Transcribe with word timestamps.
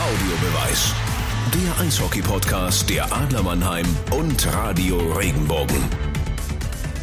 Audiobeweis. 0.00 0.94
Der 1.52 1.84
Eishockey-Podcast 1.84 2.88
der 2.88 3.12
Adler 3.12 3.42
Mannheim 3.42 3.84
und 4.12 4.50
Radio 4.50 4.96
Regenbogen. 4.96 5.76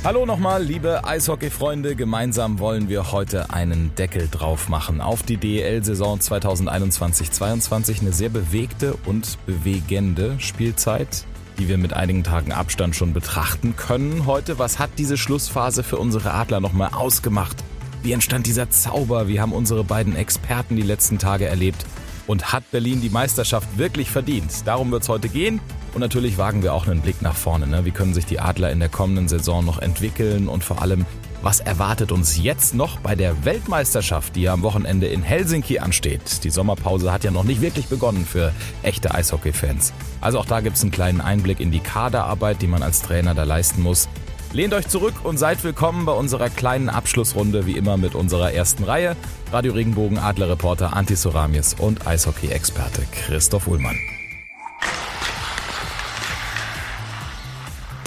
Hallo 0.03 0.25
nochmal, 0.25 0.63
liebe 0.63 1.05
Eishockey-Freunde. 1.05 1.95
Gemeinsam 1.95 2.57
wollen 2.57 2.89
wir 2.89 3.11
heute 3.11 3.51
einen 3.51 3.93
Deckel 3.93 4.27
drauf 4.31 4.67
machen 4.67 4.99
auf 4.99 5.21
die 5.21 5.37
DEL-Saison 5.37 6.17
2021-22. 6.17 8.01
Eine 8.01 8.13
sehr 8.13 8.29
bewegte 8.29 8.95
und 9.05 9.37
bewegende 9.45 10.39
Spielzeit, 10.39 11.25
die 11.59 11.67
wir 11.67 11.77
mit 11.77 11.93
einigen 11.93 12.23
Tagen 12.23 12.51
Abstand 12.51 12.95
schon 12.95 13.13
betrachten 13.13 13.75
können. 13.75 14.25
Heute, 14.25 14.57
was 14.57 14.79
hat 14.79 14.89
diese 14.97 15.17
Schlussphase 15.17 15.83
für 15.83 15.97
unsere 15.97 16.33
Adler 16.33 16.61
nochmal 16.61 16.89
ausgemacht? 16.93 17.57
Wie 18.01 18.13
entstand 18.13 18.47
dieser 18.47 18.71
Zauber? 18.71 19.27
Wie 19.27 19.39
haben 19.39 19.51
unsere 19.51 19.83
beiden 19.83 20.15
Experten 20.15 20.75
die 20.75 20.81
letzten 20.81 21.19
Tage 21.19 21.45
erlebt? 21.45 21.85
Und 22.27 22.51
hat 22.51 22.69
Berlin 22.71 23.01
die 23.01 23.09
Meisterschaft 23.09 23.77
wirklich 23.77 24.11
verdient? 24.11 24.51
Darum 24.65 24.91
wird 24.91 25.03
es 25.03 25.09
heute 25.09 25.29
gehen. 25.29 25.59
Und 25.93 26.01
natürlich 26.01 26.37
wagen 26.37 26.61
wir 26.61 26.73
auch 26.73 26.85
einen 26.85 27.01
Blick 27.01 27.21
nach 27.21 27.35
vorne. 27.35 27.65
Ne? 27.65 27.85
Wie 27.85 27.91
können 27.91 28.13
sich 28.13 28.25
die 28.25 28.39
Adler 28.39 28.71
in 28.71 28.79
der 28.79 28.89
kommenden 28.89 29.27
Saison 29.27 29.65
noch 29.65 29.79
entwickeln? 29.79 30.49
Und 30.49 30.63
vor 30.63 30.81
allem, 30.81 31.05
was 31.41 31.59
erwartet 31.59 32.11
uns 32.11 32.37
jetzt 32.37 32.75
noch 32.75 32.99
bei 32.99 33.15
der 33.15 33.45
Weltmeisterschaft, 33.45 34.35
die 34.35 34.41
ja 34.43 34.53
am 34.53 34.61
Wochenende 34.61 35.07
in 35.07 35.23
Helsinki 35.23 35.79
ansteht? 35.79 36.43
Die 36.43 36.49
Sommerpause 36.49 37.11
hat 37.11 37.23
ja 37.23 37.31
noch 37.31 37.45
nicht 37.45 37.61
wirklich 37.61 37.87
begonnen 37.87 38.25
für 38.25 38.51
echte 38.83 39.13
Eishockey-Fans. 39.13 39.93
Also 40.19 40.39
auch 40.39 40.45
da 40.45 40.59
gibt 40.59 40.75
es 40.75 40.81
einen 40.81 40.91
kleinen 40.91 41.21
Einblick 41.21 41.59
in 41.59 41.71
die 41.71 41.79
Kaderarbeit, 41.79 42.61
die 42.61 42.67
man 42.67 42.83
als 42.83 43.01
Trainer 43.01 43.33
da 43.33 43.43
leisten 43.43 43.81
muss. 43.81 44.09
Lehnt 44.53 44.73
euch 44.73 44.87
zurück 44.87 45.13
und 45.23 45.37
seid 45.37 45.63
willkommen 45.65 46.05
bei 46.05 46.13
unserer 46.13 46.49
kleinen 46.49 46.87
Abschlussrunde, 46.87 47.65
wie 47.65 47.77
immer 47.77 47.97
mit 47.97 48.15
unserer 48.15 48.53
ersten 48.53 48.85
Reihe. 48.85 49.17
Radio 49.51 49.73
Regenbogen 49.73 50.17
Adlerreporter 50.17 50.95
Anti 50.95 51.15
Soramis 51.15 51.75
und 51.77 52.07
Eishockey-Experte 52.07 53.03
Christoph 53.11 53.67
Ullmann. 53.67 53.97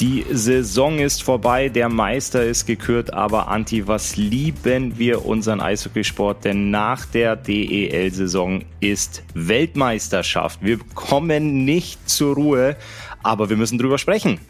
Die 0.01 0.25
Saison 0.31 0.99
ist 0.99 1.23
vorbei, 1.23 1.69
der 1.69 1.91
Meister 1.91 2.43
ist 2.43 2.65
gekürt, 2.65 3.13
aber 3.13 3.49
Anti, 3.49 3.87
was 3.87 4.17
lieben 4.17 4.99
wir 4.99 5.27
unseren 5.27 5.61
Eishockeysport, 5.61 6.47
denn 6.47 6.71
nach 6.71 7.05
der 7.05 7.37
DEL-Saison 7.37 8.65
ist 8.81 9.23
Weltmeisterschaft. 9.35 10.61
Wir 10.63 10.79
kommen 10.95 11.67
nicht 11.67 12.09
zur 12.09 12.35
Ruhe, 12.35 12.77
aber 13.23 13.51
wir 13.51 13.59
müssen 13.59 13.77
drüber 13.77 13.99
sprechen. 13.99 14.41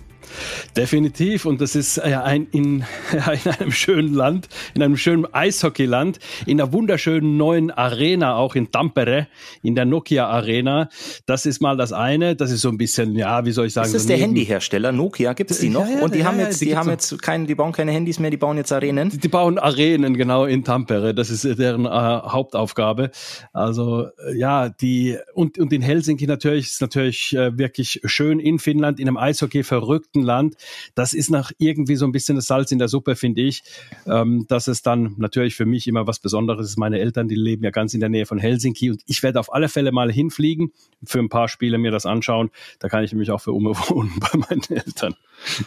Definitiv. 0.77 1.47
Und 1.47 1.61
das 1.61 1.77
ist 1.77 1.97
ja 1.97 2.23
ein, 2.23 2.47
in, 2.53 2.85
in 3.45 3.51
einem 3.51 3.73
schönen 3.73 4.15
Land, 4.15 4.49
in 4.75 4.83
einem 4.83 4.97
schönen 4.97 5.27
Eishockeyland, 5.33 6.19
in 6.47 6.61
einer 6.61 6.73
wunderschönen 6.73 7.37
neuen 7.37 7.71
Arena, 7.71 8.37
auch 8.37 8.55
in 8.55 8.71
Tampere, 8.71 9.29
in 9.63 9.75
der 9.75 9.85
Nokia 9.85 10.29
Arena. 10.29 10.89
Das 11.27 11.47
ist 11.47 11.61
mal 11.61 11.77
das 11.77 11.93
eine. 11.93 12.37
Das 12.37 12.51
ist 12.51 12.61
so 12.63 12.69
ein 12.69 12.79
bisschen, 12.79 13.17
ja, 13.17 13.45
wie 13.45 13.53
soll 13.53 13.67
ich 13.67 13.73
sagen? 13.73 13.87
Das 13.87 13.95
ist 13.95 14.03
so 14.03 14.09
der 14.09 14.19
Handyhersteller. 14.19 14.93
Nokia 14.93 15.33
gibt 15.33 15.51
es 15.51 15.61
die 15.61 15.69
noch? 15.69 15.89
Ja, 15.89 15.97
ja, 15.97 16.05
Und 16.05 16.15
die 16.15 16.21
ja, 16.21 16.25
haben 16.27 16.39
ja, 16.39 16.47
jetzt, 16.47 16.61
die 16.61 16.67
die, 16.67 16.77
haben 16.77 16.89
jetzt 16.89 17.21
keine, 17.23 17.47
die 17.47 17.55
bauen 17.55 17.73
keine 17.73 17.93
Handys 17.93 18.19
mehr, 18.19 18.31
die 18.31 18.37
bauen 18.37 18.57
jetzt 18.57 18.73
Arenen. 18.73 19.11
Die, 19.11 19.19
die 19.19 19.29
bauen 19.29 19.59
Arenen, 19.59 20.17
genau, 20.17 20.45
in 20.45 20.65
Tampere. 20.65 21.15
Das 21.15 21.31
ist 21.31 21.45
deren 21.59 21.85
äh, 21.85 21.89
Hauptaufgabe. 21.89 23.11
Also, 23.53 24.09
äh, 24.27 24.37
ja, 24.37 24.69
die, 24.69 25.19
und, 25.35 25.59
und 25.59 25.73
in 25.73 25.83
Helsinki 25.83 26.27
natürlich, 26.27 26.67
ist 26.67 26.81
natürlich 26.81 27.35
äh, 27.37 27.57
wirklich 27.57 28.01
schön 28.05 28.41
in 28.41 28.59
Finnland, 28.59 29.01
in 29.01 29.09
einem 29.09 29.17
Eishockey 29.17 29.63
verrückten 29.63 30.20
Land. 30.23 30.57
Das 30.95 31.15
ist 31.15 31.31
nach 31.31 31.53
irgendwie 31.59 31.97
so 31.97 32.05
ein 32.07 32.13
bisschen 32.13 32.37
das 32.37 32.47
Salz 32.47 32.73
in 32.73 32.79
der 32.79 32.89
Suppe, 32.89 33.17
finde 33.17 33.43
ich. 33.43 33.63
Ähm, 34.07 34.47
dass 34.49 34.69
es 34.69 34.83
dann 34.83 35.15
natürlich 35.19 35.55
für 35.55 35.67
mich 35.67 35.87
immer 35.87 36.07
was 36.07 36.19
Besonderes 36.19 36.67
ist. 36.67 36.77
Meine 36.79 36.99
Eltern, 36.99 37.29
die 37.29 37.35
leben 37.35 37.65
ja 37.65 37.71
ganz 37.71 37.95
in 37.95 38.01
der 38.01 38.09
Nähe 38.09 38.27
von 38.27 38.39
Helsinki 38.39 38.91
und 38.91 39.03
ich 39.07 39.23
werde 39.23 39.41
auf 39.41 39.53
alle 39.53 39.69
Fälle 39.69 39.93
mal 39.93 40.11
hinfliegen, 40.11 40.73
für 41.05 41.19
ein 41.19 41.29
paar 41.29 41.49
Spiele 41.49 41.79
mir 41.79 41.91
das 41.91 42.07
anschauen. 42.07 42.51
Da 42.79 42.89
kann 42.89 43.05
ich 43.05 43.13
nämlich 43.13 43.31
auch 43.31 43.41
für 43.41 43.53
Ume 43.53 43.71
wohnen 43.89 44.13
bei 44.21 44.39
meinen 44.39 44.63
Eltern. 44.69 45.15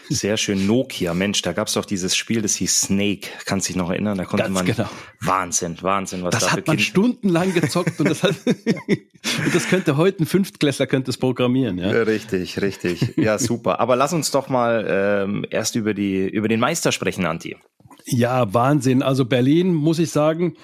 Sehr 0.10 0.38
schön. 0.38 0.68
Nokia, 0.68 1.14
Mensch, 1.16 1.42
da 1.42 1.52
gab 1.54 1.68
es 1.68 1.74
doch 1.74 1.86
dieses 1.86 2.16
Spiel, 2.16 2.42
das 2.44 2.56
hieß 2.56 2.82
Snake. 2.82 3.28
Kannst 3.46 3.70
dich 3.70 3.76
noch 3.76 3.90
erinnern? 3.90 4.18
Da 4.18 4.26
konnte 4.26 4.44
Ganz 4.44 4.54
man. 4.54 4.66
genau. 4.66 4.88
Wahnsinn, 5.20 5.78
Wahnsinn, 5.82 6.24
was 6.24 6.32
Das 6.32 6.44
da 6.44 6.48
für 6.50 6.58
hat 6.58 6.68
man 6.68 6.78
Kinder. 6.78 6.90
stundenlang 6.90 7.54
gezockt 7.54 8.00
und 8.00 8.08
das, 8.10 8.22
hat, 8.22 8.36
und 8.46 9.56
das 9.56 9.68
könnte 9.68 9.98
heute 9.98 10.24
ein 10.24 10.26
Fünftklässler 10.28 10.86
könnte 10.86 11.10
es 11.10 11.18
programmieren. 11.18 11.78
Ja, 11.80 11.90
Richtig, 12.04 12.62
richtig. 12.62 13.14
Ja, 13.18 13.40
super. 13.40 13.80
Aber 13.80 13.96
lass 13.96 14.14
uns 14.14 14.30
doch 14.30 14.43
mal 14.50 14.86
ähm, 14.88 15.46
erst 15.50 15.76
über 15.76 15.94
die 15.94 16.28
über 16.28 16.48
den 16.48 16.60
Meister 16.60 16.92
sprechen, 16.92 17.26
Anti. 17.26 17.58
Ja, 18.06 18.54
Wahnsinn. 18.54 19.02
Also 19.02 19.26
Berlin, 19.26 19.74
muss 19.74 20.00
ich 20.00 20.12
sagen, 20.12 20.56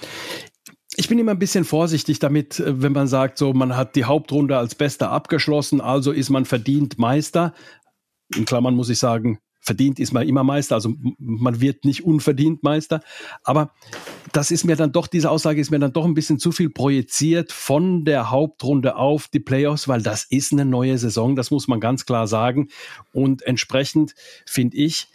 ich 0.96 1.08
bin 1.08 1.20
immer 1.20 1.32
ein 1.32 1.40
bisschen 1.40 1.64
vorsichtig 1.64 2.20
damit, 2.20 2.60
äh, 2.60 2.82
wenn 2.82 2.92
man 2.92 3.08
sagt, 3.08 3.38
so 3.38 3.54
man 3.54 3.76
hat 3.76 3.96
die 3.96 4.06
Hauptrunde 4.06 4.58
als 4.58 4.76
Bester 4.76 5.12
abgeschlossen, 5.12 5.82
also 5.82 6.12
ist 6.12 6.30
man 6.30 6.46
verdient 6.46 7.00
Meister. 7.00 7.54
In 8.36 8.46
Klammern 8.46 8.76
muss 8.76 8.90
ich 8.90 9.00
sagen, 9.00 9.40
verdient 9.60 10.00
ist 10.00 10.14
man 10.14 10.28
immer 10.28 10.44
Meister, 10.44 10.76
also 10.76 10.94
man 11.20 11.62
wird 11.62 11.86
nicht 11.86 12.04
unverdient 12.04 12.64
Meister. 12.64 13.02
Aber 13.44 13.74
das 14.32 14.52
ist 14.52 14.64
mir 14.64 14.76
dann 14.76 14.92
doch, 14.92 15.08
diese 15.08 15.30
Aussage 15.30 15.62
ist 15.62 15.72
mir 15.72 15.80
dann 15.80 15.94
doch 15.94 16.06
ein 16.06 16.14
bisschen 16.14 16.40
zu 16.40 16.52
viel 16.52 16.70
projiziert 16.70 17.52
von 17.52 18.06
der 18.06 18.32
Hauptrunde 18.32 18.96
auf 18.96 19.28
die 19.28 19.40
Playoffs, 19.40 19.88
weil 19.88 20.02
das 20.02 20.24
ist 20.24 20.54
eine 20.54 20.66
neue 20.66 20.98
Saison, 20.98 21.36
das 21.36 21.52
muss 21.52 21.68
man 21.68 21.80
ganz 21.80 22.06
klar 22.06 22.28
sagen. 22.28 22.70
Und 23.12 23.42
entsprechend 23.44 24.16
finde 24.46 24.78
ich, 24.78 25.08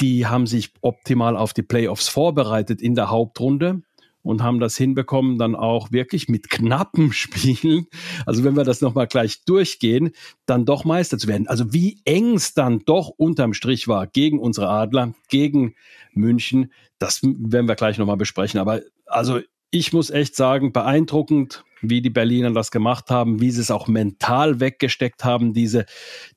die 0.00 0.26
haben 0.26 0.46
sich 0.46 0.72
optimal 0.80 1.36
auf 1.36 1.52
die 1.52 1.62
Playoffs 1.62 2.08
vorbereitet 2.08 2.80
in 2.82 2.94
der 2.94 3.10
Hauptrunde 3.10 3.82
und 4.28 4.42
haben 4.42 4.60
das 4.60 4.76
hinbekommen, 4.76 5.38
dann 5.38 5.56
auch 5.56 5.90
wirklich 5.90 6.28
mit 6.28 6.50
knappen 6.50 7.12
Spielen, 7.14 7.86
also 8.26 8.44
wenn 8.44 8.56
wir 8.56 8.64
das 8.64 8.82
nochmal 8.82 9.06
gleich 9.06 9.44
durchgehen, 9.46 10.10
dann 10.44 10.66
doch 10.66 10.84
Meister 10.84 11.16
zu 11.16 11.28
werden. 11.28 11.48
Also 11.48 11.72
wie 11.72 11.98
eng 12.04 12.34
es 12.34 12.52
dann 12.52 12.80
doch 12.80 13.08
unterm 13.08 13.54
Strich 13.54 13.88
war 13.88 14.06
gegen 14.06 14.38
unsere 14.38 14.68
Adler, 14.68 15.14
gegen 15.30 15.74
München, 16.12 16.72
das 16.98 17.22
werden 17.22 17.68
wir 17.68 17.74
gleich 17.74 17.96
nochmal 17.96 18.18
besprechen. 18.18 18.60
Aber 18.60 18.82
also 19.06 19.40
ich 19.70 19.94
muss 19.94 20.10
echt 20.10 20.36
sagen, 20.36 20.72
beeindruckend, 20.72 21.64
wie 21.80 22.02
die 22.02 22.10
Berliner 22.10 22.50
das 22.50 22.70
gemacht 22.70 23.10
haben, 23.10 23.40
wie 23.40 23.50
sie 23.50 23.62
es 23.62 23.70
auch 23.70 23.88
mental 23.88 24.60
weggesteckt 24.60 25.24
haben, 25.24 25.54
diese, 25.54 25.86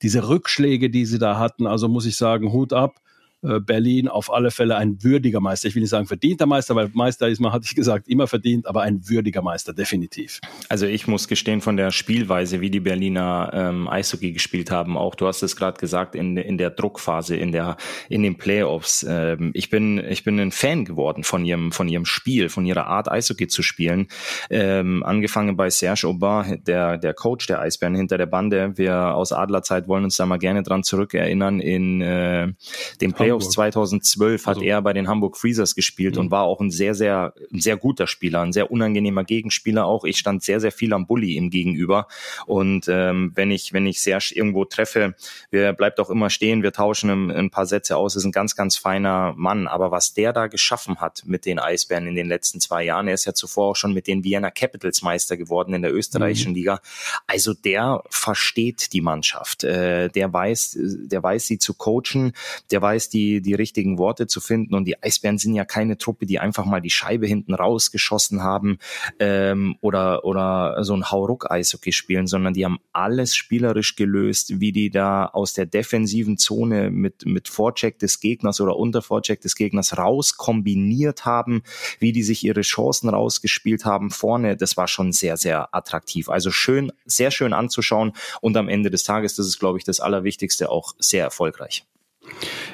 diese 0.02 0.30
Rückschläge, 0.30 0.90
die 0.90 1.06
sie 1.06 1.20
da 1.20 1.38
hatten. 1.38 1.68
Also 1.68 1.90
muss 1.90 2.06
ich 2.06 2.16
sagen, 2.16 2.54
Hut 2.54 2.72
ab. 2.72 3.02
Äh, 3.44 3.60
Berlin 3.60 4.08
auf 4.08 4.32
alle 4.32 4.52
Fälle 4.52 4.76
ein 4.76 5.04
würdiger 5.04 5.40
Meister. 5.40 5.68
Ich 5.68 5.76
will 5.76 5.82
nicht 5.82 5.90
sagen 5.90 6.06
verdienter 6.06 6.46
Meister, 6.46 6.76
weil 6.76 6.90
Meister 6.94 7.28
ist 7.28 7.40
man, 7.40 7.52
hatte 7.52 7.66
ich 7.66 7.76
gesagt, 7.76 8.08
immer 8.08 8.28
verdient, 8.28 8.68
aber 8.68 8.82
ein 8.84 9.10
würdiger 9.10 9.42
Meister, 9.42 9.74
definitiv. 9.74 10.40
Also 10.70 10.86
ich 10.86 11.08
muss 11.08 11.28
gestehen 11.28 11.62
von 11.62 11.76
der 11.76 11.92
Spielweise, 11.92 12.62
wie 12.62 12.70
die 12.70 12.80
Berliner 12.80 13.50
ähm, 13.54 13.88
Eishockey 13.88 14.32
gespielt 14.32 14.70
haben, 14.70 14.96
auch 14.96 15.16
du 15.16 15.28
hast 15.28 15.42
es 15.42 15.56
gerade 15.56 15.80
gesagt 15.80 16.14
in, 16.16 16.38
in 16.38 16.58
der 16.58 16.70
Druckphase, 16.70 17.36
in 17.36 17.52
der 17.52 17.78
in 18.10 18.22
den 18.22 18.38
Playoffs. 18.38 19.06
Ähm, 19.08 19.52
ich 19.54 19.70
bin 19.70 19.98
ich 19.98 20.24
bin 20.24 20.40
ein 20.40 20.52
Fan 20.52 20.86
geworden 20.86 21.24
von 21.24 21.44
ihrem 21.44 21.72
von 21.72 21.88
ihrem 21.88 22.06
Spiel, 22.06 22.50
von 22.50 22.66
ihrer 22.66 22.86
Art 22.88 23.12
Eishockey 23.12 23.48
zu 23.48 23.64
spielen. 23.64 24.08
Ähm, 24.50 25.04
angefangen 25.04 25.58
bei 25.58 25.70
Serge 25.70 26.08
Aubin, 26.08 26.64
der 26.66 26.98
der 26.98 27.14
Coach 27.14 27.48
der 27.48 27.60
Eisbären 27.60 27.96
hinter 27.96 28.18
der 28.20 28.28
Bande. 28.28 28.78
Wir 28.78 29.16
aus 29.16 29.32
Adlerzeit 29.32 29.88
wollen 29.88 30.04
uns 30.04 30.18
da 30.18 30.26
mal 30.28 30.38
gerne 30.38 30.62
dran 30.62 30.84
zurückerinnern. 30.84 31.60
In 31.60 32.02
äh, 32.02 32.54
den 33.02 33.14
Playoffs 33.14 33.31
Hamburg. 33.40 33.52
2012 33.52 34.46
hat 34.46 34.58
Also- 34.58 34.66
er 34.66 34.82
bei 34.82 34.94
den 34.94 35.08
Hamburg 35.08 35.38
Freezers 35.38 35.76
gespielt 35.76 36.18
und 36.18 36.32
war 36.32 36.44
auch 36.44 36.60
ein 36.60 36.72
sehr 36.72 36.94
sehr 36.96 37.34
ein 37.54 37.60
sehr 37.62 37.78
guter 37.78 38.08
Spieler, 38.08 38.42
ein 38.42 38.54
sehr 38.54 38.72
unangenehmer 38.72 39.24
Gegenspieler 39.24 39.86
auch. 39.86 40.04
Ich 40.04 40.18
stand 40.18 40.44
sehr 40.44 40.60
sehr 40.60 40.72
viel 40.72 40.94
am 40.94 41.08
Bully 41.08 41.34
ihm 41.36 41.50
gegenüber 41.50 42.08
und 42.46 42.88
ähm, 42.88 43.32
wenn 43.36 43.52
ich 43.52 43.74
wenn 43.74 43.86
ich 43.86 44.02
Serge 44.02 44.34
irgendwo 44.36 44.66
treffe, 44.66 45.16
wir 45.50 45.74
bleibt 45.74 46.00
auch 46.00 46.10
immer 46.10 46.30
stehen, 46.30 46.64
wir 46.64 46.72
tauschen 46.74 47.10
ein, 47.10 47.32
ein 47.32 47.50
paar 47.50 47.66
Sätze 47.66 47.98
aus. 47.98 48.16
Ist 48.16 48.26
ein 48.26 48.32
ganz 48.32 48.56
ganz 48.56 48.78
feiner 48.78 49.34
Mann, 49.36 49.68
aber 49.68 49.92
was 49.92 50.14
der 50.14 50.34
da 50.34 50.48
geschaffen 50.48 50.98
hat 50.98 51.24
mit 51.26 51.46
den 51.46 51.60
Eisbären 51.60 52.08
in 52.08 52.16
den 52.16 52.28
letzten 52.28 52.60
zwei 52.60 52.84
Jahren, 52.84 53.08
er 53.08 53.14
ist 53.14 53.26
ja 53.26 53.34
zuvor 53.34 53.72
auch 53.72 53.76
schon 53.76 53.94
mit 53.94 54.08
den 54.08 54.24
Vienna 54.24 54.52
Capitals 54.52 55.02
Meister 55.02 55.38
geworden 55.38 55.74
in 55.74 55.82
der 55.82 55.94
österreichischen 55.94 56.54
Liga. 56.54 56.80
Also 57.28 57.54
der 57.54 58.04
versteht 58.10 58.94
die 58.94 59.02
Mannschaft, 59.02 59.64
äh, 59.64 60.10
der 60.10 60.32
weiß 60.34 60.78
der 60.82 61.24
weiß 61.24 61.46
sie 61.48 61.58
zu 61.58 61.74
coachen, 61.74 62.34
der 62.72 62.82
weiß 62.82 63.10
die 63.10 63.21
die 63.42 63.54
richtigen 63.54 63.98
Worte 63.98 64.28
zu 64.28 64.42
finden 64.42 64.76
und 64.76 64.86
die 64.86 65.02
Eisbären 65.02 65.38
sind 65.38 65.54
ja 65.54 65.66
keine 65.66 65.98
Truppe, 65.98 66.26
die 66.26 66.40
einfach 66.40 66.66
mal 66.66 66.82
die 66.82 66.90
Scheibe 66.90 67.28
hinten 67.28 67.54
rausgeschossen 67.54 68.44
haben 68.44 68.80
ähm, 69.20 69.76
oder 69.82 70.26
oder 70.26 70.84
so 70.84 70.94
ein 70.94 71.10
Hauruck-Eishockey 71.10 71.92
spielen, 71.92 72.28
sondern 72.28 72.54
die 72.54 72.66
haben 72.66 72.80
alles 72.94 73.36
spielerisch 73.36 73.96
gelöst, 73.96 74.60
wie 74.60 74.72
die 74.72 74.90
da 74.90 75.26
aus 75.26 75.54
der 75.54 75.66
defensiven 75.66 76.38
Zone 76.38 76.92
mit 76.92 77.26
mit 77.26 77.48
Vorcheck 77.48 78.00
des 78.00 78.20
Gegners 78.20 78.60
oder 78.62 78.76
unter 78.78 79.02
Vorcheck 79.02 79.42
des 79.42 79.56
Gegners 79.56 79.98
raus 79.98 80.38
kombiniert 80.38 81.26
haben, 81.26 81.64
wie 82.00 82.12
die 82.12 82.24
sich 82.24 82.44
ihre 82.44 82.62
Chancen 82.62 83.10
rausgespielt 83.10 83.86
haben 83.86 84.10
vorne. 84.10 84.58
Das 84.58 84.78
war 84.78 84.88
schon 84.88 85.12
sehr 85.12 85.38
sehr 85.38 85.74
attraktiv. 85.76 86.30
Also 86.30 86.52
schön, 86.52 86.92
sehr 87.06 87.32
schön 87.32 87.54
anzuschauen 87.54 88.14
und 88.42 88.58
am 88.58 88.70
Ende 88.70 88.90
des 88.90 89.04
Tages, 89.04 89.36
das 89.36 89.48
ist 89.48 89.60
glaube 89.60 89.78
ich 89.78 89.84
das 89.84 90.00
Allerwichtigste, 90.00 90.70
auch 90.70 90.94
sehr 91.00 91.24
erfolgreich. 91.24 91.86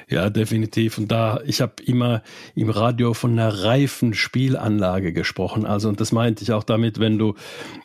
Ja, 0.09 0.29
definitiv. 0.29 0.97
Und 0.97 1.11
da, 1.11 1.41
ich 1.45 1.59
habe 1.59 1.83
immer 1.83 2.23
im 2.55 2.69
Radio 2.69 3.13
von 3.13 3.31
einer 3.31 3.63
reifen 3.63 4.13
Spielanlage 4.13 5.11
gesprochen. 5.11 5.65
Also, 5.65 5.89
und 5.89 5.99
das 5.99 6.13
meinte 6.13 6.43
ich 6.43 6.53
auch 6.53 6.63
damit, 6.63 6.99
wenn 6.99 7.17
du, 7.17 7.33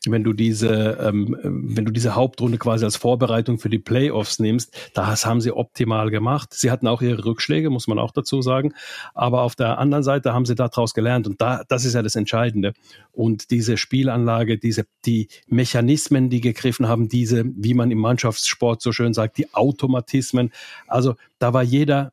wenn 0.06 0.22
du 0.22 0.32
diese, 0.32 0.98
ähm, 1.02 1.36
wenn 1.42 1.84
du 1.84 1.90
diese 1.90 2.14
Hauptrunde 2.14 2.58
quasi 2.58 2.84
als 2.84 2.96
Vorbereitung 2.96 3.58
für 3.58 3.70
die 3.70 3.80
Playoffs 3.80 4.38
nimmst, 4.38 4.72
das 4.94 5.26
haben 5.26 5.40
sie 5.40 5.50
optimal 5.50 6.10
gemacht. 6.10 6.54
Sie 6.54 6.70
hatten 6.70 6.86
auch 6.86 7.02
ihre 7.02 7.24
Rückschläge, 7.24 7.70
muss 7.70 7.88
man 7.88 7.98
auch 7.98 8.12
dazu 8.12 8.40
sagen. 8.40 8.72
Aber 9.14 9.42
auf 9.42 9.56
der 9.56 9.78
anderen 9.78 10.04
Seite 10.04 10.32
haben 10.32 10.46
sie 10.46 10.54
daraus 10.54 10.94
gelernt. 10.94 11.26
Und 11.26 11.40
da, 11.40 11.64
das 11.68 11.84
ist 11.84 11.94
ja 11.94 12.02
das 12.02 12.14
Entscheidende. 12.14 12.72
Und 13.10 13.50
diese 13.50 13.76
Spielanlage, 13.76 14.58
diese, 14.58 14.86
die 15.04 15.26
Mechanismen, 15.48 16.30
die 16.30 16.40
gegriffen 16.40 16.86
haben, 16.86 17.08
diese, 17.08 17.44
wie 17.44 17.74
man 17.74 17.90
im 17.90 17.98
Mannschaftssport 17.98 18.80
so 18.80 18.92
schön 18.92 19.12
sagt, 19.12 19.38
die 19.38 19.52
Automatismen. 19.52 20.52
Also, 20.86 21.16
da 21.38 21.52
war 21.52 21.61
jeder 21.62 22.12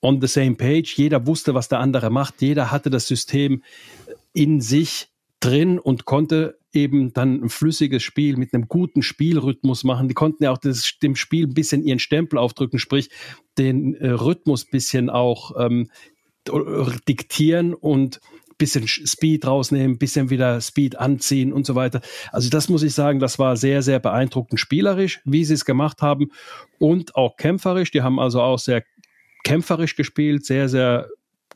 on 0.00 0.20
the 0.20 0.26
same 0.26 0.54
page, 0.56 0.94
jeder 0.96 1.26
wusste, 1.26 1.54
was 1.54 1.68
der 1.68 1.80
andere 1.80 2.10
macht, 2.10 2.42
jeder 2.42 2.70
hatte 2.70 2.90
das 2.90 3.06
System 3.08 3.62
in 4.32 4.60
sich 4.60 5.08
drin 5.40 5.78
und 5.78 6.04
konnte 6.04 6.58
eben 6.72 7.12
dann 7.12 7.42
ein 7.42 7.48
flüssiges 7.48 8.02
Spiel 8.02 8.36
mit 8.36 8.52
einem 8.52 8.68
guten 8.68 9.02
Spielrhythmus 9.02 9.84
machen. 9.84 10.08
Die 10.08 10.14
konnten 10.14 10.44
ja 10.44 10.50
auch 10.50 10.58
das, 10.58 10.98
dem 11.02 11.16
Spiel 11.16 11.46
ein 11.46 11.54
bisschen 11.54 11.84
ihren 11.84 11.98
Stempel 12.00 12.38
aufdrücken, 12.38 12.78
sprich 12.78 13.10
den 13.56 13.94
äh, 13.94 14.10
Rhythmus 14.10 14.64
bisschen 14.64 15.08
auch 15.08 15.52
ähm, 15.58 15.88
diktieren 17.08 17.74
und 17.74 18.20
bisschen 18.58 18.86
Speed 18.86 19.46
rausnehmen, 19.46 19.98
bisschen 19.98 20.30
wieder 20.30 20.60
Speed 20.60 20.98
anziehen 20.98 21.52
und 21.52 21.66
so 21.66 21.74
weiter. 21.74 22.00
Also 22.32 22.50
das 22.50 22.68
muss 22.68 22.82
ich 22.82 22.94
sagen, 22.94 23.20
das 23.20 23.38
war 23.38 23.56
sehr, 23.56 23.82
sehr 23.82 23.98
beeindruckend 23.98 24.60
spielerisch, 24.60 25.20
wie 25.24 25.44
sie 25.44 25.54
es 25.54 25.64
gemacht 25.64 26.02
haben 26.02 26.30
und 26.78 27.16
auch 27.16 27.36
kämpferisch. 27.36 27.90
Die 27.90 28.02
haben 28.02 28.18
also 28.18 28.40
auch 28.40 28.58
sehr 28.58 28.84
kämpferisch 29.44 29.96
gespielt, 29.96 30.44
sehr, 30.44 30.68
sehr 30.68 31.08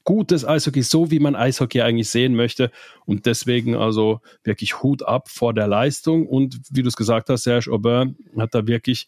gutes 0.04 0.46
Eishockey, 0.46 0.82
so 0.82 1.10
wie 1.10 1.20
man 1.20 1.36
Eishockey 1.36 1.82
eigentlich 1.82 2.08
sehen 2.08 2.34
möchte. 2.34 2.70
Und 3.04 3.26
deswegen 3.26 3.76
also 3.76 4.20
wirklich 4.42 4.82
Hut 4.82 5.02
ab 5.02 5.28
vor 5.28 5.52
der 5.52 5.68
Leistung. 5.68 6.26
Und 6.26 6.60
wie 6.70 6.82
du 6.82 6.88
es 6.88 6.96
gesagt 6.96 7.28
hast, 7.28 7.42
Serge 7.42 7.70
Aubin 7.70 8.16
hat 8.38 8.54
da 8.54 8.66
wirklich, 8.66 9.06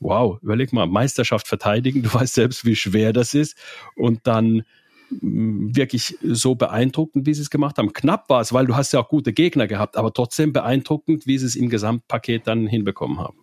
wow, 0.00 0.38
überleg 0.40 0.72
mal, 0.72 0.86
Meisterschaft 0.86 1.46
verteidigen. 1.46 2.02
Du 2.02 2.14
weißt 2.14 2.34
selbst, 2.34 2.64
wie 2.64 2.76
schwer 2.76 3.12
das 3.12 3.34
ist. 3.34 3.58
Und 3.94 4.26
dann 4.26 4.62
wirklich 5.10 6.16
so 6.22 6.54
beeindruckend, 6.54 7.26
wie 7.26 7.34
sie 7.34 7.42
es 7.42 7.50
gemacht 7.50 7.78
haben. 7.78 7.92
Knapp 7.92 8.28
war 8.28 8.40
es, 8.40 8.52
weil 8.52 8.66
du 8.66 8.76
hast 8.76 8.92
ja 8.92 9.00
auch 9.00 9.08
gute 9.08 9.32
Gegner 9.32 9.66
gehabt, 9.66 9.96
aber 9.96 10.12
trotzdem 10.12 10.52
beeindruckend, 10.52 11.26
wie 11.26 11.38
sie 11.38 11.46
es 11.46 11.56
im 11.56 11.68
Gesamtpaket 11.68 12.46
dann 12.46 12.66
hinbekommen 12.66 13.18
haben. 13.18 13.36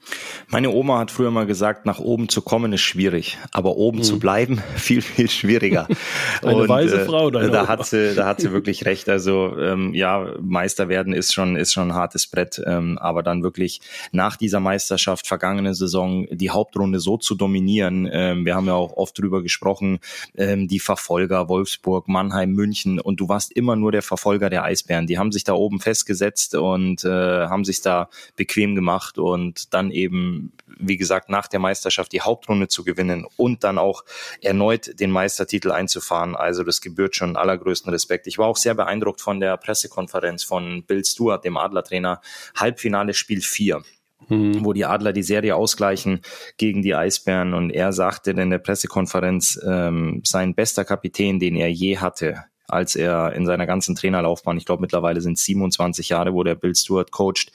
Meine 0.47 0.69
Oma 0.69 0.99
hat 0.99 1.11
früher 1.11 1.31
mal 1.31 1.45
gesagt, 1.45 1.85
nach 1.85 1.99
oben 1.99 2.29
zu 2.29 2.41
kommen 2.41 2.73
ist 2.73 2.81
schwierig, 2.81 3.37
aber 3.51 3.77
oben 3.77 3.99
hm. 3.99 4.03
zu 4.03 4.19
bleiben 4.19 4.61
viel, 4.75 5.01
viel 5.01 5.29
schwieriger. 5.29 5.87
Eine 6.43 6.55
Und, 6.55 6.69
weise 6.69 7.01
äh, 7.01 7.05
Frau. 7.05 7.31
Deine 7.31 7.49
da 7.49 7.61
Oma. 7.61 7.67
hat 7.67 7.85
sie, 7.85 8.13
da 8.15 8.27
hat 8.27 8.41
sie 8.41 8.51
wirklich 8.51 8.85
recht. 8.85 9.09
Also 9.09 9.57
ähm, 9.57 9.93
ja, 9.93 10.33
Meister 10.41 10.87
werden 10.89 11.13
ist 11.13 11.33
schon, 11.33 11.55
ist 11.55 11.73
schon 11.73 11.89
ein 11.89 11.95
hartes 11.95 12.27
Brett, 12.27 12.61
ähm, 12.65 12.97
aber 12.99 13.23
dann 13.23 13.43
wirklich 13.43 13.81
nach 14.11 14.35
dieser 14.35 14.59
Meisterschaft 14.59 15.27
vergangene 15.27 15.73
Saison 15.73 16.27
die 16.31 16.51
Hauptrunde 16.51 16.99
so 16.99 17.17
zu 17.17 17.35
dominieren. 17.35 18.07
Ähm, 18.11 18.45
wir 18.45 18.55
haben 18.55 18.67
ja 18.67 18.73
auch 18.73 18.93
oft 18.93 19.17
drüber 19.17 19.41
gesprochen, 19.41 19.99
ähm, 20.37 20.67
die 20.67 20.79
Verfolger 20.79 21.49
Wolfsburg, 21.55 22.09
Mannheim, 22.09 22.51
München 22.51 22.99
und 22.99 23.21
du 23.21 23.29
warst 23.29 23.53
immer 23.53 23.77
nur 23.77 23.93
der 23.93 24.01
Verfolger 24.01 24.49
der 24.49 24.65
Eisbären. 24.65 25.07
Die 25.07 25.17
haben 25.17 25.31
sich 25.31 25.45
da 25.45 25.53
oben 25.53 25.79
festgesetzt 25.79 26.53
und 26.53 27.05
äh, 27.05 27.47
haben 27.47 27.63
sich 27.63 27.81
da 27.81 28.09
bequem 28.35 28.75
gemacht 28.75 29.17
und 29.17 29.73
dann 29.73 29.89
eben, 29.89 30.51
wie 30.77 30.97
gesagt, 30.97 31.29
nach 31.29 31.47
der 31.47 31.61
Meisterschaft 31.61 32.11
die 32.11 32.19
Hauptrunde 32.19 32.67
zu 32.67 32.83
gewinnen 32.83 33.25
und 33.37 33.63
dann 33.63 33.77
auch 33.77 34.03
erneut 34.41 34.99
den 34.99 35.11
Meistertitel 35.11 35.71
einzufahren. 35.71 36.35
Also 36.35 36.63
das 36.63 36.81
gebührt 36.81 37.15
schon 37.15 37.37
allergrößten 37.37 37.89
Respekt. 37.89 38.27
Ich 38.27 38.37
war 38.37 38.47
auch 38.47 38.57
sehr 38.57 38.75
beeindruckt 38.75 39.21
von 39.21 39.39
der 39.39 39.55
Pressekonferenz 39.55 40.43
von 40.43 40.83
Bill 40.83 41.05
Stewart, 41.05 41.45
dem 41.45 41.55
Adlertrainer. 41.55 42.19
Halbfinale 42.55 43.13
Spiel 43.13 43.39
4 43.39 43.81
mhm. 44.27 44.63
wo 44.63 44.73
die 44.73 44.85
Adler 44.85 45.13
die 45.13 45.23
Serie 45.23 45.55
ausgleichen 45.55 46.21
gegen 46.57 46.81
die 46.81 46.95
Eisbären. 46.95 47.53
Und 47.53 47.71
er 47.71 47.93
sagte 47.93 48.31
in 48.31 48.49
der 48.49 48.59
Pressekonferenz, 48.59 49.59
ähm, 49.65 50.21
sein 50.23 50.55
bester 50.55 50.85
Kapitän, 50.85 51.39
den 51.39 51.55
er 51.55 51.71
je 51.71 51.97
hatte, 51.97 52.43
als 52.67 52.95
er 52.95 53.33
in 53.33 53.45
seiner 53.45 53.67
ganzen 53.67 53.95
Trainerlaufbahn, 53.95 54.57
ich 54.57 54.65
glaube 54.65 54.81
mittlerweile 54.81 55.21
sind 55.21 55.37
27 55.37 56.09
Jahre, 56.09 56.33
wo 56.33 56.43
der 56.43 56.55
Bill 56.55 56.75
Stewart 56.75 57.11
coacht, 57.11 57.51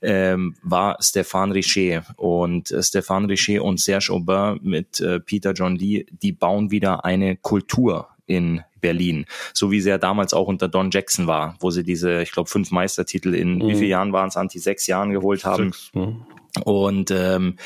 ähm, 0.00 0.54
war 0.62 0.96
Stefan 1.00 1.52
Richer. 1.52 2.04
Und 2.16 2.70
äh, 2.70 2.82
Stefan 2.82 3.24
Richer 3.24 3.62
und 3.62 3.80
Serge 3.80 4.12
Aubin 4.12 4.60
mit 4.62 5.00
äh, 5.00 5.20
Peter 5.20 5.52
John 5.52 5.76
Lee, 5.76 6.06
die 6.10 6.32
bauen 6.32 6.70
wieder 6.70 7.04
eine 7.04 7.36
Kultur 7.36 8.08
in 8.26 8.62
Berlin, 8.80 9.26
so 9.52 9.70
wie 9.70 9.80
sie 9.80 9.90
ja 9.90 9.98
damals 9.98 10.34
auch 10.34 10.46
unter 10.46 10.68
Don 10.68 10.90
Jackson 10.90 11.26
war, 11.26 11.56
wo 11.60 11.70
sie 11.70 11.84
diese, 11.84 12.22
ich 12.22 12.32
glaube, 12.32 12.48
fünf 12.48 12.70
Meistertitel 12.70 13.34
in 13.34 13.56
mhm. 13.56 13.68
wie 13.68 13.74
vielen 13.76 13.90
Jahren 13.90 14.12
waren 14.12 14.28
es, 14.28 14.36
anti 14.36 14.58
sechs 14.58 14.86
Jahren 14.86 15.10
geholt 15.10 15.44
haben. 15.44 15.72
Sechs, 15.72 15.90
ne? 15.94 16.20
Und 16.64 17.10
ähm, 17.10 17.56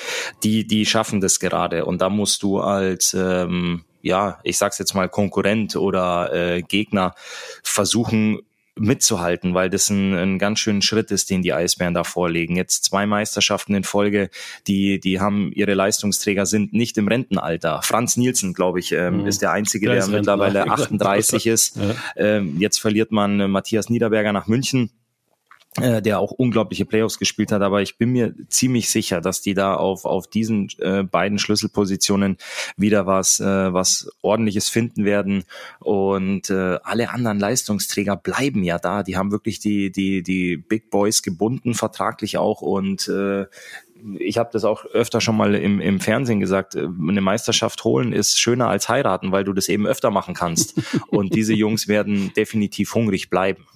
die, 0.43 0.67
die 0.67 0.87
schaffen 0.87 1.21
das 1.21 1.41
gerade. 1.41 1.85
Und 1.85 2.01
da 2.01 2.09
musst 2.09 2.43
du 2.43 2.59
als 2.59 3.13
ähm, 3.13 3.85
ja, 4.01 4.39
ich 4.45 4.59
sag's 4.59 4.79
jetzt 4.79 4.95
mal 4.95 5.09
Konkurrent 5.09 5.77
oder 5.77 6.33
äh, 6.33 6.63
Gegner 6.63 7.15
versuchen 7.63 8.41
mitzuhalten, 8.79 9.55
weil 9.55 9.71
das 9.71 9.91
ein, 9.91 10.15
ein 10.15 10.39
ganz 10.39 10.61
schöner 10.61 10.83
Schritt 10.83 11.11
ist, 11.11 11.31
den 11.31 11.43
die 11.43 11.53
Eisbären 11.53 11.95
da 11.95 12.05
vorlegen. 12.05 12.57
Jetzt 12.57 12.85
zwei 12.85 13.07
Meisterschaften 13.07 13.75
in 13.75 13.85
Folge, 13.85 14.31
die, 14.67 15.01
die 15.01 15.21
haben 15.21 15.53
ihre 15.53 15.75
Leistungsträger 15.75 16.47
sind 16.47 16.73
nicht 16.73 16.99
im 16.99 17.09
Rentenalter. 17.09 17.81
Franz 17.83 18.17
Nielsen, 18.17 18.55
glaube 18.55 18.81
ich, 18.81 18.93
ähm, 18.93 19.23
mhm. 19.23 19.27
ist 19.27 19.43
der 19.43 19.53
einzige, 19.53 19.87
der, 19.87 19.97
der 19.97 20.09
mittlerweile 20.09 20.65
38 20.71 21.47
ist. 21.47 21.77
Ja. 21.77 21.95
Ähm, 22.17 22.57
jetzt 22.59 22.81
verliert 22.81 23.13
man 23.13 23.41
äh, 23.41 23.49
Matthias 23.49 23.91
Niederberger 23.91 24.33
nach 24.33 24.47
München 24.47 24.91
äh, 25.77 26.03
der 26.03 26.19
auch 26.19 26.33
unglaubliche 26.33 26.85
Playoffs 26.85 27.19
gespielt 27.19 27.53
hat, 27.53 27.63
aber 27.63 27.83
ich 27.83 27.99
bin 27.99 28.11
mir 28.11 28.35
ziemlich 28.49 28.91
sicher, 28.91 29.21
dass 29.21 29.43
die 29.43 29.55
da 29.55 29.75
auf 29.75 30.05
auf 30.05 30.27
diesen 30.27 30.69
äh, 30.79 31.03
beiden 31.03 31.39
Schlüsselpositionen 31.39 32.39
wieder 32.77 33.07
was 33.07 33.39
äh, 33.39 33.73
was 33.73 34.11
ordentliches 34.23 34.69
finden 34.69 35.05
werden 35.05 35.45
und 35.81 36.51
äh, 36.51 36.79
alle 36.83 37.11
anderen 37.11 37.39
Leistungsträger 37.39 38.17
bleiben 38.17 38.63
ja 38.63 38.79
da, 38.79 39.03
die 39.03 39.17
haben 39.17 39.31
wirklich 39.31 39.61
die 39.61 39.93
die 39.93 40.23
die 40.23 40.57
Big 40.57 40.91
Boys 40.91 41.23
gebunden 41.23 41.75
vertraglich 41.75 42.39
auch 42.39 42.63
und 42.63 43.07
äh, 43.09 43.47
ich 44.19 44.39
habe 44.39 44.51
das 44.53 44.65
auch 44.65 44.85
öfter 44.87 45.21
schon 45.21 45.37
mal 45.37 45.55
im, 45.55 45.81
im 45.81 46.01
Fernsehen 46.01 46.41
gesagt, 46.41 46.75
äh, 46.75 46.87
eine 46.87 47.21
Meisterschaft 47.21 47.85
holen 47.85 48.13
ist 48.13 48.39
schöner 48.39 48.69
als 48.69 48.89
heiraten, 48.89 49.33
weil 49.33 49.45
du 49.45 49.53
das 49.53 49.69
eben 49.69 49.87
öfter 49.87 50.11
machen 50.11 50.35
kannst. 50.35 50.81
Und 51.09 51.35
diese 51.35 51.55
Jungs 51.55 51.89
werden 51.89 52.33
definitiv 52.35 52.95
hungrig 52.95 53.31
bleiben. 53.31 53.67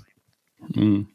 Mhm. 0.75 1.09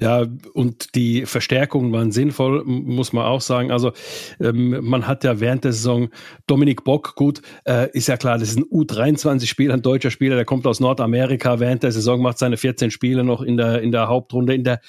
Ja, 0.00 0.26
und 0.54 0.94
die 0.94 1.26
Verstärkungen 1.26 1.92
waren 1.92 2.10
sinnvoll, 2.10 2.64
muss 2.64 3.12
man 3.12 3.26
auch 3.26 3.42
sagen. 3.42 3.70
Also 3.70 3.92
ähm, 4.40 4.78
man 4.82 5.06
hat 5.06 5.24
ja 5.24 5.40
während 5.40 5.64
der 5.64 5.72
Saison 5.72 6.08
Dominik 6.46 6.84
Bock, 6.84 7.14
gut, 7.16 7.42
äh, 7.64 7.90
ist 7.92 8.08
ja 8.08 8.16
klar, 8.16 8.38
das 8.38 8.48
ist 8.48 8.58
ein 8.58 8.64
U23-Spieler, 8.64 9.74
ein 9.74 9.82
deutscher 9.82 10.10
Spieler, 10.10 10.36
der 10.36 10.46
kommt 10.46 10.66
aus 10.66 10.80
Nordamerika. 10.80 11.60
Während 11.60 11.82
der 11.82 11.92
Saison 11.92 12.22
macht 12.22 12.38
seine 12.38 12.56
14 12.56 12.90
Spiele 12.90 13.24
noch 13.24 13.42
in 13.42 13.58
der, 13.58 13.82
in 13.82 13.92
der 13.92 14.08
Hauptrunde. 14.08 14.54
In, 14.54 14.64
der, 14.64 14.80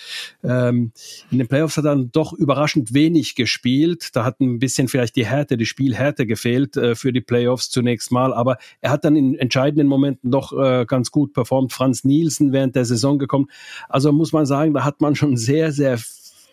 ähm, 0.44 0.94
in 1.30 1.40
den 1.40 1.48
Playoffs 1.48 1.76
hat 1.76 1.84
er 1.84 1.96
dann 1.96 2.12
doch 2.12 2.32
überraschend 2.32 2.94
wenig 2.94 3.36
gespielt. 3.36 4.16
Da 4.16 4.24
hat 4.24 4.40
ein 4.40 4.60
bisschen 4.60 4.88
vielleicht 4.88 5.18
die 5.18 5.26
Härte, 5.26 5.58
die 5.58 5.66
Spielhärte 5.66 6.26
gefehlt 6.26 6.78
äh, 6.78 6.96
für 6.96 7.12
die 7.12 7.22
Playoffs 7.22 7.70
zunächst 7.70 8.12
mal. 8.14 8.34
Aber 8.34 8.58
er 8.80 8.92
hat 8.92 9.04
dann 9.04 9.18
in 9.18 9.36
entscheidenden 9.36 9.88
Momenten 9.88 10.32
doch 10.32 10.58
äh, 10.58 10.86
ganz 10.86 11.12
gut 11.12 11.34
performt. 11.34 11.74
Franz 11.74 12.06
Nielsen 12.06 12.54
während 12.54 12.78
der 12.78 12.86
Saison 12.86 13.20
gekommen. 13.20 13.48
Also 13.90 14.12
muss 14.14 14.32
man 14.32 14.46
sagen, 14.46 14.53
sagen, 14.54 14.76
da 14.76 14.84
hat 14.84 15.02
man 15.02 15.16
schon 15.16 15.36
sehr, 15.36 15.72
sehr 15.72 16.00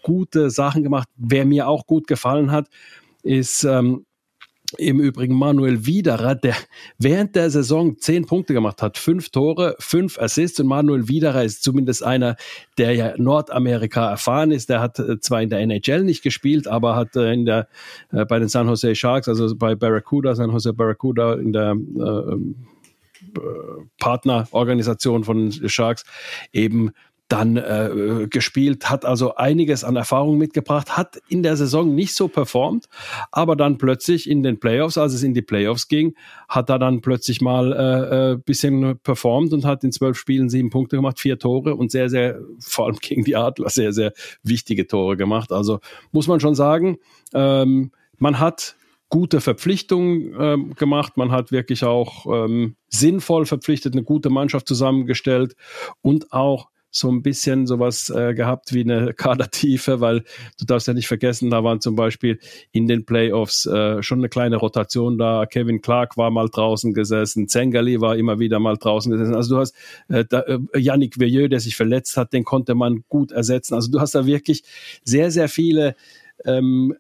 gute 0.02 0.48
Sachen 0.48 0.82
gemacht. 0.82 1.06
Wer 1.16 1.44
mir 1.44 1.68
auch 1.68 1.86
gut 1.86 2.06
gefallen 2.06 2.50
hat, 2.50 2.68
ist 3.22 3.64
ähm, 3.64 4.06
im 4.78 5.00
Übrigen 5.00 5.34
Manuel 5.34 5.84
Widerer, 5.84 6.34
der 6.34 6.54
während 6.98 7.36
der 7.36 7.50
Saison 7.50 7.98
zehn 7.98 8.24
Punkte 8.24 8.54
gemacht 8.54 8.80
hat, 8.80 8.96
fünf 8.96 9.28
Tore, 9.28 9.76
fünf 9.80 10.18
Assists 10.18 10.60
und 10.60 10.66
Manuel 10.66 11.08
Widerer 11.08 11.44
ist 11.44 11.62
zumindest 11.62 12.02
einer, 12.02 12.36
der 12.78 12.94
ja 12.94 13.14
Nordamerika 13.18 14.08
erfahren 14.08 14.50
ist. 14.50 14.70
Der 14.70 14.80
hat 14.80 14.98
äh, 14.98 15.20
zwar 15.20 15.42
in 15.42 15.50
der 15.50 15.60
NHL 15.60 16.04
nicht 16.04 16.22
gespielt, 16.22 16.68
aber 16.68 16.96
hat 16.96 17.16
äh, 17.16 17.34
in 17.34 17.44
der 17.44 17.68
äh, 18.12 18.24
bei 18.24 18.38
den 18.38 18.48
San 18.48 18.68
Jose 18.68 18.94
Sharks, 18.94 19.28
also 19.28 19.54
bei 19.56 19.74
Barracuda, 19.74 20.34
San 20.34 20.52
Jose 20.52 20.72
Barracuda 20.72 21.34
in 21.34 21.52
der 21.52 21.72
äh, 21.72 22.36
Partnerorganisation 23.98 25.24
von 25.24 25.52
Sharks 25.52 26.04
eben 26.52 26.92
dann 27.30 27.56
äh, 27.56 28.26
gespielt, 28.28 28.90
hat 28.90 29.04
also 29.04 29.36
einiges 29.36 29.84
an 29.84 29.94
Erfahrung 29.94 30.36
mitgebracht, 30.36 30.96
hat 30.96 31.20
in 31.28 31.42
der 31.42 31.56
Saison 31.56 31.94
nicht 31.94 32.14
so 32.14 32.26
performt, 32.26 32.86
aber 33.30 33.54
dann 33.54 33.78
plötzlich 33.78 34.28
in 34.28 34.42
den 34.42 34.58
Playoffs, 34.58 34.98
als 34.98 35.14
es 35.14 35.22
in 35.22 35.32
die 35.32 35.42
Playoffs 35.42 35.86
ging, 35.86 36.14
hat 36.48 36.68
er 36.70 36.80
dann 36.80 37.00
plötzlich 37.00 37.40
mal 37.40 37.72
äh, 37.72 38.32
äh, 38.32 38.36
bisschen 38.36 38.98
performt 38.98 39.52
und 39.52 39.64
hat 39.64 39.84
in 39.84 39.92
zwölf 39.92 40.18
Spielen 40.18 40.48
sieben 40.48 40.70
Punkte 40.70 40.96
gemacht, 40.96 41.20
vier 41.20 41.38
Tore 41.38 41.76
und 41.76 41.92
sehr, 41.92 42.10
sehr, 42.10 42.40
vor 42.58 42.86
allem 42.86 42.96
gegen 42.96 43.24
die 43.24 43.36
Adler, 43.36 43.70
sehr, 43.70 43.92
sehr 43.92 44.12
wichtige 44.42 44.88
Tore 44.88 45.16
gemacht. 45.16 45.52
Also 45.52 45.78
muss 46.10 46.26
man 46.26 46.40
schon 46.40 46.56
sagen, 46.56 46.98
ähm, 47.32 47.92
man 48.18 48.40
hat 48.40 48.76
gute 49.08 49.40
Verpflichtungen 49.40 50.34
ähm, 50.38 50.74
gemacht. 50.74 51.16
Man 51.16 51.30
hat 51.30 51.52
wirklich 51.52 51.84
auch 51.84 52.26
ähm, 52.26 52.76
sinnvoll 52.88 53.46
verpflichtet, 53.46 53.94
eine 53.94 54.04
gute 54.04 54.30
Mannschaft 54.30 54.66
zusammengestellt 54.66 55.54
und 56.00 56.32
auch 56.32 56.70
so 56.90 57.10
ein 57.10 57.22
bisschen 57.22 57.66
sowas 57.66 58.10
äh, 58.10 58.34
gehabt 58.34 58.72
wie 58.72 58.82
eine 58.82 59.14
Kadertiefe, 59.16 60.00
weil 60.00 60.24
du 60.58 60.64
darfst 60.66 60.88
ja 60.88 60.94
nicht 60.94 61.08
vergessen, 61.08 61.50
da 61.50 61.62
waren 61.62 61.80
zum 61.80 61.96
Beispiel 61.96 62.38
in 62.72 62.86
den 62.86 63.04
Playoffs 63.04 63.66
äh, 63.66 64.02
schon 64.02 64.18
eine 64.18 64.28
kleine 64.28 64.56
Rotation 64.56 65.18
da. 65.18 65.46
Kevin 65.46 65.80
Clark 65.80 66.16
war 66.16 66.30
mal 66.30 66.48
draußen 66.48 66.92
gesessen, 66.94 67.48
Zengali 67.48 68.00
war 68.00 68.16
immer 68.16 68.38
wieder 68.38 68.58
mal 68.58 68.76
draußen 68.76 69.10
gesessen. 69.12 69.34
Also 69.34 69.54
du 69.54 69.60
hast 69.60 69.74
äh, 70.08 70.24
da, 70.28 70.40
äh, 70.40 70.58
Yannick 70.76 71.18
Veilleux, 71.20 71.48
der 71.48 71.60
sich 71.60 71.76
verletzt 71.76 72.16
hat, 72.16 72.32
den 72.32 72.44
konnte 72.44 72.74
man 72.74 73.04
gut 73.08 73.32
ersetzen. 73.32 73.74
Also 73.74 73.90
du 73.90 74.00
hast 74.00 74.14
da 74.14 74.26
wirklich 74.26 74.62
sehr, 75.04 75.30
sehr 75.30 75.48
viele 75.48 75.94
ähm, 76.44 76.94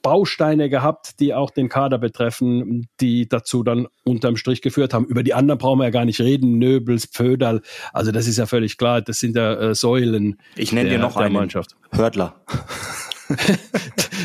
Bausteine 0.00 0.70
gehabt, 0.70 1.20
die 1.20 1.34
auch 1.34 1.50
den 1.50 1.68
Kader 1.68 1.98
betreffen, 1.98 2.88
die 3.00 3.28
dazu 3.28 3.62
dann 3.62 3.88
unterm 4.04 4.36
Strich 4.36 4.62
geführt 4.62 4.94
haben. 4.94 5.04
Über 5.04 5.22
die 5.22 5.34
anderen 5.34 5.58
brauchen 5.58 5.78
wir 5.78 5.84
ja 5.84 5.90
gar 5.90 6.04
nicht 6.04 6.20
reden. 6.20 6.58
Nöbels, 6.58 7.06
Pföderl, 7.06 7.62
also 7.92 8.12
das 8.12 8.26
ist 8.26 8.38
ja 8.38 8.46
völlig 8.46 8.78
klar, 8.78 9.02
das 9.02 9.18
sind 9.18 9.36
ja 9.36 9.54
äh, 9.54 9.74
Säulen. 9.74 10.38
Ich 10.56 10.72
nenne 10.72 10.90
dir 10.90 10.98
noch 10.98 11.16
eine 11.16 11.30
Mannschaft. 11.30 11.76
Hördler. 11.92 12.34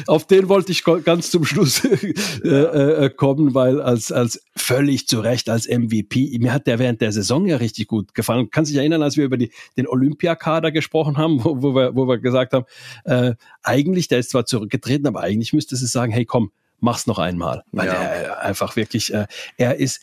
Auf 0.07 0.25
den 0.25 0.47
wollte 0.49 0.71
ich 0.71 0.83
ganz 0.83 1.31
zum 1.31 1.45
Schluss 1.45 1.83
äh, 2.43 2.47
äh, 2.47 3.09
kommen, 3.09 3.53
weil 3.53 3.81
als, 3.81 4.11
als 4.11 4.41
völlig 4.55 5.07
zu 5.07 5.19
Recht 5.19 5.49
als 5.49 5.67
MVP, 5.67 6.37
mir 6.39 6.53
hat 6.53 6.67
der 6.67 6.79
während 6.79 7.01
der 7.01 7.11
Saison 7.11 7.45
ja 7.45 7.57
richtig 7.57 7.87
gut 7.87 8.13
gefallen. 8.13 8.49
Kann 8.49 8.65
sich 8.65 8.75
erinnern, 8.77 9.03
als 9.03 9.17
wir 9.17 9.25
über 9.25 9.37
die, 9.37 9.51
den 9.75 9.87
Olympiakader 9.87 10.71
gesprochen 10.71 11.17
haben, 11.17 11.43
wo, 11.43 11.61
wo, 11.61 11.75
wir, 11.75 11.95
wo 11.95 12.07
wir 12.07 12.19
gesagt 12.19 12.53
haben, 12.53 12.65
äh, 13.05 13.35
eigentlich, 13.63 14.07
der 14.07 14.19
ist 14.19 14.29
zwar 14.29 14.45
zurückgetreten, 14.45 15.07
aber 15.07 15.21
eigentlich 15.21 15.53
müsste 15.53 15.75
es 15.75 15.81
sagen, 15.91 16.11
hey 16.11 16.25
komm, 16.25 16.51
mach's 16.79 17.07
noch 17.07 17.19
einmal. 17.19 17.63
Weil 17.71 17.87
ja. 17.87 17.93
er 17.93 18.41
einfach 18.41 18.75
wirklich, 18.75 19.13
äh, 19.13 19.27
er 19.57 19.77
ist, 19.77 20.01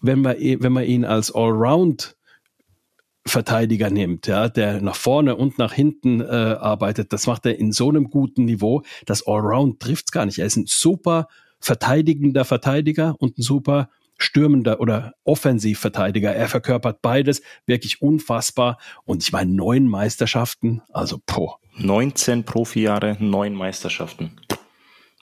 wenn 0.00 0.20
man, 0.20 0.36
wenn 0.38 0.72
man 0.72 0.84
ihn 0.84 1.04
als 1.04 1.34
Allround 1.34 2.16
Verteidiger 3.28 3.90
nimmt, 3.90 4.26
ja, 4.26 4.48
der 4.48 4.80
nach 4.80 4.96
vorne 4.96 5.36
und 5.36 5.58
nach 5.58 5.72
hinten 5.72 6.20
äh, 6.20 6.24
arbeitet, 6.24 7.12
das 7.12 7.26
macht 7.26 7.46
er 7.46 7.58
in 7.58 7.72
so 7.72 7.88
einem 7.88 8.10
guten 8.10 8.44
Niveau, 8.44 8.82
das 9.06 9.26
Allround 9.26 9.80
trifft's 9.80 10.12
gar 10.12 10.26
nicht. 10.26 10.38
Er 10.38 10.46
ist 10.46 10.56
ein 10.56 10.66
super 10.66 11.28
verteidigender 11.60 12.44
Verteidiger 12.44 13.14
und 13.18 13.38
ein 13.38 13.42
super 13.42 13.88
stürmender 14.18 14.80
oder 14.80 15.14
Offensivverteidiger. 15.24 16.34
Er 16.34 16.48
verkörpert 16.48 17.00
beides 17.02 17.40
wirklich 17.66 18.02
unfassbar. 18.02 18.78
Und 19.04 19.22
ich 19.22 19.32
meine, 19.32 19.52
neun 19.52 19.86
Meisterschaften, 19.86 20.82
also 20.92 21.18
po. 21.24 21.56
19 21.76 22.44
Profijahre, 22.44 23.16
neun 23.20 23.54
Meisterschaften. 23.54 24.32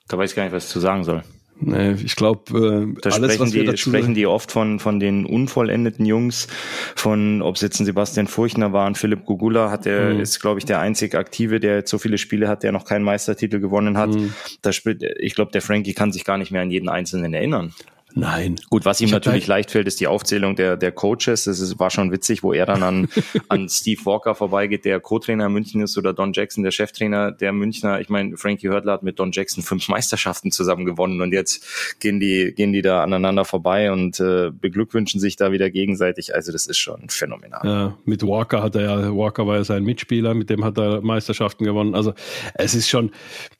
Da 0.08 0.16
weiß 0.16 0.30
ich 0.30 0.36
gar 0.36 0.44
nicht, 0.44 0.52
was 0.52 0.64
ich 0.64 0.70
zu 0.70 0.80
sagen 0.80 1.04
soll. 1.04 1.22
Nee, 1.58 1.92
ich 1.92 2.16
glaube, 2.16 2.94
äh, 2.94 3.00
da 3.00 3.10
alles, 3.10 3.34
sprechen, 3.34 3.52
die, 3.52 3.76
sprechen 3.78 4.14
die 4.14 4.26
oft 4.26 4.52
von, 4.52 4.78
von 4.78 5.00
den 5.00 5.24
unvollendeten 5.24 6.04
Jungs, 6.04 6.48
von 6.94 7.40
ob 7.40 7.56
es 7.56 7.62
jetzt 7.62 7.80
ein 7.80 7.86
Sebastian 7.86 8.26
Furchner 8.26 8.72
war 8.72 8.86
und 8.86 8.98
Philipp 8.98 9.24
Gugula 9.24 9.70
hat 9.70 9.86
der, 9.86 10.14
mhm. 10.14 10.20
ist, 10.20 10.40
glaube 10.40 10.58
ich, 10.58 10.66
der 10.66 10.80
einzig 10.80 11.14
Aktive, 11.14 11.58
der 11.58 11.76
jetzt 11.76 11.90
so 11.90 11.98
viele 11.98 12.18
Spiele 12.18 12.48
hat, 12.48 12.62
der 12.62 12.72
noch 12.72 12.84
keinen 12.84 13.04
Meistertitel 13.04 13.58
gewonnen 13.58 13.96
hat. 13.96 14.10
Mhm. 14.10 14.34
Da 14.60 14.72
spielt, 14.72 15.02
ich 15.02 15.34
glaube, 15.34 15.50
der 15.50 15.62
Frankie 15.62 15.94
kann 15.94 16.12
sich 16.12 16.24
gar 16.24 16.36
nicht 16.36 16.50
mehr 16.50 16.62
an 16.62 16.70
jeden 16.70 16.90
Einzelnen 16.90 17.32
erinnern. 17.32 17.72
Nein. 18.18 18.56
Gut, 18.70 18.86
was 18.86 19.02
ihm 19.02 19.10
natürlich 19.10 19.46
leicht 19.46 19.70
fällt, 19.70 19.86
ist 19.86 20.00
die 20.00 20.06
Aufzählung 20.06 20.56
der, 20.56 20.78
der 20.78 20.90
Coaches. 20.90 21.44
Das 21.44 21.60
ist, 21.60 21.78
war 21.78 21.90
schon 21.90 22.10
witzig, 22.10 22.42
wo 22.42 22.54
er 22.54 22.64
dann 22.64 22.82
an, 22.82 23.08
an 23.50 23.68
Steve 23.68 24.00
Walker 24.06 24.34
vorbeigeht, 24.34 24.86
der 24.86 25.00
Co-Trainer 25.00 25.50
München 25.50 25.82
ist, 25.82 25.98
oder 25.98 26.14
Don 26.14 26.32
Jackson, 26.32 26.64
der 26.64 26.70
Cheftrainer 26.70 27.30
der 27.30 27.52
Münchner. 27.52 28.00
Ich 28.00 28.08
meine, 28.08 28.38
Frankie 28.38 28.68
Hörtler 28.68 28.92
hat 28.92 29.02
mit 29.02 29.18
Don 29.18 29.32
Jackson 29.32 29.62
fünf 29.62 29.88
Meisterschaften 29.90 30.50
zusammen 30.50 30.86
gewonnen 30.86 31.20
und 31.20 31.32
jetzt 31.32 32.00
gehen 32.00 32.18
die, 32.18 32.54
gehen 32.56 32.72
die 32.72 32.80
da 32.80 33.02
aneinander 33.02 33.44
vorbei 33.44 33.92
und 33.92 34.18
äh, 34.18 34.50
beglückwünschen 34.50 35.20
sich 35.20 35.36
da 35.36 35.52
wieder 35.52 35.68
gegenseitig. 35.68 36.34
Also 36.34 36.52
das 36.52 36.66
ist 36.66 36.78
schon 36.78 37.10
phänomenal. 37.10 37.60
Ja, 37.64 37.98
mit 38.06 38.22
Walker 38.22 38.62
hat 38.62 38.76
er 38.76 38.82
ja, 38.82 39.14
Walker 39.14 39.46
war 39.46 39.56
ja 39.56 39.64
sein 39.64 39.84
Mitspieler, 39.84 40.32
mit 40.32 40.48
dem 40.48 40.64
hat 40.64 40.78
er 40.78 41.02
Meisterschaften 41.02 41.64
gewonnen. 41.64 41.94
Also 41.94 42.14
es 42.54 42.74
ist 42.74 42.88
schon, 42.88 43.10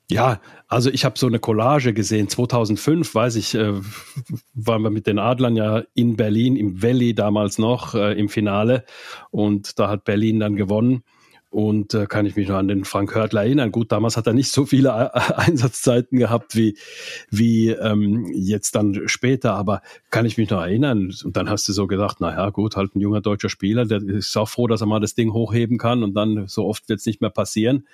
ja, 0.08 0.40
also 0.68 0.90
ich 0.90 1.04
habe 1.04 1.18
so 1.18 1.26
eine 1.26 1.40
Collage 1.40 1.92
gesehen. 1.92 2.28
2005, 2.28 3.14
weiß 3.14 3.36
ich, 3.36 3.54
äh, 3.54 3.72
waren 4.54 4.82
wir 4.82 4.90
mit 4.90 5.06
den 5.06 5.18
Adlern 5.18 5.56
ja 5.56 5.82
in 5.94 6.16
Berlin 6.16 6.56
im 6.56 6.82
Valley 6.82 7.14
damals 7.14 7.58
noch 7.58 7.94
äh, 7.94 8.12
im 8.18 8.28
Finale 8.28 8.84
und 9.30 9.78
da 9.78 9.88
hat 9.88 10.04
Berlin 10.04 10.40
dann 10.40 10.56
gewonnen. 10.56 11.02
Und 11.48 11.94
äh, 11.94 12.06
kann 12.06 12.26
ich 12.26 12.36
mich 12.36 12.48
noch 12.48 12.56
an 12.56 12.68
den 12.68 12.84
Frank 12.84 13.14
Hörtler 13.14 13.44
erinnern. 13.44 13.70
Gut, 13.70 13.90
damals 13.90 14.16
hat 14.16 14.26
er 14.26 14.34
nicht 14.34 14.50
so 14.50 14.66
viele 14.66 14.88
äh, 14.90 15.32
Einsatzzeiten 15.36 16.18
gehabt 16.18 16.54
wie, 16.54 16.76
wie 17.30 17.70
ähm, 17.70 18.30
jetzt 18.34 18.74
dann 18.74 19.08
später, 19.08 19.54
aber 19.54 19.80
kann 20.10 20.26
ich 20.26 20.36
mich 20.36 20.50
noch 20.50 20.60
erinnern. 20.60 21.14
Und 21.24 21.36
dann 21.36 21.48
hast 21.48 21.66
du 21.68 21.72
so 21.72 21.86
gedacht, 21.86 22.18
na 22.20 22.32
ja, 22.32 22.50
gut, 22.50 22.76
halt 22.76 22.94
ein 22.94 23.00
junger 23.00 23.22
deutscher 23.22 23.48
Spieler, 23.48 23.86
der 23.86 24.02
ist 24.02 24.36
auch 24.36 24.48
froh, 24.48 24.66
dass 24.66 24.82
er 24.82 24.86
mal 24.86 25.00
das 25.00 25.14
Ding 25.14 25.32
hochheben 25.32 25.78
kann 25.78 26.02
und 26.02 26.14
dann 26.14 26.46
so 26.46 26.66
oft 26.66 26.88
wird 26.88 26.98
es 26.98 27.06
nicht 27.06 27.22
mehr 27.22 27.30
passieren. 27.30 27.86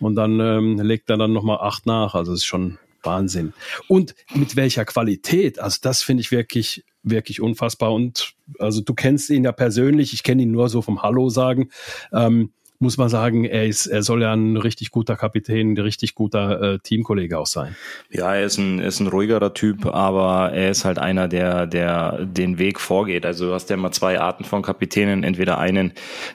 Und 0.00 0.14
dann 0.14 0.40
ähm, 0.40 0.78
legt 0.80 1.10
er 1.10 1.16
dann 1.16 1.32
nochmal 1.32 1.58
acht 1.60 1.86
nach. 1.86 2.14
Also 2.14 2.32
ist 2.32 2.44
schon 2.44 2.78
Wahnsinn. 3.02 3.54
Und 3.88 4.14
mit 4.34 4.56
welcher 4.56 4.84
Qualität? 4.84 5.58
Also 5.58 5.78
das 5.80 6.02
finde 6.02 6.20
ich 6.20 6.30
wirklich, 6.30 6.84
wirklich 7.02 7.40
unfassbar. 7.40 7.92
Und 7.92 8.34
also 8.58 8.82
du 8.82 8.94
kennst 8.94 9.30
ihn 9.30 9.44
ja 9.44 9.52
persönlich, 9.52 10.12
ich 10.12 10.22
kenne 10.22 10.42
ihn 10.42 10.50
nur 10.50 10.68
so 10.68 10.82
vom 10.82 11.02
Hallo 11.02 11.28
sagen. 11.30 11.70
Ähm, 12.12 12.52
muss 12.78 12.96
man 12.98 13.08
sagen, 13.08 13.44
er 13.44 13.66
ist, 13.66 13.86
er 13.86 14.02
soll 14.02 14.22
ja 14.22 14.32
ein 14.32 14.56
richtig 14.56 14.90
guter 14.90 15.16
Kapitän, 15.16 15.72
ein 15.72 15.78
richtig 15.78 16.14
guter 16.14 16.74
äh, 16.74 16.78
Teamkollege 16.78 17.38
auch 17.38 17.46
sein. 17.46 17.76
Ja, 18.10 18.34
er 18.34 18.44
ist 18.44 18.58
ein, 18.58 18.78
ist 18.78 19.00
ein 19.00 19.06
ruhigerer 19.06 19.54
Typ, 19.54 19.86
aber 19.86 20.52
er 20.52 20.70
ist 20.70 20.84
halt 20.84 20.98
einer, 20.98 21.28
der, 21.28 21.66
der 21.66 22.24
den 22.24 22.58
Weg 22.58 22.80
vorgeht. 22.80 23.24
Also 23.24 23.46
du 23.46 23.52
hast 23.54 23.70
ja 23.70 23.74
immer 23.74 23.92
zwei 23.92 24.20
Arten 24.20 24.44
von 24.44 24.62
Kapitänen. 24.62 25.24
Entweder 25.24 25.58
einen, 25.58 25.92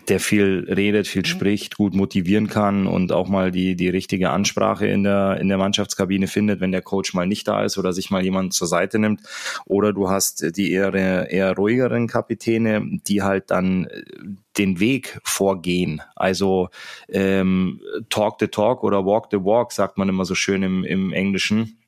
der 0.08 0.20
viel 0.20 0.68
redet, 0.68 1.08
viel 1.08 1.26
spricht, 1.26 1.78
gut 1.78 1.94
motivieren 1.94 2.48
kann 2.48 2.88
und 2.88 3.12
auch 3.12 3.28
mal 3.28 3.52
die, 3.52 3.76
die 3.76 3.90
richtige 3.90 4.32
Ansprache 4.32 4.88
in 4.88 5.04
der, 5.04 5.38
in 5.40 5.48
der 5.48 5.58
Mannschaftskabine 5.58 6.28
findet, 6.28 6.60
wenn 6.60 6.72
der 6.72 6.82
Coach 6.82 7.14
mal 7.14 7.28
nicht 7.28 7.48
da 7.48 7.64
ist 7.64 7.78
oder 7.78 7.94
sich 7.94 8.10
mal 8.10 8.24
jemand 8.24 8.54
zur 8.54 8.68
Seite 8.68 9.00
nimmt. 9.00 9.22
Oder 9.66 9.94
du 9.94 10.10
hast 10.10 10.58
die 10.58 10.72
eher, 10.72 10.94
eher 10.94 11.56
ruhigeren 11.56 12.08
Kapitäne, 12.08 12.82
die 13.08 13.22
halt 13.22 13.52
dann 13.52 13.88
den 14.58 14.79
Weg 14.79 15.20
vorgehen. 15.24 16.01
Also 16.15 16.70
ähm, 17.10 17.81
talk 18.10 18.38
the 18.39 18.48
talk 18.48 18.84
oder 18.84 19.05
walk 19.05 19.27
the 19.31 19.38
walk, 19.38 19.72
sagt 19.72 19.98
man 19.98 20.10
immer 20.10 20.25
so 20.25 20.36
schön 20.36 20.63
im, 20.63 20.84
im 20.84 21.13
Englischen. 21.13 21.81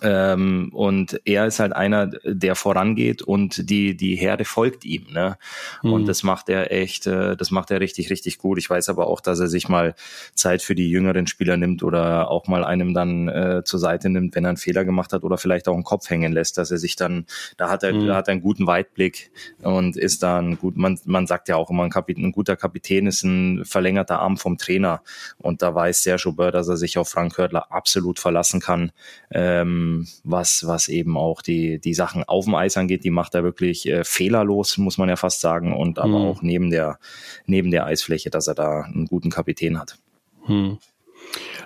Ähm, 0.00 0.70
und 0.72 1.20
er 1.26 1.46
ist 1.46 1.60
halt 1.60 1.74
einer, 1.74 2.06
der 2.24 2.54
vorangeht 2.54 3.20
und 3.20 3.68
die, 3.68 3.94
die 3.94 4.16
Herde 4.16 4.44
folgt 4.44 4.84
ihm. 4.84 5.06
Ne? 5.12 5.36
Mhm. 5.82 5.92
Und 5.92 6.08
das 6.08 6.22
macht 6.22 6.48
er 6.48 6.72
echt, 6.72 7.06
äh, 7.06 7.36
das 7.36 7.50
macht 7.50 7.70
er 7.70 7.80
richtig, 7.80 8.08
richtig 8.08 8.38
gut. 8.38 8.58
Ich 8.58 8.70
weiß 8.70 8.88
aber 8.88 9.06
auch, 9.06 9.20
dass 9.20 9.38
er 9.38 9.48
sich 9.48 9.68
mal 9.68 9.94
Zeit 10.34 10.62
für 10.62 10.74
die 10.74 10.88
jüngeren 10.88 11.26
Spieler 11.26 11.58
nimmt 11.58 11.82
oder 11.82 12.30
auch 12.30 12.46
mal 12.48 12.64
einem 12.64 12.94
dann 12.94 13.28
äh, 13.28 13.62
zur 13.64 13.80
Seite 13.80 14.08
nimmt, 14.08 14.34
wenn 14.34 14.44
er 14.44 14.50
einen 14.50 14.56
Fehler 14.56 14.84
gemacht 14.84 15.12
hat 15.12 15.24
oder 15.24 15.36
vielleicht 15.36 15.68
auch 15.68 15.74
einen 15.74 15.84
Kopf 15.84 16.08
hängen 16.08 16.32
lässt, 16.32 16.56
dass 16.56 16.70
er 16.70 16.78
sich 16.78 16.96
dann, 16.96 17.26
da 17.58 17.68
hat 17.68 17.82
er, 17.82 17.92
mhm. 17.92 18.06
da 18.06 18.16
hat 18.16 18.28
er 18.28 18.32
einen 18.32 18.42
guten 18.42 18.66
Weitblick 18.66 19.30
und 19.60 19.96
ist 19.96 20.22
dann 20.22 20.56
gut, 20.56 20.76
man, 20.76 20.98
man 21.04 21.26
sagt 21.26 21.48
ja 21.48 21.56
auch 21.56 21.70
immer, 21.70 21.84
ein, 21.84 21.90
Kapitän, 21.90 22.24
ein 22.24 22.32
guter 22.32 22.56
Kapitän 22.56 23.06
ist 23.06 23.24
ein 23.24 23.64
verlängerter 23.64 24.20
Arm 24.20 24.38
vom 24.38 24.56
Trainer. 24.56 25.02
Und 25.38 25.60
da 25.60 25.74
weiß 25.74 26.02
Sergio 26.02 26.32
Bör, 26.32 26.50
dass 26.50 26.68
er 26.68 26.78
sich 26.78 26.96
auf 26.96 27.08
Frank 27.08 27.36
Hörtler 27.36 27.70
absolut 27.70 28.18
verlassen 28.18 28.60
kann. 28.60 28.92
Ähm, 29.30 29.81
ähm, 29.82 30.06
was, 30.24 30.66
was 30.66 30.88
eben 30.88 31.16
auch 31.16 31.42
die, 31.42 31.78
die 31.80 31.94
Sachen 31.94 32.24
auf 32.24 32.44
dem 32.44 32.54
Eis 32.54 32.76
angeht, 32.76 33.04
die 33.04 33.10
macht 33.10 33.34
er 33.34 33.44
wirklich 33.44 33.88
äh, 33.88 34.04
fehlerlos, 34.04 34.78
muss 34.78 34.98
man 34.98 35.08
ja 35.08 35.16
fast 35.16 35.40
sagen, 35.40 35.74
und 35.74 35.98
aber 35.98 36.18
mhm. 36.18 36.26
auch 36.26 36.42
neben 36.42 36.70
der, 36.70 36.98
neben 37.46 37.70
der 37.70 37.86
Eisfläche, 37.86 38.30
dass 38.30 38.46
er 38.46 38.54
da 38.54 38.82
einen 38.82 39.06
guten 39.06 39.30
Kapitän 39.30 39.78
hat. 39.78 39.98
Mhm. 40.46 40.78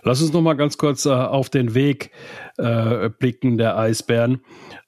Lass 0.02 0.22
uns 0.22 0.32
noch 0.32 0.42
mal 0.42 0.54
ganz 0.54 0.78
kurz 0.78 1.06
äh, 1.06 1.10
auf 1.10 1.50
den 1.50 1.74
Weg 1.74 2.10
äh, 2.58 3.08
blicken 3.08 3.58
der 3.58 3.76
Eisbären. 3.76 4.42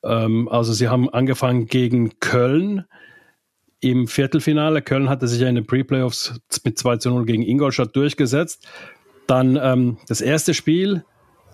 Ähm, 0.05 0.49
also 0.49 0.73
sie 0.73 0.89
haben 0.89 1.09
angefangen 1.09 1.67
gegen 1.67 2.21
Köln 2.21 2.85
im 3.81 4.07
Viertelfinale. 4.07 4.83
Köln 4.83 5.09
hatte 5.09 5.27
sich 5.27 5.41
ja 5.41 5.49
in 5.49 5.55
den 5.55 5.67
Pre-Playoffs 5.67 6.41
mit 6.65 6.79
2 6.79 6.99
zu 6.99 7.11
0 7.11 7.25
gegen 7.25 7.43
Ingolstadt 7.43 7.97
durchgesetzt. 7.97 8.69
Dann 9.27 9.59
ähm, 9.61 9.99
das 10.07 10.21
erste 10.21 10.55
Spiel 10.55 11.05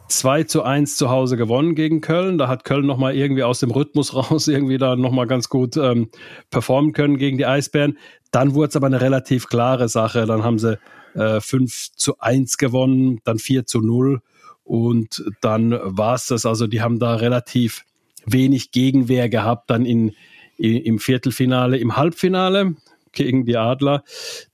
2 0.08 0.44
zu 0.44 0.62
1 0.62 0.96
zu 0.96 1.10
Hause 1.10 1.36
gewonnen 1.36 1.74
gegen 1.74 2.00
Köln. 2.00 2.38
Da 2.38 2.48
hat 2.48 2.64
Köln 2.64 2.86
nochmal 2.86 3.16
irgendwie 3.16 3.42
aus 3.42 3.60
dem 3.60 3.70
Rhythmus 3.70 4.14
raus 4.30 4.48
irgendwie 4.48 4.78
da 4.78 4.96
nochmal 4.96 5.26
ganz 5.26 5.48
gut 5.48 5.76
ähm, 5.76 6.08
performen 6.50 6.92
können 6.92 7.18
gegen 7.18 7.38
die 7.38 7.46
Eisbären. 7.46 7.98
Dann 8.30 8.54
wurde 8.54 8.68
es 8.68 8.76
aber 8.76 8.86
eine 8.86 9.00
relativ 9.00 9.48
klare 9.48 9.88
Sache. 9.88 10.26
Dann 10.26 10.42
haben 10.42 10.58
sie 10.58 10.78
äh, 11.14 11.40
5 11.40 11.92
zu 11.96 12.18
1 12.18 12.58
gewonnen, 12.58 13.20
dann 13.24 13.38
4 13.38 13.66
zu 13.66 13.80
0 13.80 14.20
und 14.64 15.24
dann 15.40 15.78
war 15.82 16.14
es 16.14 16.26
das. 16.26 16.46
Also 16.46 16.66
die 16.66 16.80
haben 16.80 16.98
da 16.98 17.14
relativ 17.16 17.84
wenig 18.26 18.70
Gegenwehr 18.72 19.28
gehabt 19.28 19.70
dann 19.70 19.84
in, 19.84 20.12
im 20.56 20.98
Viertelfinale. 20.98 21.76
Im 21.78 21.96
Halbfinale 21.96 22.74
gegen 23.14 23.44
die 23.44 23.56
Adler. 23.56 24.04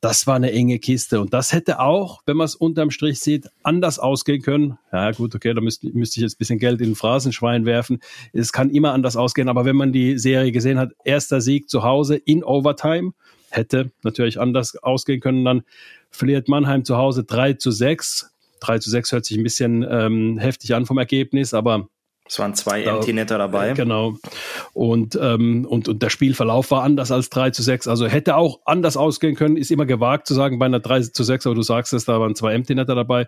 Das 0.00 0.26
war 0.26 0.36
eine 0.36 0.52
enge 0.52 0.78
Kiste. 0.78 1.20
Und 1.20 1.34
das 1.34 1.52
hätte 1.52 1.80
auch, 1.80 2.22
wenn 2.26 2.36
man 2.36 2.44
es 2.44 2.54
unterm 2.54 2.90
Strich 2.90 3.20
sieht, 3.20 3.48
anders 3.62 3.98
ausgehen 3.98 4.42
können. 4.42 4.78
Ja, 4.92 5.10
gut, 5.12 5.34
okay, 5.34 5.54
da 5.54 5.60
müsste, 5.60 5.88
müsste 5.92 6.20
ich 6.20 6.22
jetzt 6.22 6.34
ein 6.34 6.38
bisschen 6.38 6.58
Geld 6.58 6.80
in 6.80 6.90
den 6.90 6.96
Phrasenschwein 6.96 7.66
werfen. 7.66 8.00
Es 8.32 8.52
kann 8.52 8.70
immer 8.70 8.92
anders 8.92 9.16
ausgehen. 9.16 9.48
Aber 9.48 9.64
wenn 9.64 9.76
man 9.76 9.92
die 9.92 10.18
Serie 10.18 10.52
gesehen 10.52 10.78
hat, 10.78 10.92
erster 11.04 11.40
Sieg 11.40 11.68
zu 11.68 11.82
Hause 11.82 12.16
in 12.16 12.44
Overtime, 12.44 13.12
hätte 13.50 13.90
natürlich 14.02 14.40
anders 14.40 14.76
ausgehen 14.76 15.20
können. 15.20 15.44
Dann 15.44 15.62
verliert 16.10 16.48
Mannheim 16.48 16.84
zu 16.84 16.96
Hause 16.96 17.24
3 17.24 17.54
zu 17.54 17.70
6. 17.70 18.30
3 18.60 18.78
zu 18.78 18.90
6 18.90 19.12
hört 19.12 19.24
sich 19.24 19.36
ein 19.36 19.42
bisschen 19.42 19.86
ähm, 19.88 20.38
heftig 20.38 20.74
an 20.74 20.86
vom 20.86 20.98
Ergebnis, 20.98 21.54
aber 21.54 21.88
es 22.30 22.38
waren 22.38 22.54
zwei 22.54 22.84
Empty 22.84 23.12
Netter 23.12 23.38
dabei. 23.38 23.72
Genau. 23.72 24.14
Und, 24.72 25.18
ähm, 25.20 25.66
und, 25.68 25.88
und 25.88 26.00
der 26.00 26.10
Spielverlauf 26.10 26.70
war 26.70 26.84
anders 26.84 27.10
als 27.10 27.28
3 27.28 27.50
zu 27.50 27.64
6. 27.64 27.88
Also 27.88 28.06
hätte 28.06 28.36
auch 28.36 28.60
anders 28.66 28.96
ausgehen 28.96 29.34
können, 29.34 29.56
ist 29.56 29.72
immer 29.72 29.84
gewagt 29.84 30.28
zu 30.28 30.34
sagen 30.34 30.60
bei 30.60 30.66
einer 30.66 30.78
3 30.78 31.00
zu 31.00 31.24
6, 31.24 31.46
aber 31.46 31.56
du 31.56 31.62
sagst 31.62 31.92
es, 31.92 32.04
da 32.04 32.20
waren 32.20 32.36
zwei 32.36 32.54
Empty 32.54 32.76
Netter 32.76 32.94
dabei. 32.94 33.26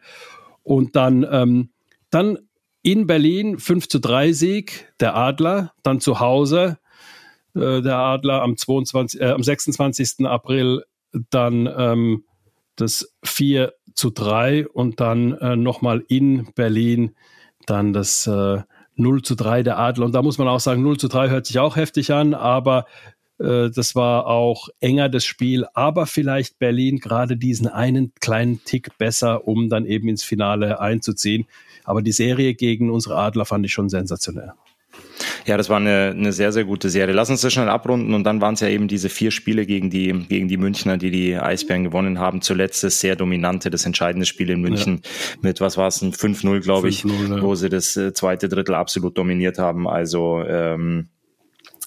Und 0.63 0.95
dann, 0.95 1.27
ähm, 1.29 1.71
dann 2.11 2.39
in 2.83 3.09
Berlin 3.09 3.59
5 3.59 3.89
zu 3.89 3.99
3 3.99 4.31
Sieg 4.31 4.93
der 5.01 5.17
Adler, 5.17 5.73
dann 5.83 6.01
zu 6.01 6.21
Hause 6.21 6.79
äh, 7.57 7.83
der 7.83 7.97
Adler 7.97 8.43
am, 8.43 8.57
22, 8.57 9.21
äh, 9.21 9.31
am 9.31 9.43
26. 9.43 10.27
April 10.27 10.85
dann 11.29 11.69
ähm, 11.77 12.25
das 12.77 13.13
4 13.25 13.73
zu 13.95 14.11
3 14.11 14.69
und 14.69 15.01
dann 15.01 15.33
äh, 15.39 15.57
nochmal 15.57 16.05
in 16.07 16.53
Berlin 16.55 17.17
dann 17.67 17.93
das 17.93 18.29
äh, 18.29 18.63
0 19.03 19.23
zu 19.23 19.35
3 19.35 19.63
der 19.63 19.79
Adler. 19.79 20.07
Und 20.07 20.15
da 20.15 20.23
muss 20.23 20.39
man 20.39 20.49
auch 20.49 20.61
sagen, 20.61 20.83
0 20.83 20.99
zu 20.99 21.09
3 21.09 21.29
hört 21.29 21.47
sich 21.47 21.59
auch 21.59 21.77
heftig 21.77 22.13
an, 22.13 22.35
aber 22.35 22.87
äh, 23.39 23.71
das 23.71 23.95
war 23.95 24.27
auch 24.27 24.69
enger 24.81 25.09
das 25.09 25.25
Spiel, 25.25 25.67
aber 25.75 26.07
vielleicht 26.07 26.59
Berlin 26.59 26.99
gerade 26.99 27.37
diesen 27.37 27.67
einen 27.67 28.13
kleinen 28.21 28.65
Tick 28.65 28.97
besser, 28.99 29.47
um 29.47 29.69
dann 29.69 29.85
eben 29.87 30.09
ins 30.09 30.23
Finale 30.23 30.81
einzuziehen. 30.81 31.47
Aber 31.85 32.03
die 32.03 32.13
Serie 32.13 32.55
gegen 32.55 32.91
unsere 32.91 33.17
Adler 33.17 33.45
fand 33.45 33.67
ich 33.67 33.73
schon 33.73 33.89
sensationell. 33.89 34.53
Ja, 35.47 35.57
das 35.57 35.69
war 35.69 35.79
eine, 35.79 36.15
eine 36.17 36.33
sehr, 36.33 36.53
sehr 36.53 36.65
gute 36.65 36.89
Serie. 36.89 37.15
Lass 37.15 37.31
uns 37.31 37.41
das 37.41 37.53
schnell 37.53 37.69
abrunden 37.69 38.15
und 38.15 38.25
dann 38.25 38.41
waren 38.41 38.55
es 38.55 38.61
ja 38.61 38.69
eben 38.69 38.89
diese 38.89 39.09
vier 39.09 39.31
Spiele 39.31 39.67
gegen 39.67 39.91
die, 39.91 40.13
gegen 40.29 40.49
die 40.49 40.57
Münchner, 40.57 40.97
die 40.97 41.11
die 41.11 41.37
Eisbären 41.37 41.85
gewonnen 41.85 42.19
haben. 42.19 42.43
Zuletzt 42.43 42.85
das 42.85 43.01
sehr 43.01 43.17
dominante, 43.17 43.71
das 43.71 43.85
entscheidende 43.85 44.27
Spiel 44.27 44.51
in 44.51 44.61
München 44.61 45.01
ja. 45.03 45.39
mit, 45.43 45.61
was 45.61 45.77
war 45.77 45.89
es, 45.89 46.03
ein 46.03 46.13
5-0, 46.13 46.61
glaube 46.61 46.89
ich, 46.89 47.05
ja. 47.05 47.43
wo 47.43 47.55
sie 47.55 47.69
das 47.69 47.97
äh, 47.97 48.13
zweite 48.13 48.49
Drittel 48.49 48.75
absolut 48.75 49.19
dominiert 49.19 49.59
haben. 49.59 49.89
Also 49.89 50.43
ähm, 50.47 51.09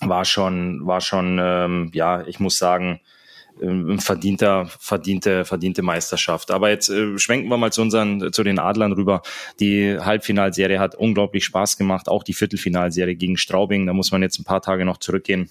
war 0.02 0.26
schon, 0.26 0.86
war 0.86 1.02
schon, 1.02 1.40
ähm, 1.42 1.92
ja, 1.94 2.26
ich 2.28 2.40
muss 2.40 2.58
sagen, 2.58 3.00
ähm, 3.62 4.00
verdienter, 4.00 4.68
verdiente, 4.80 5.46
verdiente 5.46 5.82
Meisterschaft. 5.82 6.52
Aber 6.52 6.70
jetzt 6.70 6.90
äh, 6.90 7.18
schwenken 7.18 7.50
wir 7.50 7.58
mal 7.58 7.72
zu 7.72 7.82
unseren, 7.82 8.32
zu 8.34 8.44
den 8.44 8.60
Adlern 8.60 8.94
rüber. 8.94 9.22
Die 9.60 9.98
Halbfinalserie 10.00 10.80
hat 10.80 10.96
unglaublich 10.96 11.46
Spaß 11.46 11.78
gemacht, 11.78 12.10
auch 12.10 12.24
die 12.24 12.34
Viertelfinalserie 12.34 13.16
gegen 13.16 13.38
Straubing. 13.38 13.86
Da 13.86 13.94
muss 13.94 14.12
man 14.12 14.22
jetzt 14.22 14.40
ein 14.40 14.44
paar 14.44 14.62
Tage 14.62 14.86
noch 14.86 14.98
zurückgehen. 14.98 15.50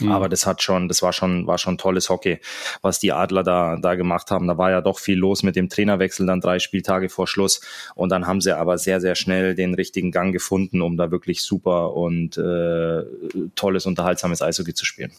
Mhm. 0.00 0.10
Aber 0.10 0.28
das 0.28 0.46
hat 0.46 0.62
schon, 0.62 0.88
das 0.88 1.02
war 1.02 1.12
schon, 1.12 1.46
war 1.46 1.58
schon 1.58 1.78
tolles 1.78 2.08
Hockey, 2.08 2.40
was 2.80 2.98
die 2.98 3.12
Adler 3.12 3.42
da, 3.42 3.76
da 3.76 3.94
gemacht 3.94 4.30
haben. 4.30 4.46
Da 4.46 4.58
war 4.58 4.70
ja 4.70 4.80
doch 4.80 4.98
viel 4.98 5.18
los 5.18 5.42
mit 5.42 5.56
dem 5.56 5.68
Trainerwechsel, 5.68 6.26
dann 6.26 6.40
drei 6.40 6.58
Spieltage 6.58 7.08
vor 7.08 7.26
Schluss. 7.26 7.60
Und 7.94 8.10
dann 8.10 8.26
haben 8.26 8.40
sie 8.40 8.56
aber 8.56 8.78
sehr, 8.78 9.00
sehr 9.00 9.14
schnell 9.14 9.54
den 9.54 9.74
richtigen 9.74 10.10
Gang 10.10 10.32
gefunden, 10.32 10.82
um 10.82 10.96
da 10.96 11.10
wirklich 11.10 11.42
super 11.42 11.94
und 11.94 12.36
äh, 12.36 13.02
tolles, 13.54 13.86
unterhaltsames 13.86 14.42
Eishockey 14.42 14.74
zu 14.74 14.84
spielen 14.84 15.12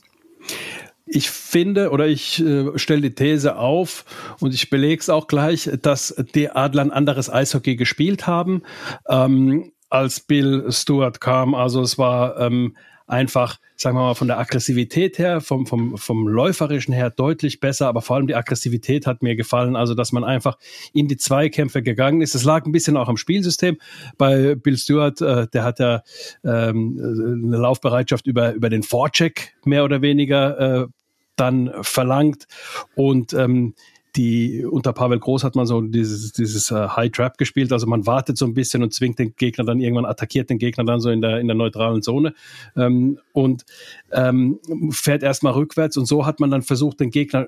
ich 1.15 1.29
finde 1.29 1.91
oder 1.91 2.08
ich 2.08 2.43
äh, 2.43 2.77
stelle 2.77 3.01
die 3.01 3.15
These 3.15 3.58
auf 3.58 4.05
und 4.39 4.53
ich 4.53 4.70
belege 4.70 5.00
es 5.00 5.10
auch 5.10 5.27
gleich, 5.27 5.70
dass 5.82 6.15
die 6.34 6.50
Adler 6.50 6.82
ein 6.82 6.91
anderes 6.91 7.29
Eishockey 7.29 7.75
gespielt 7.75 8.25
haben, 8.27 8.63
ähm, 9.08 9.72
als 9.89 10.20
Bill 10.22 10.65
Stewart 10.70 11.22
kam. 11.22 11.53
Also 11.53 11.82
es 11.82 11.98
war 11.98 12.39
ähm, 12.39 12.75
einfach, 13.05 13.58
sagen 13.75 13.96
wir 13.98 14.01
mal, 14.01 14.15
von 14.15 14.27
der 14.27 14.39
Aggressivität 14.39 15.20
her, 15.20 15.41
vom, 15.41 15.67
vom, 15.67 15.98
vom 15.98 16.27
Läuferischen 16.27 16.93
her 16.93 17.10
deutlich 17.12 17.60
besser, 17.60 17.88
aber 17.88 18.01
vor 18.01 18.15
allem 18.15 18.27
die 18.27 18.36
Aggressivität 18.36 19.05
hat 19.05 19.22
mir 19.22 19.36
gefallen, 19.36 19.75
also 19.75 19.93
dass 19.93 20.12
man 20.12 20.24
einfach 20.24 20.58
in 20.93 21.08
die 21.08 21.17
Zweikämpfe 21.17 21.84
gegangen 21.84 22.22
ist. 22.22 22.34
Es 22.34 22.43
lag 22.43 22.65
ein 22.65 22.72
bisschen 22.72 22.98
auch 22.98 23.10
am 23.10 23.17
Spielsystem. 23.17 23.77
Bei 24.17 24.55
Bill 24.55 24.77
Stewart, 24.77 25.21
äh, 25.21 25.47
der 25.47 25.63
hat 25.63 25.80
ja 25.80 26.02
ähm, 26.43 26.99
eine 27.45 27.58
Laufbereitschaft 27.58 28.26
über, 28.26 28.54
über 28.54 28.69
den 28.69 28.84
Vorcheck 28.84 29.54
mehr 29.63 29.84
oder 29.84 30.02
weniger 30.02 30.84
äh, 30.84 30.88
dann 31.36 31.72
verlangt. 31.82 32.48
Und 32.96 33.34
ähm, 33.34 33.76
die 34.15 34.65
unter 34.65 34.93
Pavel 34.93 35.19
Groß 35.19 35.43
hat 35.43 35.56
man 35.56 35.65
so 35.65 35.82
dieses, 35.82 36.32
dieses 36.34 36.71
uh, 36.71 36.95
High 36.95 37.12
Trap 37.12 37.38
gespielt, 37.38 37.71
also 37.71 37.88
man 37.88 38.06
wartet 38.06 38.38
so 38.38 38.45
ein 38.45 38.54
bisschen 38.54 38.84
und 38.84 38.93
zwingt 38.93 39.19
den 39.19 39.36
Gegner 39.36 39.65
dann 39.65 39.80
irgendwann, 39.80 40.06
attackiert 40.06 40.49
den 40.49 40.60
Gegner 40.60 40.84
dann 40.84 40.99
so 40.99 41.10
in 41.10 41.21
der, 41.21 41.39
in 41.39 41.47
der 41.47 41.56
neutralen 41.56 42.02
Zone 42.02 42.34
ähm, 42.76 43.19
und 43.32 43.65
ähm, 44.12 44.60
fährt 44.91 45.23
erstmal 45.23 45.54
rückwärts 45.54 45.97
und 45.97 46.06
so 46.06 46.26
hat 46.26 46.39
man 46.39 46.52
dann 46.52 46.62
versucht, 46.62 46.99
den 46.99 47.10
Gegner 47.10 47.47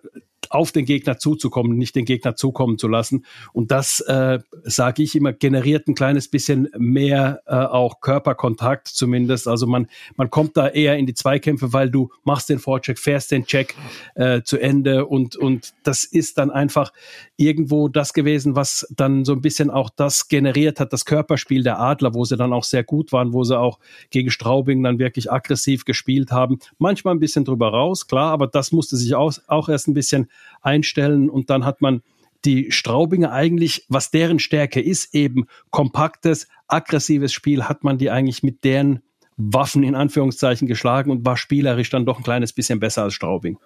auf 0.49 0.71
den 0.71 0.85
Gegner 0.85 1.17
zuzukommen, 1.17 1.77
nicht 1.77 1.95
den 1.95 2.05
Gegner 2.05 2.35
zukommen 2.35 2.77
zu 2.77 2.87
lassen. 2.87 3.25
Und 3.53 3.71
das, 3.71 3.99
äh, 4.01 4.39
sage 4.63 5.03
ich 5.03 5.15
immer, 5.15 5.33
generiert 5.33 5.87
ein 5.87 5.95
kleines 5.95 6.27
bisschen 6.27 6.69
mehr 6.77 7.41
äh, 7.45 7.55
auch 7.55 7.99
Körperkontakt 8.01 8.87
zumindest. 8.87 9.47
Also 9.47 9.67
man, 9.67 9.87
man 10.15 10.29
kommt 10.29 10.57
da 10.57 10.67
eher 10.67 10.97
in 10.97 11.05
die 11.05 11.13
Zweikämpfe, 11.13 11.73
weil 11.73 11.89
du 11.89 12.09
machst 12.23 12.49
den 12.49 12.59
Vorcheck, 12.59 12.99
fährst 12.99 13.31
den 13.31 13.45
Check 13.45 13.75
äh, 14.15 14.41
zu 14.43 14.57
Ende 14.57 15.05
und, 15.05 15.35
und 15.35 15.73
das 15.83 16.03
ist 16.03 16.37
dann 16.37 16.51
einfach 16.55 16.91
irgendwo 17.37 17.87
das 17.87 18.13
gewesen, 18.13 18.55
was 18.55 18.87
dann 18.95 19.25
so 19.25 19.33
ein 19.33 19.41
bisschen 19.41 19.69
auch 19.69 19.89
das 19.89 20.27
generiert 20.27 20.79
hat, 20.79 20.93
das 20.93 21.05
Körperspiel 21.05 21.63
der 21.63 21.79
Adler, 21.79 22.13
wo 22.13 22.25
sie 22.25 22.37
dann 22.37 22.53
auch 22.53 22.63
sehr 22.63 22.83
gut 22.83 23.11
waren, 23.11 23.33
wo 23.33 23.43
sie 23.43 23.59
auch 23.59 23.79
gegen 24.09 24.31
Straubing 24.31 24.81
dann 24.81 24.97
wirklich 24.97 25.31
aggressiv 25.31 25.85
gespielt 25.85 26.31
haben. 26.31 26.59
Manchmal 26.77 27.13
ein 27.13 27.19
bisschen 27.19 27.45
drüber 27.45 27.69
raus, 27.69 28.07
klar, 28.07 28.31
aber 28.31 28.47
das 28.47 28.71
musste 28.71 28.97
sich 28.97 29.13
auch, 29.15 29.33
auch 29.47 29.69
erst 29.69 29.87
ein 29.87 29.93
bisschen 29.93 30.29
einstellen 30.61 31.29
und 31.29 31.49
dann 31.49 31.65
hat 31.65 31.81
man 31.81 32.01
die 32.45 32.71
Straubinger 32.71 33.31
eigentlich, 33.31 33.85
was 33.89 34.11
deren 34.11 34.39
Stärke 34.39 34.79
ist, 34.79 35.13
eben 35.15 35.47
kompaktes, 35.71 36.47
aggressives 36.67 37.33
Spiel, 37.33 37.63
hat 37.63 37.83
man 37.83 37.97
die 37.97 38.11
eigentlich 38.11 38.43
mit 38.43 38.63
deren 38.63 39.01
Waffen 39.37 39.83
in 39.83 39.95
Anführungszeichen 39.95 40.65
geschlagen 40.65 41.11
und 41.11 41.25
war 41.25 41.35
spielerisch 41.35 41.89
dann 41.89 42.05
doch 42.05 42.17
ein 42.17 42.23
kleines 42.23 42.53
bisschen 42.53 42.79
besser 42.79 43.03
als 43.03 43.15
Straubing. 43.15 43.57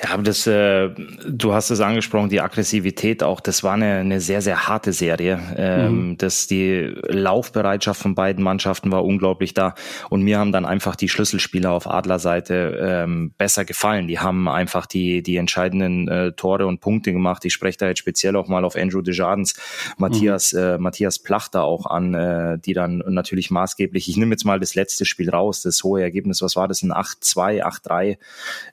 Ja, 0.00 0.10
aber 0.14 0.22
das, 0.22 0.46
äh, 0.46 0.90
du 1.28 1.52
hast 1.52 1.70
es 1.70 1.80
angesprochen, 1.80 2.28
die 2.28 2.40
Aggressivität 2.40 3.24
auch, 3.24 3.40
das 3.40 3.64
war 3.64 3.74
eine, 3.74 3.96
eine 3.96 4.20
sehr, 4.20 4.42
sehr 4.42 4.68
harte 4.68 4.92
Serie. 4.92 5.40
Ähm, 5.56 6.10
mhm. 6.10 6.18
das, 6.18 6.46
die 6.46 6.94
Laufbereitschaft 7.08 8.00
von 8.00 8.14
beiden 8.14 8.44
Mannschaften 8.44 8.92
war 8.92 9.04
unglaublich 9.04 9.54
da 9.54 9.74
und 10.08 10.22
mir 10.22 10.38
haben 10.38 10.52
dann 10.52 10.64
einfach 10.64 10.94
die 10.94 11.08
Schlüsselspieler 11.08 11.72
auf 11.72 11.90
Adlerseite 11.90 12.78
ähm, 12.80 13.34
besser 13.36 13.64
gefallen. 13.64 14.06
Die 14.06 14.20
haben 14.20 14.48
einfach 14.48 14.86
die, 14.86 15.24
die 15.24 15.36
entscheidenden 15.36 16.06
äh, 16.06 16.32
Tore 16.32 16.68
und 16.68 16.78
Punkte 16.80 17.12
gemacht. 17.12 17.44
Ich 17.44 17.52
spreche 17.52 17.78
da 17.78 17.88
jetzt 17.88 17.98
speziell 17.98 18.36
auch 18.36 18.46
mal 18.46 18.64
auf 18.64 18.76
Andrew 18.76 19.02
Desjardins, 19.02 19.54
Matthias, 19.98 20.52
mhm. 20.52 20.58
äh, 20.60 20.78
Matthias 20.78 21.18
Plachter 21.18 21.64
auch 21.64 21.86
an, 21.86 22.14
äh, 22.14 22.58
die 22.60 22.72
dann 22.72 23.02
natürlich 23.08 23.50
maßgeblich, 23.50 24.08
ich 24.08 24.16
nehme 24.16 24.30
jetzt 24.30 24.44
mal 24.44 24.60
das 24.60 24.76
letzte 24.76 24.91
letzte 24.92 25.04
Spiel 25.06 25.30
raus, 25.30 25.62
das 25.62 25.82
hohe 25.82 26.02
Ergebnis, 26.02 26.42
was 26.42 26.56
war 26.56 26.68
das, 26.68 26.82
ein 26.82 26.92
8-2, 26.92 27.62
8-3, 27.62 28.18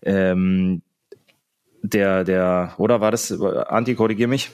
ähm, 0.04 0.82
der, 1.82 2.26
der, 2.26 2.74
oder 2.78 3.00
war 3.00 3.12
das, 3.12 3.32
Anti, 3.32 3.96
korrigier 3.96 4.28
mich? 4.28 4.52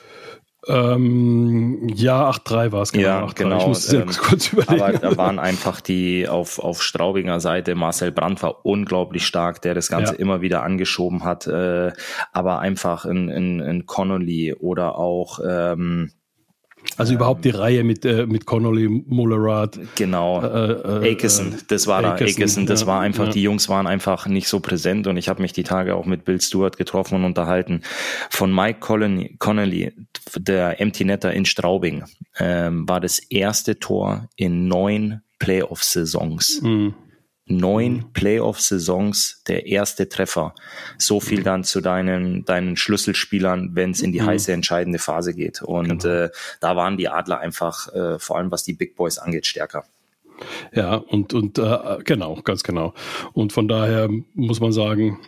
Ähm, 0.67 1.89
ja, 1.93 2.29
8-3 2.29 2.71
war 2.71 2.81
es, 2.81 2.91
genau. 2.91 3.07
Ja, 3.07 3.27
genau. 3.33 3.57
Ich 3.59 3.67
muss 3.67 3.93
ähm, 3.93 4.09
kurz 4.17 4.51
überlegen. 4.51 4.81
Aber 4.81 4.97
da 4.97 5.17
waren 5.17 5.39
einfach 5.39 5.81
die 5.81 6.27
auf, 6.27 6.59
auf 6.59 6.81
Straubinger 6.81 7.39
Seite, 7.39 7.75
Marcel 7.75 8.11
Brandt 8.11 8.41
war 8.41 8.65
unglaublich 8.65 9.25
stark, 9.25 9.61
der 9.61 9.73
das 9.75 9.89
Ganze 9.89 10.13
ja. 10.13 10.19
immer 10.19 10.41
wieder 10.41 10.63
angeschoben 10.63 11.23
hat. 11.23 11.45
Äh, 11.47 11.93
aber 12.31 12.59
einfach 12.59 13.05
in, 13.05 13.29
in, 13.29 13.59
in 13.59 13.85
Connolly 13.85 14.53
oder 14.53 14.97
auch 14.97 15.39
ähm, 15.47 16.11
also 16.97 17.13
ähm, 17.13 17.17
überhaupt 17.17 17.45
die 17.45 17.49
Reihe 17.49 17.83
mit, 17.83 18.05
äh, 18.05 18.25
mit 18.25 18.45
Connolly, 18.45 18.87
Mullerad. 18.87 19.79
Genau. 19.95 20.41
Äh, 20.41 21.07
äh, 21.07 21.11
Akeson, 21.13 21.55
das 21.67 21.87
war 21.87 22.03
Akeson, 22.03 22.27
da. 22.27 22.43
Akeson, 22.43 22.65
das 22.65 22.81
ja, 22.81 22.87
war 22.87 23.01
einfach, 23.01 23.27
ja. 23.27 23.31
die 23.31 23.41
Jungs 23.41 23.69
waren 23.69 23.87
einfach 23.87 24.27
nicht 24.27 24.47
so 24.47 24.59
präsent 24.59 25.07
und 25.07 25.17
ich 25.17 25.29
habe 25.29 25.41
mich 25.41 25.53
die 25.53 25.63
Tage 25.63 25.95
auch 25.95 26.05
mit 26.05 26.25
Bill 26.25 26.41
Stewart 26.41 26.77
getroffen 26.77 27.15
und 27.15 27.25
unterhalten. 27.25 27.81
Von 28.29 28.53
Mike 28.53 28.79
Connolly, 28.79 29.35
Connolly 29.39 29.93
der 30.37 30.79
Empty 30.81 31.05
Netter 31.05 31.33
in 31.33 31.45
Straubing, 31.45 32.03
ähm, 32.39 32.87
war 32.87 32.99
das 32.99 33.19
erste 33.19 33.79
Tor 33.79 34.29
in 34.35 34.67
neun 34.67 35.21
Playoff-Saisons. 35.39 36.61
Mhm 36.61 36.93
neun 37.47 37.93
mhm. 37.93 38.13
Playoff-Saisons 38.13 39.43
der 39.47 39.67
erste 39.67 40.09
Treffer. 40.09 40.55
So 40.97 41.19
viel 41.19 41.43
dann 41.43 41.63
zu 41.63 41.81
deinen, 41.81 42.43
deinen 42.45 42.75
Schlüsselspielern, 42.75 43.71
wenn 43.73 43.91
es 43.91 44.01
in 44.01 44.11
die 44.11 44.21
mhm. 44.21 44.27
heiße 44.27 44.51
entscheidende 44.51 44.99
Phase 44.99 45.33
geht. 45.33 45.61
Und 45.61 46.03
genau. 46.03 46.25
äh, 46.25 46.29
da 46.59 46.75
waren 46.75 46.97
die 46.97 47.07
Adler 47.07 47.39
einfach, 47.39 47.93
äh, 47.93 48.19
vor 48.19 48.37
allem 48.37 48.51
was 48.51 48.63
die 48.63 48.73
Big 48.73 48.95
Boys 48.95 49.17
angeht, 49.17 49.45
stärker. 49.45 49.85
Ja, 50.73 50.95
und, 50.95 51.33
und 51.33 51.57
äh, 51.57 51.97
genau, 52.03 52.35
ganz 52.43 52.63
genau. 52.63 52.93
Und 53.33 53.53
von 53.53 53.67
daher 53.67 54.09
muss 54.33 54.59
man 54.59 54.71
sagen, 54.71 55.19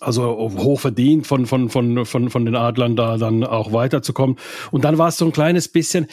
also 0.00 0.50
hoch 0.56 0.80
verdient 0.80 1.26
von, 1.26 1.46
von, 1.46 1.68
von, 1.68 2.06
von, 2.06 2.30
von 2.30 2.44
den 2.44 2.56
Adlern 2.56 2.96
da 2.96 3.18
dann 3.18 3.44
auch 3.44 3.72
weiterzukommen. 3.72 4.36
Und 4.70 4.84
dann 4.84 4.98
war 4.98 5.08
es 5.08 5.18
so 5.18 5.26
ein 5.26 5.32
kleines 5.32 5.68
bisschen, 5.68 6.06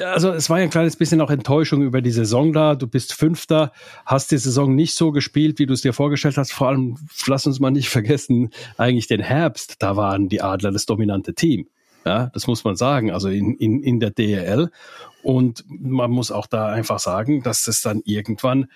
also 0.00 0.30
es 0.30 0.50
war 0.50 0.58
ja 0.58 0.64
ein 0.64 0.70
kleines 0.70 0.96
bisschen 0.96 1.20
auch 1.20 1.30
Enttäuschung 1.30 1.82
über 1.82 2.02
die 2.02 2.10
Saison 2.10 2.52
da. 2.52 2.74
Du 2.74 2.86
bist 2.86 3.14
Fünfter, 3.14 3.72
hast 4.04 4.30
die 4.32 4.38
Saison 4.38 4.74
nicht 4.74 4.94
so 4.94 5.12
gespielt, 5.12 5.58
wie 5.58 5.66
du 5.66 5.74
es 5.74 5.82
dir 5.82 5.92
vorgestellt 5.92 6.36
hast. 6.36 6.52
Vor 6.52 6.68
allem, 6.68 6.96
lass 7.26 7.46
uns 7.46 7.60
mal 7.60 7.70
nicht 7.70 7.88
vergessen, 7.88 8.50
eigentlich 8.76 9.06
den 9.06 9.20
Herbst, 9.20 9.76
da 9.78 9.96
waren 9.96 10.28
die 10.28 10.42
Adler 10.42 10.72
das 10.72 10.86
dominante 10.86 11.34
Team. 11.34 11.68
Ja, 12.04 12.30
das 12.32 12.46
muss 12.46 12.64
man 12.64 12.76
sagen, 12.76 13.10
also 13.10 13.28
in, 13.28 13.54
in, 13.56 13.82
in 13.82 14.00
der 14.00 14.10
DL. 14.10 14.70
Und 15.22 15.64
man 15.68 16.10
muss 16.10 16.30
auch 16.30 16.46
da 16.46 16.68
einfach 16.68 17.00
sagen, 17.00 17.42
dass 17.42 17.66
es 17.66 17.82
dann 17.82 18.02
irgendwann 18.04 18.68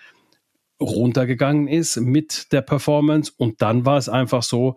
runtergegangen 0.80 1.68
ist 1.68 1.96
mit 1.98 2.52
der 2.52 2.62
Performance. 2.62 3.32
Und 3.37 3.62
dann 3.62 3.85
war 3.85 3.98
es 3.98 4.08
einfach 4.08 4.42
so, 4.42 4.76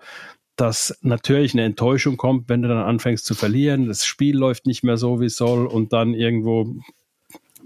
dass 0.56 0.98
natürlich 1.02 1.54
eine 1.54 1.64
Enttäuschung 1.64 2.18
kommt, 2.18 2.48
wenn 2.48 2.62
du 2.62 2.68
dann 2.68 2.78
anfängst 2.78 3.26
zu 3.26 3.36
verlieren. 3.36 3.88
Das 3.88 4.06
Spiel 4.06 4.38
läuft 4.38 4.66
nicht 4.66 4.84
mehr 4.84 4.98
so, 4.98 5.20
wie 5.20 5.26
es 5.26 5.36
soll. 5.36 5.66
Und 5.66 5.92
dann 5.92 6.14
irgendwo, 6.14 6.76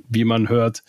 wie 0.08 0.26
man 0.26 0.50
hört, 0.50 0.84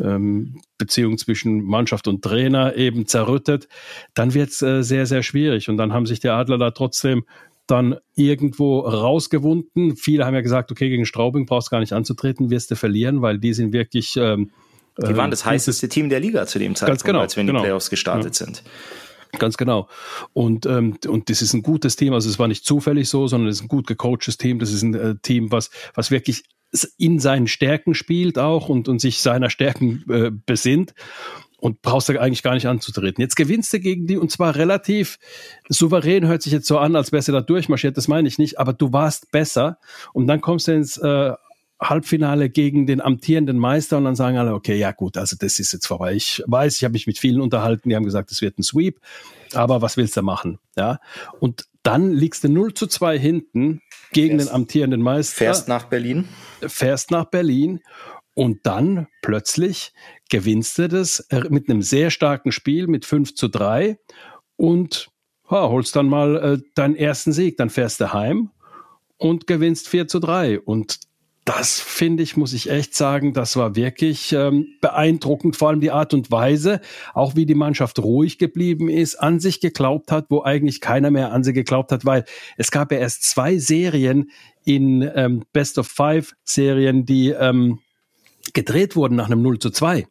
ähm, 0.00 0.60
Beziehung 0.78 1.16
zwischen 1.18 1.62
Mannschaft 1.62 2.08
und 2.08 2.22
Trainer 2.22 2.74
eben 2.76 3.06
zerrüttet. 3.06 3.68
Dann 4.14 4.34
wird 4.34 4.50
es 4.50 4.62
äh, 4.62 4.82
sehr, 4.82 5.06
sehr 5.06 5.22
schwierig. 5.22 5.68
Und 5.68 5.76
dann 5.76 5.92
haben 5.92 6.06
sich 6.06 6.20
die 6.20 6.28
Adler 6.28 6.58
da 6.58 6.72
trotzdem 6.72 7.24
dann 7.66 7.96
irgendwo 8.14 8.80
rausgewunden. 8.80 9.96
Viele 9.96 10.26
haben 10.26 10.34
ja 10.34 10.42
gesagt, 10.42 10.70
okay, 10.70 10.88
gegen 10.88 11.06
Straubing 11.06 11.46
brauchst 11.46 11.68
du 11.68 11.70
gar 11.70 11.80
nicht 11.80 11.92
anzutreten, 11.92 12.50
wirst 12.50 12.70
du 12.70 12.76
verlieren, 12.76 13.22
weil 13.22 13.38
die 13.38 13.54
sind 13.54 13.72
wirklich 13.72 14.16
ähm, 14.18 14.50
die 14.98 15.16
waren 15.16 15.30
das 15.30 15.42
ähm, 15.42 15.50
heißeste 15.50 15.88
Team 15.88 16.08
der 16.08 16.20
Liga 16.20 16.46
zu 16.46 16.58
dem 16.58 16.74
Zeitpunkt, 16.74 17.04
genau, 17.04 17.20
als 17.20 17.36
wir 17.36 17.42
in 17.42 17.48
genau. 17.48 17.60
die 17.60 17.64
Playoffs 17.64 17.90
gestartet 17.90 18.38
ja. 18.38 18.46
sind. 18.46 18.62
Ganz 19.38 19.56
genau. 19.56 19.88
Und, 20.32 20.66
ähm, 20.66 20.96
und 21.08 21.28
das 21.28 21.42
ist 21.42 21.54
ein 21.54 21.62
gutes 21.62 21.96
Team. 21.96 22.12
Also 22.12 22.28
es 22.28 22.38
war 22.38 22.46
nicht 22.46 22.64
zufällig 22.64 23.08
so, 23.08 23.26
sondern 23.26 23.48
es 23.48 23.56
ist 23.56 23.64
ein 23.64 23.68
gut 23.68 23.86
gecoachtes 23.86 24.36
Team. 24.36 24.60
Das 24.60 24.72
ist 24.72 24.82
ein 24.82 24.94
äh, 24.94 25.16
Team, 25.20 25.50
was, 25.50 25.70
was 25.94 26.10
wirklich 26.10 26.44
in 26.98 27.18
seinen 27.18 27.46
Stärken 27.46 27.94
spielt 27.94 28.38
auch 28.38 28.68
und, 28.68 28.88
und 28.88 29.00
sich 29.00 29.20
seiner 29.20 29.50
Stärken 29.50 30.04
äh, 30.08 30.30
besinnt 30.30 30.94
und 31.64 31.80
brauchst 31.82 32.08
da 32.08 32.14
eigentlich 32.14 32.42
gar 32.42 32.54
nicht 32.54 32.66
anzutreten. 32.66 33.22
Jetzt 33.22 33.36
gewinnst 33.36 33.72
du 33.72 33.80
gegen 33.80 34.06
die 34.06 34.18
und 34.18 34.30
zwar 34.30 34.56
relativ 34.56 35.18
souverän, 35.68 36.26
hört 36.26 36.42
sich 36.42 36.52
jetzt 36.52 36.66
so 36.66 36.78
an, 36.78 36.94
als 36.94 37.12
wärst 37.12 37.28
du 37.28 37.32
da 37.32 37.40
durchmarschiert, 37.40 37.96
das 37.96 38.08
meine 38.08 38.28
ich 38.28 38.38
nicht, 38.38 38.58
aber 38.58 38.72
du 38.72 38.92
warst 38.92 39.30
besser 39.30 39.78
und 40.12 40.26
dann 40.26 40.40
kommst 40.40 40.68
du 40.68 40.72
ins 40.72 40.98
äh, 40.98 41.32
Halbfinale 41.80 42.50
gegen 42.50 42.86
den 42.86 43.00
amtierenden 43.00 43.58
Meister 43.58 43.98
und 43.98 44.04
dann 44.04 44.16
sagen 44.16 44.38
alle, 44.38 44.54
okay, 44.54 44.76
ja 44.76 44.92
gut, 44.92 45.16
also 45.16 45.36
das 45.38 45.58
ist 45.58 45.72
jetzt 45.72 45.86
vorbei. 45.86 46.14
Ich 46.14 46.42
weiß, 46.46 46.76
ich 46.76 46.84
habe 46.84 46.92
mich 46.92 47.06
mit 47.06 47.18
vielen 47.18 47.40
unterhalten, 47.40 47.88
die 47.88 47.96
haben 47.96 48.04
gesagt, 48.04 48.30
es 48.30 48.40
wird 48.40 48.58
ein 48.58 48.62
Sweep, 48.62 49.00
aber 49.52 49.82
was 49.82 49.96
willst 49.96 50.16
du 50.16 50.22
machen? 50.22 50.58
Ja, 50.76 51.00
und 51.40 51.66
dann 51.82 52.12
liegst 52.12 52.44
du 52.44 52.48
0 52.48 52.74
zu 52.74 52.86
2 52.86 53.18
hinten 53.18 53.82
gegen 54.12 54.38
fährst, 54.38 54.48
den 54.48 54.54
amtierenden 54.54 55.02
Meister. 55.02 55.36
Fährst 55.36 55.68
nach 55.68 55.84
Berlin. 55.84 56.28
Fährst 56.66 57.10
nach 57.10 57.26
Berlin 57.26 57.80
und 58.34 58.66
dann 58.66 59.06
plötzlich 59.20 59.92
gewinnst 60.30 60.78
du 60.78 60.88
das 60.88 61.26
mit 61.50 61.68
einem 61.68 61.82
sehr 61.82 62.10
starken 62.10 62.52
Spiel 62.52 62.86
mit 62.86 63.04
5 63.04 63.34
zu 63.34 63.48
3 63.48 63.98
und 64.56 65.08
ja, 65.50 65.68
holst 65.68 65.94
dann 65.94 66.08
mal 66.08 66.36
äh, 66.36 66.62
deinen 66.74 66.96
ersten 66.96 67.32
Sieg. 67.32 67.56
Dann 67.56 67.70
fährst 67.70 68.00
du 68.00 68.12
heim 68.12 68.50
und 69.18 69.46
gewinnst 69.46 69.88
4 69.88 70.08
zu 70.08 70.18
3. 70.18 70.60
Und 70.60 71.00
das 71.44 71.78
finde 71.78 72.22
ich, 72.22 72.36
muss 72.36 72.54
ich 72.54 72.70
echt 72.70 72.94
sagen, 72.94 73.34
das 73.34 73.56
war 73.56 73.76
wirklich 73.76 74.32
ähm, 74.32 74.68
beeindruckend, 74.80 75.56
vor 75.56 75.68
allem 75.68 75.80
die 75.80 75.90
Art 75.90 76.14
und 76.14 76.30
Weise, 76.30 76.80
auch 77.12 77.36
wie 77.36 77.44
die 77.44 77.54
Mannschaft 77.54 77.98
ruhig 77.98 78.38
geblieben 78.38 78.88
ist, 78.88 79.16
an 79.16 79.40
sich 79.40 79.60
geglaubt 79.60 80.10
hat, 80.10 80.26
wo 80.30 80.42
eigentlich 80.42 80.80
keiner 80.80 81.10
mehr 81.10 81.32
an 81.32 81.44
sie 81.44 81.52
geglaubt 81.52 81.92
hat, 81.92 82.06
weil 82.06 82.24
es 82.56 82.70
gab 82.70 82.92
ja 82.92 82.98
erst 82.98 83.24
zwei 83.24 83.58
Serien 83.58 84.30
in 84.64 85.02
ähm, 85.14 85.44
Best 85.52 85.76
of 85.78 85.86
Five 85.86 86.34
Serien, 86.44 87.04
die 87.04 87.30
ähm, 87.30 87.80
gedreht 88.54 88.96
wurden 88.96 89.16
nach 89.16 89.26
einem 89.26 89.42
0 89.42 89.58
zu 89.58 89.70
2. 89.70 90.06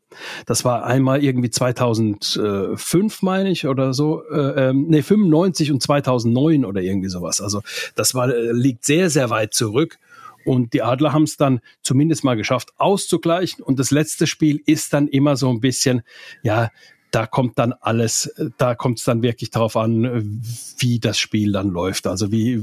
Das 0.46 0.66
war 0.66 0.86
einmal 0.86 1.24
irgendwie 1.24 1.50
2005, 1.50 3.22
meine 3.22 3.50
ich, 3.50 3.68
oder 3.68 3.94
so, 3.94 4.24
äh, 4.30 4.70
ähm, 4.70 4.86
nee, 4.88 5.02
95 5.02 5.72
und 5.72 5.82
2009 5.82 6.66
oder 6.66 6.82
irgendwie 6.82 7.10
sowas. 7.10 7.42
Also 7.42 7.62
das 7.96 8.14
war, 8.14 8.30
äh, 8.30 8.52
liegt 8.52 8.86
sehr, 8.86 9.10
sehr 9.10 9.30
weit 9.30 9.54
zurück. 9.54 9.98
Und 10.46 10.74
die 10.74 10.82
Adler 10.82 11.14
haben 11.14 11.24
es 11.24 11.38
dann 11.38 11.60
zumindest 11.82 12.24
mal 12.24 12.36
geschafft, 12.36 12.70
auszugleichen. 12.78 13.64
Und 13.64 13.80
das 13.80 13.92
letzte 13.92 14.28
Spiel 14.28 14.62
ist 14.66 14.94
dann 14.94 15.08
immer 15.08 15.36
so 15.36 15.50
ein 15.50 15.60
bisschen, 15.60 16.04
ja, 16.44 16.70
da 17.12 17.28
kommt 17.28 17.60
dann 17.60 17.74
alles, 17.74 18.34
da 18.58 18.74
kommt 18.74 18.98
es 18.98 19.06
dann 19.06 19.22
wirklich 19.22 19.52
darauf 19.52 19.78
an, 19.78 20.42
wie 20.80 21.00
das 21.00 21.20
Spiel 21.20 21.52
dann 21.52 21.70
läuft. 21.70 22.08
Also 22.08 22.32
wie, 22.32 22.60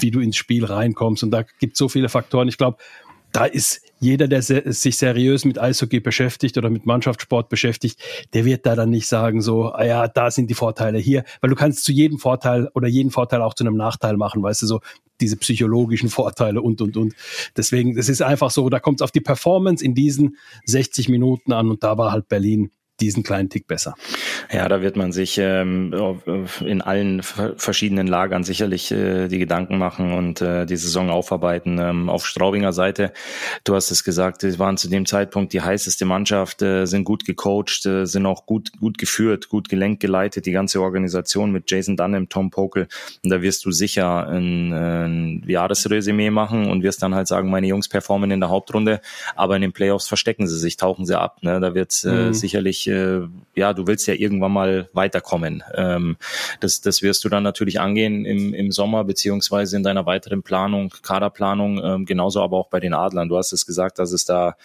wie 0.00 0.10
du 0.10 0.20
ins 0.20 0.36
Spiel 0.36 0.64
reinkommst. 0.64 1.22
Und 1.22 1.30
da 1.30 1.44
gibt 1.60 1.76
so 1.76 1.88
viele 1.88 2.08
Faktoren. 2.08 2.48
Ich 2.48 2.58
glaube, 2.58 2.78
da 3.32 3.44
ist 3.44 3.82
jeder, 3.98 4.28
der 4.28 4.42
sich 4.42 4.96
seriös 4.96 5.44
mit 5.44 5.58
Eishockey 5.58 6.00
beschäftigt 6.00 6.58
oder 6.58 6.70
mit 6.70 6.86
Mannschaftssport 6.86 7.48
beschäftigt, 7.48 7.98
der 8.34 8.44
wird 8.44 8.66
da 8.66 8.74
dann 8.74 8.90
nicht 8.90 9.06
sagen 9.06 9.40
so, 9.40 9.72
ah 9.72 9.84
ja, 9.84 10.08
da 10.08 10.30
sind 10.30 10.50
die 10.50 10.54
Vorteile 10.54 10.98
hier, 10.98 11.24
weil 11.40 11.50
du 11.50 11.56
kannst 11.56 11.84
zu 11.84 11.92
jedem 11.92 12.18
Vorteil 12.18 12.68
oder 12.74 12.88
jeden 12.88 13.10
Vorteil 13.10 13.40
auch 13.42 13.54
zu 13.54 13.64
einem 13.64 13.76
Nachteil 13.76 14.16
machen, 14.16 14.42
weißt 14.42 14.62
du, 14.62 14.66
so 14.66 14.80
diese 15.20 15.36
psychologischen 15.36 16.10
Vorteile 16.10 16.60
und, 16.60 16.80
und, 16.80 16.96
und. 16.96 17.14
Deswegen, 17.56 17.96
das 17.96 18.08
ist 18.08 18.22
einfach 18.22 18.50
so, 18.50 18.68
da 18.68 18.80
kommt 18.80 19.00
es 19.00 19.04
auf 19.04 19.12
die 19.12 19.20
Performance 19.20 19.84
in 19.84 19.94
diesen 19.94 20.36
60 20.66 21.08
Minuten 21.08 21.52
an 21.52 21.70
und 21.70 21.82
da 21.82 21.96
war 21.96 22.12
halt 22.12 22.28
Berlin 22.28 22.70
diesen 23.00 23.22
kleinen 23.22 23.50
Tick 23.50 23.66
besser. 23.66 23.94
Ja, 24.50 24.68
da 24.68 24.80
wird 24.80 24.96
man 24.96 25.12
sich 25.12 25.38
ähm, 25.38 25.94
in 26.64 26.80
allen 26.80 27.22
verschiedenen 27.22 28.06
Lagern 28.06 28.44
sicherlich 28.44 28.90
äh, 28.90 29.28
die 29.28 29.38
Gedanken 29.38 29.78
machen 29.78 30.12
und 30.12 30.40
äh, 30.40 30.66
die 30.66 30.76
Saison 30.76 31.10
aufarbeiten. 31.10 31.78
Ähm, 31.78 32.08
auf 32.08 32.26
Straubinger 32.26 32.72
Seite, 32.72 33.12
du 33.64 33.74
hast 33.74 33.90
es 33.90 34.04
gesagt, 34.04 34.40
sie 34.40 34.58
waren 34.58 34.76
zu 34.76 34.88
dem 34.88 35.04
Zeitpunkt 35.04 35.52
die 35.52 35.60
heißeste 35.60 36.04
Mannschaft, 36.04 36.62
äh, 36.62 36.86
sind 36.86 37.04
gut 37.04 37.24
gecoacht, 37.24 37.84
äh, 37.86 38.06
sind 38.06 38.24
auch 38.24 38.46
gut, 38.46 38.70
gut 38.80 38.98
geführt, 38.98 39.48
gut 39.48 39.68
gelenkt 39.68 40.00
geleitet, 40.00 40.46
die 40.46 40.52
ganze 40.52 40.80
Organisation 40.80 41.52
mit 41.52 41.70
Jason 41.70 41.96
Dunham, 41.96 42.28
Tom 42.28 42.50
Pokel. 42.50 42.88
Und 43.22 43.30
da 43.30 43.42
wirst 43.42 43.64
du 43.64 43.72
sicher 43.72 44.26
ein, 44.28 44.72
ein 44.72 45.44
Jahresresümee 45.46 46.30
machen 46.30 46.70
und 46.70 46.82
wirst 46.82 47.02
dann 47.02 47.14
halt 47.14 47.28
sagen, 47.28 47.50
meine 47.50 47.66
Jungs 47.66 47.88
performen 47.88 48.30
in 48.30 48.40
der 48.40 48.48
Hauptrunde, 48.48 49.00
aber 49.34 49.56
in 49.56 49.62
den 49.62 49.72
Playoffs 49.72 50.08
verstecken 50.08 50.46
sie 50.46 50.58
sich, 50.58 50.76
tauchen 50.76 51.04
sie 51.04 51.18
ab. 51.18 51.42
Ne? 51.42 51.60
Da 51.60 51.74
wird 51.74 52.04
äh, 52.04 52.28
mhm. 52.28 52.34
sicherlich 52.34 52.85
äh, 52.88 53.22
ja, 53.54 53.72
du 53.72 53.86
willst 53.86 54.06
ja 54.06 54.14
irgendwann 54.14 54.52
mal 54.52 54.88
weiterkommen. 54.92 55.62
Ähm, 55.74 56.16
das, 56.60 56.80
das 56.80 57.02
wirst 57.02 57.24
du 57.24 57.28
dann 57.28 57.42
natürlich 57.42 57.80
angehen 57.80 58.24
im, 58.24 58.52
im 58.52 58.70
Sommer 58.70 59.04
beziehungsweise 59.04 59.76
in 59.76 59.82
deiner 59.82 60.06
weiteren 60.06 60.42
Planung, 60.42 60.92
Kaderplanung, 61.02 61.80
ähm, 61.82 62.04
genauso 62.04 62.42
aber 62.42 62.58
auch 62.58 62.68
bei 62.68 62.80
den 62.80 62.94
Adlern. 62.94 63.28
Du 63.28 63.36
hast 63.36 63.52
es 63.52 63.66
gesagt, 63.66 63.98
dass 63.98 64.12
es 64.12 64.24
da 64.24 64.56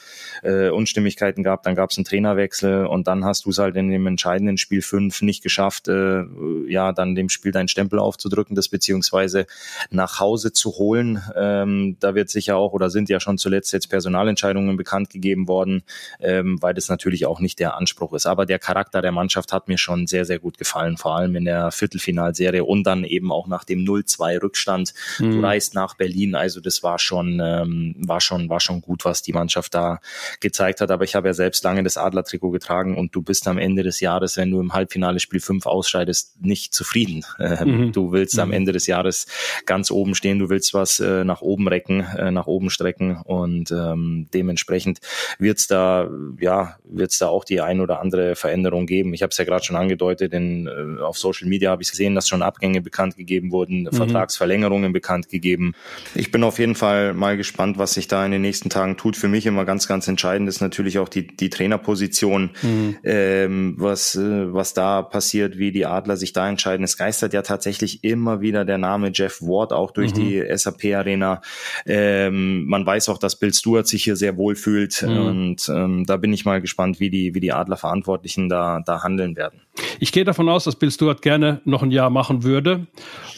äh, 0.43 0.69
Unstimmigkeiten 0.69 1.43
gab, 1.43 1.63
dann 1.63 1.75
gab 1.75 1.91
es 1.91 1.97
einen 1.97 2.05
Trainerwechsel 2.05 2.86
und 2.86 3.07
dann 3.07 3.23
hast 3.23 3.45
du 3.45 3.49
es 3.49 3.57
halt 3.57 3.75
in 3.75 3.89
dem 3.89 4.07
entscheidenden 4.07 4.57
Spiel 4.57 4.81
5 4.81 5.21
nicht 5.21 5.41
geschafft, 5.41 5.88
äh, 5.88 6.23
ja, 6.67 6.91
dann 6.91 7.15
dem 7.15 7.29
Spiel 7.29 7.51
deinen 7.51 7.67
Stempel 7.67 7.99
aufzudrücken, 7.99 8.55
das 8.55 8.67
beziehungsweise 8.67 9.45
nach 9.89 10.19
Hause 10.19 10.51
zu 10.51 10.71
holen. 10.73 11.21
Ähm, 11.36 11.97
da 11.99 12.15
wird 12.15 12.29
sicher 12.29 12.57
auch 12.57 12.73
oder 12.73 12.89
sind 12.89 13.10
ja 13.10 13.19
schon 13.19 13.38
zuletzt 13.38 13.71
jetzt 13.73 13.89
Personalentscheidungen 13.89 14.77
bekannt 14.77 15.10
gegeben 15.10 15.47
worden, 15.47 15.84
ähm, 16.19 16.62
weil 16.62 16.73
das 16.73 16.89
natürlich 16.89 17.25
auch 17.25 17.39
nicht 17.39 17.60
der 17.60 17.77
Anspruch 17.77 18.11
Anspruch 18.12 18.15
ist. 18.15 18.26
Aber 18.26 18.45
der 18.45 18.60
Charakter 18.60 19.02
der 19.02 19.12
Mannschaft 19.12 19.54
hat 19.54 19.67
mir 19.67 19.78
schon 19.78 20.08
sehr, 20.08 20.26
sehr 20.26 20.39
gut 20.39 20.58
gefallen, 20.58 20.97
vor 20.97 21.15
allem 21.15 21.36
in 21.36 21.45
der 21.45 21.71
Viertelfinalserie 21.71 22.63
und 22.63 22.84
dann 22.84 23.04
eben 23.04 23.32
auch 23.32 23.47
nach 23.47 23.63
dem 23.63 23.80
0-2 23.80 24.41
Rückstand. 24.41 24.93
Mhm. 25.19 25.32
Du 25.32 25.39
reist 25.41 25.74
nach 25.74 25.95
Berlin, 25.95 26.36
also 26.36 26.60
das 26.60 26.84
war 26.84 27.00
schon, 27.00 27.41
ähm, 27.43 27.95
war 27.97 28.21
schon, 28.21 28.50
war 28.50 28.60
schon 28.60 28.82
gut, 28.82 29.06
was 29.06 29.21
die 29.21 29.34
Mannschaft 29.34 29.74
da 29.74 30.00
gezeigt 30.39 30.82
hat. 30.82 30.91
Aber 30.91 31.04
ich 31.04 31.15
habe 31.15 31.30
ja 31.30 31.34
selbst 31.34 31.63
lange 31.63 31.84
das 31.84 31.97
Adler-Trikot 31.97 32.52
getragen 32.52 32.97
und 32.97 33.15
du 33.15 33.21
bist 33.21 33.47
am 33.47 33.58
Ende 33.58 33.84
des 33.84 34.00
Jahres, 34.00 34.38
wenn 34.38 34.52
du 34.52 34.60
im 34.60 34.74
Halbfinale 34.74 35.19
Spiel 35.19 35.39
5 35.39 35.65
ausscheidest, 35.65 36.41
nicht 36.41 36.74
zufrieden. 36.74 37.26
Ähm, 37.39 37.88
mhm. 37.88 37.91
Du 37.91 38.12
willst 38.12 38.36
mhm. 38.36 38.41
am 38.41 38.52
Ende 38.52 38.71
des 38.71 38.88
Jahres 38.88 39.26
ganz 39.65 39.89
oben 39.89 40.15
stehen, 40.15 40.39
du 40.39 40.50
willst 40.50 40.74
was 40.74 41.00
äh, 41.00 41.24
nach 41.24 41.41
oben 41.41 41.67
recken, 41.67 42.02
äh, 42.02 42.32
nach 42.32 42.47
oben 42.47 42.69
strecken 42.69 43.17
und 43.17 43.71
ähm, 43.71 44.28
dementsprechend 44.34 45.00
wird's 45.39 45.67
da, 45.67 46.10
ja, 46.39 46.78
wird's 46.84 47.17
da 47.17 47.28
auch 47.28 47.43
die 47.43 47.62
ein 47.62 47.82
oder 47.82 48.01
andere 48.02 48.36
Veränderung 48.36 48.86
geben. 48.86 49.14
Ich 49.14 49.22
habe 49.22 49.32
es 49.32 49.38
ja 49.38 49.46
gerade 49.46 49.64
schon 49.64 49.76
angedeutet, 49.76 50.34
in, 50.34 50.68
äh, 50.68 51.02
auf 51.02 51.18
Social 51.18 51.48
Media 51.48 51.72
habe 51.72 51.84
ich 51.84 51.92
gesehen, 51.92 52.16
dass 52.16 52.28
schon 52.28 52.42
Abgänge 52.42 52.82
bekannt 52.82 53.16
gegeben 53.16 53.52
wurden, 53.52 53.84
mhm. 53.84 53.96
Vertragsverlängerungen 53.96 54.92
bekannt 54.92 55.30
gegeben. 55.30 55.74
Ich 56.16 56.32
bin 56.32 56.44
auf 56.44 56.60
jeden 56.60 56.76
Fall 56.76 57.14
mal 57.14 57.38
gespannt, 57.38 57.78
was 57.78 57.94
sich 57.94 58.08
da 58.08 58.26
in 58.26 58.32
den 58.32 58.42
nächsten 58.42 58.70
Tagen 58.70 58.98
tut. 58.98 59.16
Für 59.16 59.28
mich 59.28 59.46
immer 59.46 59.66
ganz, 59.66 59.88
ganz 59.88 60.08
entscheidend 60.08 60.50
ist 60.50 60.62
natürlich 60.62 61.00
auch 61.00 61.10
die, 61.10 61.28
die 61.28 61.50
Trainerposition, 61.50 62.52
mhm. 62.62 62.98
ähm, 63.04 63.76
was, 63.78 64.16
äh, 64.16 64.54
was 64.54 64.74
da 64.74 65.02
passiert, 65.02 65.58
wie 65.58 65.72
die 65.72 65.86
Adler 65.86 66.18
sich 66.18 66.34
da 66.34 66.50
entscheiden. 66.50 66.84
Es 66.84 66.98
geistert 66.98 67.34
ja 67.34 67.42
tatsächlich 67.42 68.04
immer 68.04 68.42
wieder 68.42 68.66
der 68.66 68.78
Name 68.78 69.12
Jeff 69.14 69.42
Ward 69.42 69.74
auch 69.74 69.92
durch 69.92 70.14
mhm. 70.16 70.16
die 70.16 70.44
SAP-Arena. 70.54 71.42
Ähm, 71.86 72.66
man 72.66 72.86
weiß 72.86 73.10
auch, 73.10 73.18
dass 73.18 73.38
Bill 73.38 73.54
Stewart 73.54 73.88
sich 73.88 74.04
hier 74.04 74.16
sehr 74.16 74.38
wohl 74.38 74.56
fühlt 74.56 75.04
mhm. 75.04 75.18
und 75.18 75.70
ähm, 75.70 76.06
da 76.06 76.18
bin 76.18 76.34
ich 76.34 76.46
mal 76.46 76.62
gespannt, 76.62 77.00
wie 77.00 77.10
die, 77.10 77.36
wie 77.36 77.40
die 77.40 77.52
Adler 77.52 77.78
Verantwortlichen 77.91 78.47
da, 78.47 78.82
da 78.86 79.04
handeln 79.04 79.36
werden. 79.36 79.60
Ich 79.99 80.13
gehe 80.13 80.23
davon 80.23 80.47
aus, 80.47 80.63
dass 80.63 80.77
Bill 80.77 80.91
Stewart 80.91 81.21
gerne 81.21 81.62
noch 81.65 81.84
ein 81.84 81.91
Jahr 81.91 82.10
machen 82.10 82.43
würde. 82.43 82.88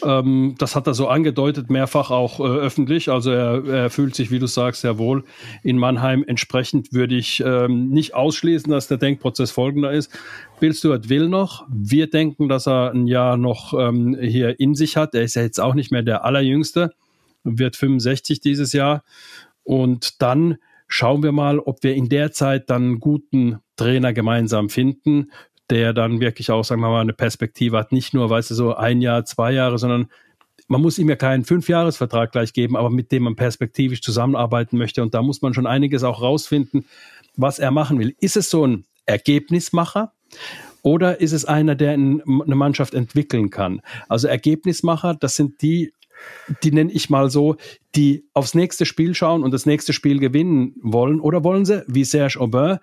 Ähm, 0.04 0.54
das 0.58 0.76
hat 0.76 0.86
er 0.86 0.94
so 0.94 1.08
angedeutet, 1.08 1.70
mehrfach 1.70 2.10
auch 2.10 2.38
äh, 2.38 2.44
öffentlich. 2.44 3.08
Also 3.10 3.32
er, 3.32 3.64
er, 3.66 3.90
fühlt 3.90 4.14
sich, 4.14 4.30
wie 4.30 4.38
du 4.38 4.46
sagst, 4.46 4.82
sehr 4.82 4.96
wohl 4.96 5.24
in 5.64 5.76
Mannheim. 5.76 6.24
Entsprechend 6.26 6.92
würde 6.92 7.16
ich 7.16 7.42
ähm, 7.44 7.90
nicht 7.90 8.14
ausschließen, 8.14 8.70
dass 8.70 8.86
der 8.86 8.98
Denkprozess 8.98 9.50
folgender 9.50 9.92
ist. 9.92 10.16
Bill 10.60 10.72
Stewart 10.72 11.08
will 11.08 11.28
noch. 11.28 11.66
Wir 11.68 12.08
denken, 12.08 12.48
dass 12.48 12.68
er 12.68 12.92
ein 12.92 13.08
Jahr 13.08 13.36
noch 13.36 13.74
ähm, 13.74 14.16
hier 14.20 14.60
in 14.60 14.74
sich 14.74 14.96
hat. 14.96 15.14
Er 15.14 15.22
ist 15.22 15.34
ja 15.34 15.42
jetzt 15.42 15.60
auch 15.60 15.74
nicht 15.74 15.90
mehr 15.90 16.02
der 16.02 16.24
Allerjüngste, 16.24 16.94
wird 17.42 17.74
65 17.74 18.40
dieses 18.40 18.72
Jahr. 18.72 19.02
Und 19.64 20.22
dann 20.22 20.58
schauen 20.94 21.24
wir 21.24 21.32
mal, 21.32 21.58
ob 21.58 21.82
wir 21.82 21.92
in 21.96 22.08
der 22.08 22.30
Zeit 22.30 22.70
dann 22.70 22.82
einen 22.82 23.00
guten 23.00 23.58
Trainer 23.74 24.12
gemeinsam 24.12 24.68
finden, 24.68 25.32
der 25.68 25.92
dann 25.92 26.20
wirklich 26.20 26.52
auch, 26.52 26.62
sagen 26.62 26.82
wir 26.82 26.88
mal, 26.88 27.00
eine 27.00 27.12
Perspektive 27.12 27.76
hat. 27.76 27.90
Nicht 27.90 28.14
nur, 28.14 28.30
weißt 28.30 28.52
du, 28.52 28.54
so 28.54 28.76
ein 28.76 29.00
Jahr, 29.00 29.24
zwei 29.24 29.50
Jahre, 29.50 29.76
sondern 29.76 30.06
man 30.68 30.80
muss 30.80 31.00
ihm 31.00 31.08
ja 31.08 31.16
keinen 31.16 31.44
Fünfjahresvertrag 31.44 32.30
gleich 32.30 32.52
geben, 32.52 32.76
aber 32.76 32.90
mit 32.90 33.10
dem 33.10 33.24
man 33.24 33.34
perspektivisch 33.34 34.02
zusammenarbeiten 34.02 34.78
möchte. 34.78 35.02
Und 35.02 35.14
da 35.14 35.22
muss 35.22 35.42
man 35.42 35.52
schon 35.52 35.66
einiges 35.66 36.04
auch 36.04 36.22
rausfinden, 36.22 36.86
was 37.34 37.58
er 37.58 37.72
machen 37.72 37.98
will. 37.98 38.14
Ist 38.20 38.36
es 38.36 38.48
so 38.48 38.64
ein 38.64 38.84
Ergebnismacher? 39.04 40.12
Oder 40.82 41.20
ist 41.20 41.32
es 41.32 41.44
einer, 41.44 41.74
der 41.74 41.94
eine 41.94 42.22
Mannschaft 42.24 42.94
entwickeln 42.94 43.50
kann? 43.50 43.80
Also 44.08 44.28
Ergebnismacher, 44.28 45.16
das 45.16 45.34
sind 45.34 45.60
die 45.60 45.92
die 46.62 46.72
nenne 46.72 46.92
ich 46.92 47.10
mal 47.10 47.30
so, 47.30 47.56
die 47.94 48.24
aufs 48.32 48.54
nächste 48.54 48.86
Spiel 48.86 49.14
schauen 49.14 49.42
und 49.42 49.52
das 49.52 49.66
nächste 49.66 49.92
Spiel 49.92 50.18
gewinnen 50.18 50.74
wollen? 50.82 51.20
Oder 51.20 51.44
wollen 51.44 51.64
sie, 51.64 51.84
wie 51.86 52.04
Serge 52.04 52.40
Aubin, 52.40 52.78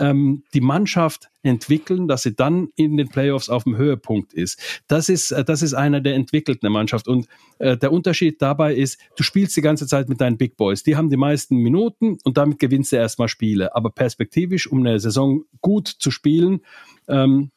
ähm, 0.00 0.42
die 0.54 0.62
Mannschaft 0.62 1.28
entwickeln, 1.42 2.08
dass 2.08 2.22
sie 2.22 2.34
dann 2.34 2.68
in 2.74 2.96
den 2.96 3.08
Playoffs 3.08 3.48
auf 3.48 3.64
dem 3.64 3.76
Höhepunkt 3.76 4.32
ist. 4.32 4.82
Das 4.88 5.08
ist, 5.08 5.30
äh, 5.30 5.44
das 5.44 5.62
ist 5.62 5.74
einer, 5.74 6.00
der 6.00 6.14
entwickelt 6.14 6.60
eine 6.62 6.70
Mannschaft. 6.70 7.06
Und 7.06 7.28
äh, 7.58 7.76
der 7.76 7.92
Unterschied 7.92 8.40
dabei 8.40 8.74
ist, 8.74 8.98
du 9.16 9.22
spielst 9.22 9.56
die 9.56 9.60
ganze 9.60 9.86
Zeit 9.86 10.08
mit 10.08 10.20
deinen 10.20 10.38
Big 10.38 10.56
Boys. 10.56 10.82
Die 10.82 10.96
haben 10.96 11.10
die 11.10 11.16
meisten 11.16 11.56
Minuten 11.56 12.18
und 12.24 12.38
damit 12.38 12.58
gewinnst 12.58 12.92
du 12.92 12.96
erstmal 12.96 13.28
Spiele. 13.28 13.76
Aber 13.76 13.90
perspektivisch, 13.90 14.66
um 14.66 14.80
eine 14.80 14.98
Saison 14.98 15.44
gut 15.60 15.88
zu 15.88 16.10
spielen, 16.10 16.60
ähm, 17.06 17.50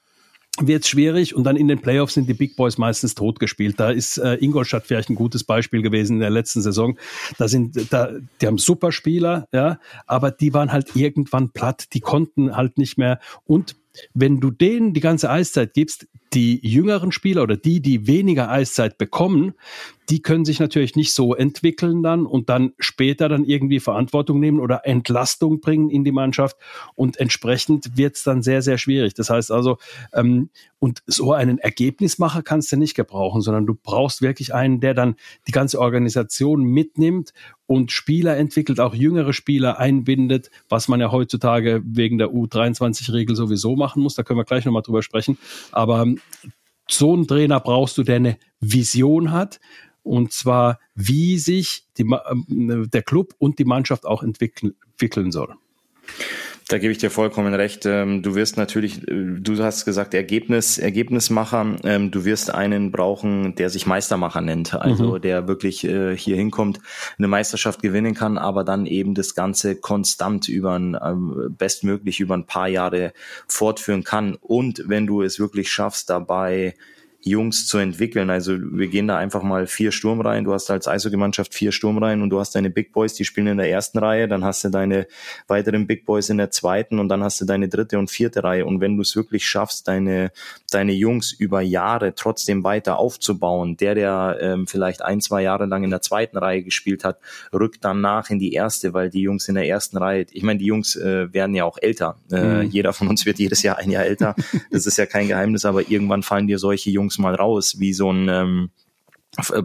wird 0.60 0.86
schwierig 0.86 1.36
und 1.36 1.46
dann 1.46 1.56
in 1.56 1.68
den 1.68 1.80
Playoffs 1.80 2.14
sind 2.14 2.30
die 2.30 2.36
Big 2.36 2.56
Boys 2.56 2.78
meistens 2.78 3.16
totgespielt. 3.16 3.80
Da 3.80 3.90
ist 3.90 4.18
äh, 4.18 4.36
Ingolstadt 4.36 4.86
vielleicht 4.86 5.10
ein 5.10 5.16
gutes 5.16 5.44
Beispiel 5.44 5.82
gewesen 5.82 6.18
in 6.18 6.20
der 6.20 6.30
letzten 6.30 6.62
Saison. 6.62 6.98
Da 7.38 7.48
sind, 7.48 7.92
da, 7.92 8.12
die 8.40 8.48
haben 8.48 8.60
super 8.60 8.92
Spieler, 8.92 9.48
ja, 9.52 9.80
aber 10.06 10.30
die 10.30 10.54
waren 10.54 10.72
halt 10.72 10.96
irgendwann 10.96 11.50
platt, 11.50 11.88
die 11.94 12.02
konnten 12.02 12.56
halt 12.56 12.78
nicht 12.78 12.98
mehr 12.98 13.20
und 13.46 13.76
wenn 14.14 14.40
du 14.40 14.52
denen 14.52 14.94
die 14.94 15.00
ganze 15.00 15.30
Eiszeit 15.30 15.74
gibst, 15.74 16.08
die 16.34 16.60
jüngeren 16.68 17.12
Spieler 17.12 17.44
oder 17.44 17.58
die, 17.58 17.80
die 17.80 18.08
weniger 18.08 18.50
Eiszeit 18.50 18.98
bekommen, 18.98 19.54
die 20.10 20.22
können 20.22 20.46
sich 20.46 20.60
natürlich 20.60 20.96
nicht 20.96 21.14
so 21.14 21.36
entwickeln 21.36 22.04
dann 22.04 22.26
und 22.26 22.50
dann 22.50 22.74
später 22.80 23.30
dann 23.30 23.46
irgendwie 23.46 23.80
Verantwortung 23.80 24.40
nehmen 24.40 24.60
oder 24.60 24.86
Entlastung 24.86 25.62
bringen 25.62 25.90
in 25.90 26.04
die 26.04 26.12
Mannschaft 26.12 26.58
und 26.96 27.18
entsprechend 27.18 27.96
wird 27.98 28.16
es 28.16 28.24
dann 28.24 28.42
sehr, 28.42 28.62
sehr 28.62 28.78
schwierig. 28.78 29.14
Das 29.14 29.30
heißt 29.30 29.52
also, 29.52 29.78
ähm, 30.14 30.50
und 30.80 31.04
so 31.06 31.32
einen 31.32 31.60
Ergebnismacher 31.60 32.42
kannst 32.42 32.72
du 32.72 32.78
nicht 32.78 32.96
gebrauchen, 32.96 33.42
sondern 33.42 33.66
du 33.66 33.76
brauchst 33.76 34.22
wirklich 34.22 34.54
einen, 34.54 34.82
der 34.82 34.94
dann 34.94 35.16
die 35.48 35.52
ganze 35.52 35.80
Organisation 35.80 36.64
mitnimmt 36.64 37.34
und 37.74 37.92
Spieler 37.92 38.38
entwickelt, 38.38 38.80
auch 38.80 38.94
jüngere 38.94 39.34
Spieler 39.34 39.80
einbindet, 39.80 40.52
was 40.70 40.88
man 40.88 41.00
ja 41.00 41.12
heutzutage 41.12 41.82
wegen 41.84 42.20
der 42.20 42.28
U23-Regel 42.30 43.36
sowieso 43.36 43.76
machen 43.76 44.04
muss. 44.04 44.14
Da 44.14 44.22
können 44.22 44.40
wir 44.40 44.44
gleich 44.44 44.64
nochmal 44.64 44.84
drüber 44.84 45.02
sprechen. 45.02 45.40
Aber 45.72 46.06
so 46.88 47.14
einen 47.14 47.28
Trainer 47.28 47.60
brauchst 47.60 47.98
du, 47.98 48.04
der 48.04 48.18
eine 48.18 48.38
Vision 48.60 49.32
hat. 49.32 49.60
Und 50.04 50.32
zwar, 50.34 50.80
wie 50.94 51.40
sich 51.40 51.88
die, 51.98 52.04
äh, 52.04 52.88
der 52.88 53.02
Club 53.02 53.34
und 53.40 53.58
die 53.58 53.66
Mannschaft 53.66 54.06
auch 54.06 54.22
entwickeln, 54.22 54.76
entwickeln 54.92 55.32
soll. 55.32 55.56
Da 56.70 56.78
gebe 56.78 56.92
ich 56.92 56.98
dir 56.98 57.10
vollkommen 57.10 57.54
recht. 57.54 57.86
Ähm, 57.86 58.22
du 58.22 58.36
wirst 58.36 58.58
natürlich, 58.58 59.08
äh, 59.08 59.40
du 59.40 59.62
hast 59.64 59.86
gesagt, 59.86 60.14
Ergebnis, 60.14 60.78
Ergebnismacher. 60.78 61.78
Ähm, 61.84 62.12
du 62.12 62.26
wirst 62.26 62.54
einen 62.54 62.92
brauchen, 62.92 63.56
der 63.56 63.70
sich 63.70 63.86
Meistermacher 63.86 64.42
nennt. 64.42 64.74
Also 64.74 65.16
mhm. 65.16 65.22
der 65.22 65.48
wirklich 65.48 65.84
äh, 65.84 66.16
hier 66.16 66.36
hinkommt, 66.36 66.80
eine 67.18 67.28
Meisterschaft 67.28 67.82
gewinnen 67.82 68.14
kann, 68.14 68.38
aber 68.38 68.64
dann 68.64 68.86
eben 68.86 69.14
das 69.14 69.36
Ganze 69.36 69.76
konstant 69.76 70.48
über 70.48 70.78
ein, 70.80 70.98
ähm, 71.04 71.56
bestmöglich 71.58 72.20
über 72.20 72.36
ein 72.36 72.46
paar 72.46 72.68
Jahre 72.68 73.14
fortführen 73.48 74.04
kann. 74.04 74.36
Und 74.36 74.84
wenn 74.88 75.06
du 75.06 75.22
es 75.22 75.40
wirklich 75.40 75.72
schaffst, 75.72 76.10
dabei 76.10 76.76
Jungs 77.26 77.68
zu 77.68 77.78
entwickeln. 77.78 78.30
Also 78.30 78.58
wir 78.60 78.88
gehen 78.88 79.08
da 79.08 79.18
einfach 79.18 79.44
mal 79.44 79.66
vier 79.66 79.92
Sturm 79.94 80.20
rein. 80.20 80.44
Du 80.44 80.54
hast 80.54 80.70
als 80.70 80.88
Eishockey-Mannschaft 80.88 81.54
vier 81.54 81.72
Sturm 81.72 81.98
rein 81.98 82.22
und 82.22 82.30
du 82.30 82.40
hast 82.40 82.54
deine 82.54 82.70
Big 82.70 82.92
Boys, 82.92 83.14
die 83.14 83.24
spielen 83.24 83.48
in 83.48 83.58
der 83.58 83.70
ersten 83.70 83.98
Reihe, 83.98 84.28
dann 84.28 84.44
hast 84.44 84.64
du 84.66 84.70
deine 84.70 85.08
weiteren 85.48 85.88
Big 85.88 86.06
Boys 86.06 86.30
in 86.30 86.38
der 86.38 86.52
zweiten 86.52 87.00
und 87.00 87.08
dann 87.08 87.24
hast 87.24 87.40
du 87.40 87.46
deine 87.46 87.70
dritte 87.70 87.98
und 87.98 88.12
vierte 88.12 88.44
Reihe. 88.44 88.66
Und 88.66 88.82
wenn 88.82 88.98
du 88.98 89.02
es 89.02 89.16
wirklich 89.16 89.48
schaffst, 89.48 89.88
deine, 89.88 90.32
deine 90.70 90.92
Jungs 90.92 91.32
über 91.32 91.62
Jahre 91.62 92.14
trotzdem 92.14 92.66
weiter 92.66 93.00
aufzubauen, 93.00 93.78
der, 93.78 93.96
der 93.96 94.38
ähm, 94.42 94.68
vielleicht 94.68 95.02
ein, 95.02 95.22
zwei 95.22 95.44
Jahre 95.44 95.66
lang 95.66 95.86
in 95.86 95.92
der 95.92 96.02
zweiten 96.02 96.38
Reihe 96.38 96.62
gespielt 96.62 97.06
hat, 97.06 97.20
rückt 97.54 97.86
dann 97.86 98.02
nach 98.02 98.30
in 98.32 98.40
die 98.40 98.52
erste, 98.52 98.94
weil 98.94 99.10
die 99.10 99.22
Jungs 99.22 99.48
in 99.48 99.56
der 99.56 99.68
ersten 99.68 99.96
Reihe, 99.98 100.26
ich 100.32 100.44
meine, 100.44 100.60
die 100.60 100.66
Jungs 100.66 100.98
äh, 100.98 101.34
werden 101.34 101.56
ja 101.56 101.64
auch 101.64 101.78
älter. 101.82 102.18
Äh, 102.32 102.64
mhm. 102.64 102.70
Jeder 102.70 102.92
von 102.92 103.08
uns 103.08 103.26
wird 103.26 103.40
jedes 103.40 103.64
Jahr 103.64 103.78
ein 103.78 103.92
Jahr 103.92 104.04
älter. 104.04 104.36
Das 104.72 104.86
ist 104.86 104.98
ja 104.98 105.06
kein 105.06 105.30
Geheimnis, 105.30 105.64
aber 105.64 105.90
irgendwann 105.90 106.24
fallen 106.24 106.48
dir 106.48 106.60
solche 106.60 106.90
Jungs 106.90 107.13
Jungs 107.14 107.18
mal 107.20 107.36
raus, 107.36 107.80
wie 107.80 107.94
so 107.94 108.12
ein 108.12 108.28
ähm, 108.30 108.70
äh, 108.76 108.83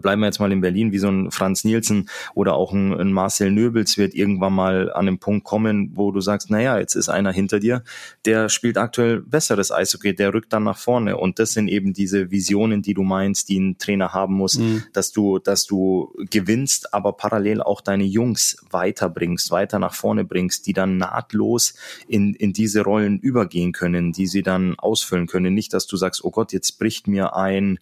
bleiben 0.01 0.21
wir 0.21 0.27
jetzt 0.27 0.41
mal 0.41 0.51
in 0.53 0.61
Berlin, 0.61 0.93
wie 0.93 0.99
so 0.99 1.09
ein 1.09 1.31
Franz 1.31 1.65
Nielsen 1.65 2.09
oder 2.35 2.55
auch 2.55 2.73
ein, 2.73 2.93
ein, 2.99 3.13
Marcel 3.13 3.51
Nöbels 3.51 3.99
wird 3.99 4.15
irgendwann 4.15 4.55
mal 4.55 4.93
an 4.93 5.07
den 5.07 5.19
Punkt 5.19 5.45
kommen, 5.45 5.91
wo 5.95 6.11
du 6.11 6.21
sagst, 6.21 6.51
naja, 6.51 6.79
jetzt 6.79 6.95
ist 6.95 7.09
einer 7.09 7.33
hinter 7.33 7.61
dir, 7.61 7.83
der 8.25 8.49
spielt 8.49 8.79
aktuell 8.79 9.21
besseres 9.21 9.71
Eishockey, 9.71 10.15
der 10.15 10.33
rückt 10.33 10.53
dann 10.53 10.65
nach 10.65 10.79
vorne. 10.79 11.17
Und 11.17 11.39
das 11.39 11.53
sind 11.53 11.69
eben 11.69 11.93
diese 11.93 12.31
Visionen, 12.31 12.83
die 12.83 12.95
du 12.95 13.03
meinst, 13.03 13.49
die 13.49 13.59
ein 13.59 13.79
Trainer 13.79 14.15
haben 14.15 14.35
muss, 14.35 14.59
mhm. 14.59 14.85
dass 14.93 15.13
du, 15.13 15.39
dass 15.39 15.67
du 15.67 16.15
gewinnst, 16.31 16.95
aber 16.95 17.13
parallel 17.13 17.63
auch 17.63 17.81
deine 17.81 18.05
Jungs 18.05 18.57
weiterbringst, 18.71 19.51
weiter 19.51 19.79
nach 19.79 19.95
vorne 19.95 20.25
bringst, 20.25 20.67
die 20.67 20.73
dann 20.73 20.97
nahtlos 20.97 21.75
in, 22.07 22.35
in 22.35 22.53
diese 22.53 22.83
Rollen 22.83 23.19
übergehen 23.19 23.73
können, 23.73 24.13
die 24.13 24.27
sie 24.27 24.43
dann 24.43 24.79
ausfüllen 24.79 25.27
können. 25.27 25.53
Nicht, 25.53 25.75
dass 25.75 25.87
du 25.87 25.97
sagst, 25.97 26.25
oh 26.25 26.31
Gott, 26.31 26.53
jetzt 26.53 26.79
bricht 26.79 27.07
mir 27.07 27.37
ein, 27.37 27.79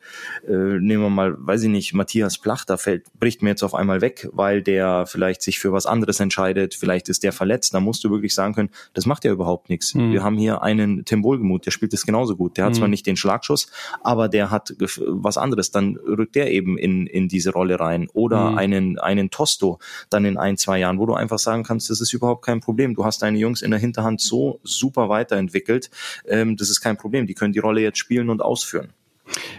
äh, 0.49 0.53
nehmen 0.53 1.03
wir 1.03 1.11
mal, 1.11 1.37
weiß 1.39 1.63
ich 1.63 1.69
nicht, 1.69 1.76
nicht, 1.77 1.95
Matthias 1.95 2.39
Plachter 2.39 2.79
fällt, 2.79 3.07
bricht 3.19 3.43
mir 3.43 3.51
jetzt 3.51 3.63
auf 3.63 3.75
einmal 3.75 4.01
weg, 4.01 4.29
weil 4.33 4.63
der 4.63 5.07
vielleicht 5.07 5.43
sich 5.43 5.59
für 5.59 5.73
was 5.73 5.87
anderes 5.87 6.19
entscheidet, 6.21 6.75
vielleicht 6.75 7.09
ist 7.09 7.23
der 7.23 7.33
verletzt, 7.33 7.75
da 7.75 7.81
musst 7.81 8.03
du 8.03 8.11
wirklich 8.11 8.35
sagen 8.35 8.55
können, 8.55 8.71
das 8.95 9.07
macht 9.07 9.25
ja 9.25 9.33
überhaupt 9.33 9.69
nichts. 9.69 9.95
Mhm. 9.95 10.13
Wir 10.13 10.23
haben 10.23 10.39
hier 10.39 10.63
einen 10.63 11.05
Tim 11.05 11.23
Wohlgemuth, 11.23 11.67
der 11.67 11.71
spielt 11.71 11.93
das 11.93 12.07
genauso 12.07 12.37
gut. 12.37 12.57
Der 12.57 12.65
hat 12.65 12.73
mhm. 12.73 12.79
zwar 12.79 12.89
nicht 12.89 13.07
den 13.07 13.17
Schlagschuss, 13.17 13.69
aber 14.03 14.29
der 14.29 14.51
hat 14.51 14.75
was 15.07 15.37
anderes, 15.37 15.71
dann 15.71 15.97
rückt 15.97 16.35
der 16.35 16.51
eben 16.51 16.79
in, 16.79 17.07
in 17.07 17.29
diese 17.29 17.53
Rolle 17.53 17.79
rein. 17.79 18.09
Oder 18.13 18.53
mhm. 18.53 18.59
einen, 18.59 18.99
einen 18.99 19.31
Tosto 19.31 19.79
dann 20.11 20.25
in 20.25 20.37
ein, 20.39 20.57
zwei 20.57 20.79
Jahren, 20.79 20.99
wo 20.99 21.07
du 21.07 21.15
einfach 21.15 21.39
sagen 21.39 21.63
kannst, 21.63 21.91
das 21.91 22.01
ist 22.01 22.13
überhaupt 22.13 22.45
kein 22.45 22.61
Problem. 22.61 22.95
Du 22.95 23.05
hast 23.05 23.23
deine 23.23 23.39
Jungs 23.39 23.63
in 23.63 23.71
der 23.71 23.81
Hinterhand 23.81 24.21
so 24.21 24.61
super 24.63 25.09
weiterentwickelt, 25.09 25.91
ähm, 26.27 26.57
das 26.57 26.71
ist 26.71 26.81
kein 26.81 26.97
Problem. 26.97 27.27
Die 27.27 27.35
können 27.35 27.53
die 27.53 27.59
Rolle 27.59 27.83
jetzt 27.83 27.99
spielen 27.99 28.31
und 28.31 28.41
ausführen. 28.41 28.93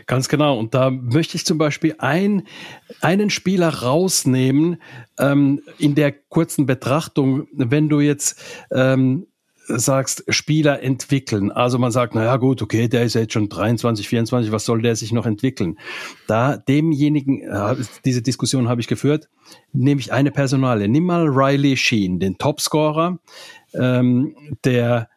Ganz 0.05 0.29
genau. 0.29 0.57
Und 0.57 0.73
da 0.73 0.89
möchte 0.89 1.35
ich 1.35 1.45
zum 1.45 1.57
Beispiel 1.57 1.95
ein, 1.99 2.43
einen 3.01 3.29
Spieler 3.29 3.69
rausnehmen 3.69 4.81
ähm, 5.19 5.61
in 5.77 5.95
der 5.95 6.11
kurzen 6.11 6.65
Betrachtung, 6.65 7.47
wenn 7.53 7.89
du 7.89 7.99
jetzt 7.99 8.41
ähm, 8.71 9.27
sagst, 9.67 10.23
Spieler 10.29 10.81
entwickeln. 10.81 11.51
Also 11.51 11.77
man 11.77 11.91
sagt, 11.91 12.15
na 12.15 12.23
ja, 12.23 12.37
gut, 12.37 12.61
okay, 12.61 12.87
der 12.87 13.03
ist 13.03 13.15
jetzt 13.15 13.33
schon 13.33 13.49
23, 13.49 14.07
24, 14.07 14.51
was 14.51 14.65
soll 14.65 14.81
der 14.81 14.95
sich 14.95 15.11
noch 15.11 15.25
entwickeln? 15.25 15.77
Da 16.27 16.57
demjenigen, 16.57 17.41
äh, 17.41 17.75
diese 18.05 18.21
Diskussion 18.21 18.69
habe 18.69 18.81
ich 18.81 18.87
geführt, 18.87 19.29
nehme 19.73 19.99
ich 19.99 20.13
eine 20.13 20.31
Personale. 20.31 20.87
Nimm 20.87 21.05
mal 21.05 21.27
Riley 21.27 21.75
Sheen, 21.75 22.19
den 22.19 22.37
Topscorer 22.37 23.19
ähm, 23.73 24.35
der 24.63 25.09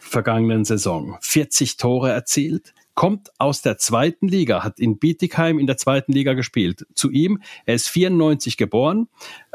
vergangenen 0.00 0.64
Saison. 0.64 1.16
40 1.20 1.76
Tore 1.76 2.10
erzielt, 2.10 2.74
kommt 2.94 3.30
aus 3.38 3.62
der 3.62 3.78
zweiten 3.78 4.28
Liga, 4.28 4.62
hat 4.62 4.78
in 4.78 4.98
Bietigheim 4.98 5.58
in 5.58 5.66
der 5.66 5.76
zweiten 5.76 6.12
Liga 6.12 6.34
gespielt. 6.34 6.86
Zu 6.94 7.10
ihm, 7.10 7.42
er 7.64 7.74
ist 7.74 7.88
94 7.88 8.56
geboren, 8.56 9.08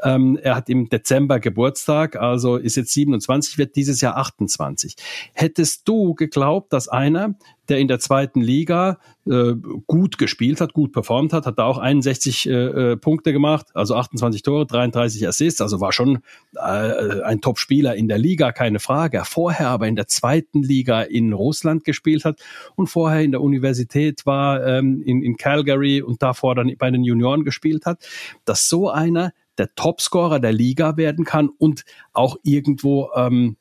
Ähm, 0.03 0.37
er 0.41 0.55
hat 0.55 0.69
im 0.69 0.89
Dezember 0.89 1.39
Geburtstag, 1.39 2.15
also 2.15 2.57
ist 2.57 2.75
jetzt 2.75 2.93
27, 2.93 3.57
wird 3.57 3.75
dieses 3.75 4.01
Jahr 4.01 4.17
28. 4.17 4.95
Hättest 5.33 5.87
du 5.87 6.13
geglaubt, 6.13 6.71
dass 6.71 6.87
einer, 6.87 7.35
der 7.67 7.79
in 7.79 7.87
der 7.87 7.99
zweiten 7.99 8.39
Liga 8.41 8.99
äh, 9.25 9.53
gut 9.87 10.17
gespielt 10.17 10.61
hat, 10.61 10.73
gut 10.73 10.93
performt 10.93 11.33
hat, 11.33 11.45
hat 11.45 11.57
da 11.57 11.65
auch 11.65 11.79
61 11.79 12.47
äh, 12.47 12.51
äh, 12.51 12.97
Punkte 12.97 13.33
gemacht, 13.33 13.67
also 13.73 13.95
28 13.95 14.41
Tore, 14.43 14.65
33 14.65 15.27
Assists, 15.27 15.61
also 15.61 15.81
war 15.81 15.91
schon 15.91 16.19
äh, 16.55 16.59
ein 16.59 17.41
Top-Spieler 17.41 17.95
in 17.95 18.07
der 18.07 18.19
Liga, 18.19 18.51
keine 18.51 18.79
Frage. 18.79 19.23
Vorher 19.25 19.69
aber 19.69 19.87
in 19.87 19.95
der 19.95 20.07
zweiten 20.07 20.61
Liga 20.61 21.01
in 21.01 21.33
Russland 21.33 21.83
gespielt 21.83 22.23
hat 22.23 22.39
und 22.75 22.87
vorher 22.87 23.21
in 23.21 23.31
der 23.31 23.41
Universität 23.41 24.25
war, 24.25 24.65
ähm, 24.65 25.01
in, 25.03 25.23
in 25.23 25.37
Calgary 25.37 26.01
und 26.01 26.21
davor 26.21 26.55
dann 26.55 26.71
bei 26.77 26.91
den 26.91 27.03
Junioren 27.03 27.43
gespielt 27.43 27.85
hat, 27.85 28.05
dass 28.45 28.67
so 28.67 28.89
einer 28.89 29.33
der 29.57 29.73
Topscorer 29.75 30.39
der 30.39 30.53
Liga 30.53 30.97
werden 30.97 31.25
kann 31.25 31.49
und 31.49 31.85
auch 32.13 32.37
irgendwo 32.43 33.09
ähm, 33.15 33.57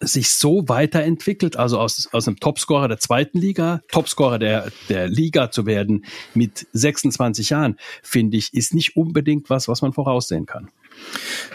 sich 0.00 0.30
so 0.30 0.68
weiterentwickelt, 0.68 1.56
also 1.56 1.78
aus, 1.78 2.08
aus 2.12 2.28
einem 2.28 2.38
Topscorer 2.38 2.88
der 2.88 2.98
zweiten 2.98 3.38
Liga, 3.38 3.80
Topscorer 3.90 4.38
der, 4.38 4.70
der 4.88 5.08
Liga 5.08 5.50
zu 5.50 5.66
werden 5.66 6.04
mit 6.34 6.66
26 6.72 7.50
Jahren, 7.50 7.76
finde 8.02 8.36
ich, 8.36 8.54
ist 8.54 8.74
nicht 8.74 8.96
unbedingt 8.96 9.50
was, 9.50 9.68
was 9.68 9.82
man 9.82 9.92
voraussehen 9.92 10.46
kann. 10.46 10.70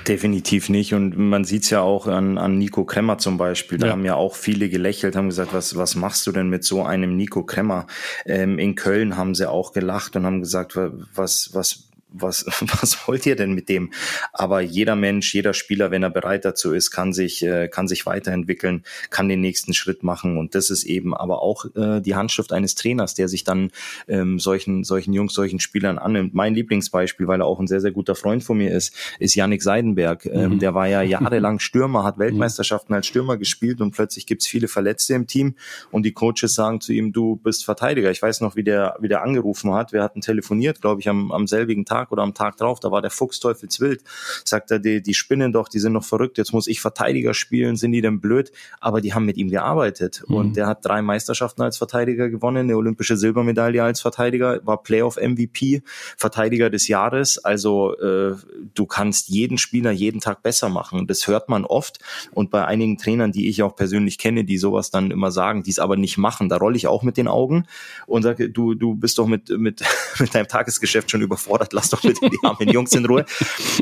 Definitiv 0.08 0.70
nicht. 0.70 0.94
Und 0.94 1.18
man 1.18 1.44
sieht 1.44 1.64
es 1.64 1.70
ja 1.70 1.82
auch 1.82 2.08
an, 2.08 2.38
an 2.38 2.58
Nico 2.58 2.86
Kremmer 2.86 3.18
zum 3.18 3.38
Beispiel. 3.38 3.78
Da 3.78 3.88
ja. 3.88 3.92
haben 3.94 4.06
ja 4.06 4.16
auch 4.16 4.36
viele 4.36 4.70
gelächelt, 4.70 5.16
haben 5.16 5.30
gesagt, 5.30 5.54
was, 5.54 5.76
was 5.76 5.96
machst 5.96 6.26
du 6.28 6.32
denn 6.32 6.50
mit 6.50 6.64
so 6.64 6.84
einem 6.84 7.16
Nico 7.16 7.44
Kremmer? 7.44 7.88
Ähm, 8.26 8.60
in 8.60 8.76
Köln 8.76 9.18
haben 9.18 9.36
sie 9.36 9.50
auch 9.50 9.74
gelacht 9.74 10.16
und 10.16 10.26
haben 10.26 10.42
gesagt, 10.42 10.76
was, 10.76 11.52
was, 11.54 11.90
was, 12.14 12.46
was 12.82 13.08
wollt 13.08 13.26
ihr 13.26 13.36
denn 13.36 13.54
mit 13.54 13.70
dem? 13.70 13.92
Aber 14.32 14.62
jeder 14.62 14.96
Mensch, 14.96 15.34
jeder 15.34 15.54
Spieler, 15.54 15.92
wenn 15.92 16.04
er 16.04 16.10
bereit 16.10 16.46
dazu 16.46 16.74
ist, 16.74 16.92
kann 16.92 17.14
sich, 17.14 17.44
äh, 17.44 17.68
kann 17.68 17.88
sich 17.88 18.06
weiterentwickeln, 18.06 18.84
kann 19.10 19.28
den 19.28 19.42
nächsten 19.42 19.74
Schritt 19.74 20.04
machen. 20.04 20.38
Und 20.38 20.56
das 20.56 20.70
ist 20.70 20.84
eben 20.84 21.14
aber 21.16 21.42
auch 21.42 21.66
äh, 21.76 22.02
die 22.02 22.16
Handschrift 22.16 22.54
eines 22.54 22.76
Trainers, 22.76 23.16
der 23.16 23.28
sich 23.28 23.44
dann 23.44 23.72
ähm, 24.08 24.40
solchen, 24.40 24.84
solchen 24.84 25.14
Jungs, 25.14 25.34
solchen 25.34 25.60
Spielern 25.60 25.98
annimmt. 25.98 26.34
Mein 26.34 26.54
Lieblingsbeispiel, 26.54 27.28
weil 27.28 27.42
er 27.42 27.48
auch 27.48 27.60
ein 27.60 27.68
sehr, 27.68 27.82
sehr 27.82 27.92
guter 27.92 28.16
Freund 28.16 28.44
von 28.44 28.58
mir 28.58 28.72
ist, 28.72 28.96
ist 29.20 29.36
Yannick 29.36 29.64
Seidenberg. 29.64 30.26
Ähm, 30.26 30.54
mhm. 30.54 30.60
Der 30.60 30.74
war 30.74 30.88
ja 30.88 31.02
jahrelang 31.14 31.60
Stürmer, 31.60 32.04
hat 32.04 32.20
Weltmeisterschaften 32.20 32.94
als 32.94 33.08
Stürmer 33.08 33.38
gespielt 33.38 33.82
und 33.82 33.92
plötzlich 33.92 34.26
gibt's 34.26 34.48
viele 34.48 34.68
Verletzte 34.68 35.14
im 35.14 35.28
Team 35.28 35.56
und 35.92 36.04
die 36.04 36.14
Coaches 36.14 36.54
sagen 36.54 36.82
zu 36.82 36.94
ihm, 36.94 37.12
du 37.14 37.38
bist 37.38 37.66
Verteidiger. 37.66 38.12
Ich 38.12 38.22
weiß 38.22 38.42
noch, 38.42 38.56
wie 38.56 38.64
der, 38.64 38.96
wie 39.00 39.08
der 39.08 39.24
angerufen 39.24 39.74
hat. 39.74 39.94
Wir 39.94 40.04
hatten 40.04 40.22
telefoniert, 40.22 40.82
glaube 40.82 41.02
ich, 41.02 41.10
am, 41.10 41.32
am 41.32 41.48
selbigen 41.48 41.86
Tag 41.86 42.03
Tag 42.04 42.12
oder 42.12 42.24
am 42.24 42.34
Tag 42.34 42.58
drauf, 42.58 42.80
da 42.80 42.92
war 42.92 43.02
der 43.02 43.12
Fuchs 43.12 43.40
teufelswild. 43.40 44.04
Sagt 44.44 44.72
er, 44.72 44.80
die, 44.80 45.02
die 45.02 45.14
spinnen 45.14 45.54
doch, 45.54 45.68
die 45.68 45.80
sind 45.80 45.94
noch 45.94 46.04
verrückt, 46.04 46.38
jetzt 46.38 46.54
muss 46.54 46.68
ich 46.68 46.82
Verteidiger 46.82 47.34
spielen, 47.34 47.76
sind 47.76 47.92
die 47.92 48.02
denn 48.02 48.20
blöd? 48.20 48.52
Aber 48.80 49.02
die 49.02 49.14
haben 49.14 49.26
mit 49.26 49.38
ihm 49.38 49.50
gearbeitet 49.50 50.24
mhm. 50.28 50.36
und 50.36 50.58
der 50.58 50.68
hat 50.68 50.86
drei 50.86 51.02
Meisterschaften 51.02 51.62
als 51.62 51.78
Verteidiger 51.78 52.30
gewonnen, 52.30 52.66
eine 52.66 52.78
olympische 52.78 53.18
Silbermedaille 53.18 53.84
als 53.84 54.02
Verteidiger, 54.02 54.60
war 54.64 54.84
Playoff 54.84 55.18
MVP, 55.18 55.84
Verteidiger 56.18 56.70
des 56.70 56.88
Jahres. 56.88 57.38
Also 57.38 57.98
äh, 58.00 58.36
du 58.74 58.86
kannst 58.86 59.30
jeden 59.30 59.58
Spieler 59.58 59.92
jeden 59.92 60.20
Tag 60.20 60.44
besser 60.44 60.70
machen. 60.70 61.08
Das 61.08 61.28
hört 61.28 61.50
man 61.50 61.66
oft 61.66 62.00
und 62.32 62.52
bei 62.52 62.66
einigen 62.66 62.98
Trainern, 62.98 63.32
die 63.32 63.50
ich 63.50 63.64
auch 63.64 63.76
persönlich 63.76 64.18
kenne, 64.18 64.44
die 64.44 64.58
sowas 64.58 64.92
dann 64.92 65.12
immer 65.12 65.32
sagen, 65.32 65.64
die 65.64 65.72
es 65.72 65.80
aber 65.80 65.96
nicht 65.96 66.18
machen, 66.18 66.50
da 66.50 66.58
rolle 66.58 66.76
ich 66.76 66.88
auch 66.88 67.04
mit 67.04 67.18
den 67.18 67.28
Augen 67.28 67.66
und 68.08 68.24
sage, 68.24 68.50
du, 68.50 68.74
du 68.74 68.96
bist 68.96 69.18
doch 69.18 69.28
mit, 69.28 69.50
mit, 69.50 69.84
mit 70.20 70.36
deinem 70.36 70.48
Tagesgeschäft 70.48 71.10
schon 71.10 71.22
überfordert, 71.22 71.74
lass 71.74 71.90
doch 71.94 72.02
bitte 72.02 72.30
die 72.30 72.40
armen 72.44 72.70
Jungs 72.70 72.94
in 72.94 73.06
Ruhe. 73.06 73.26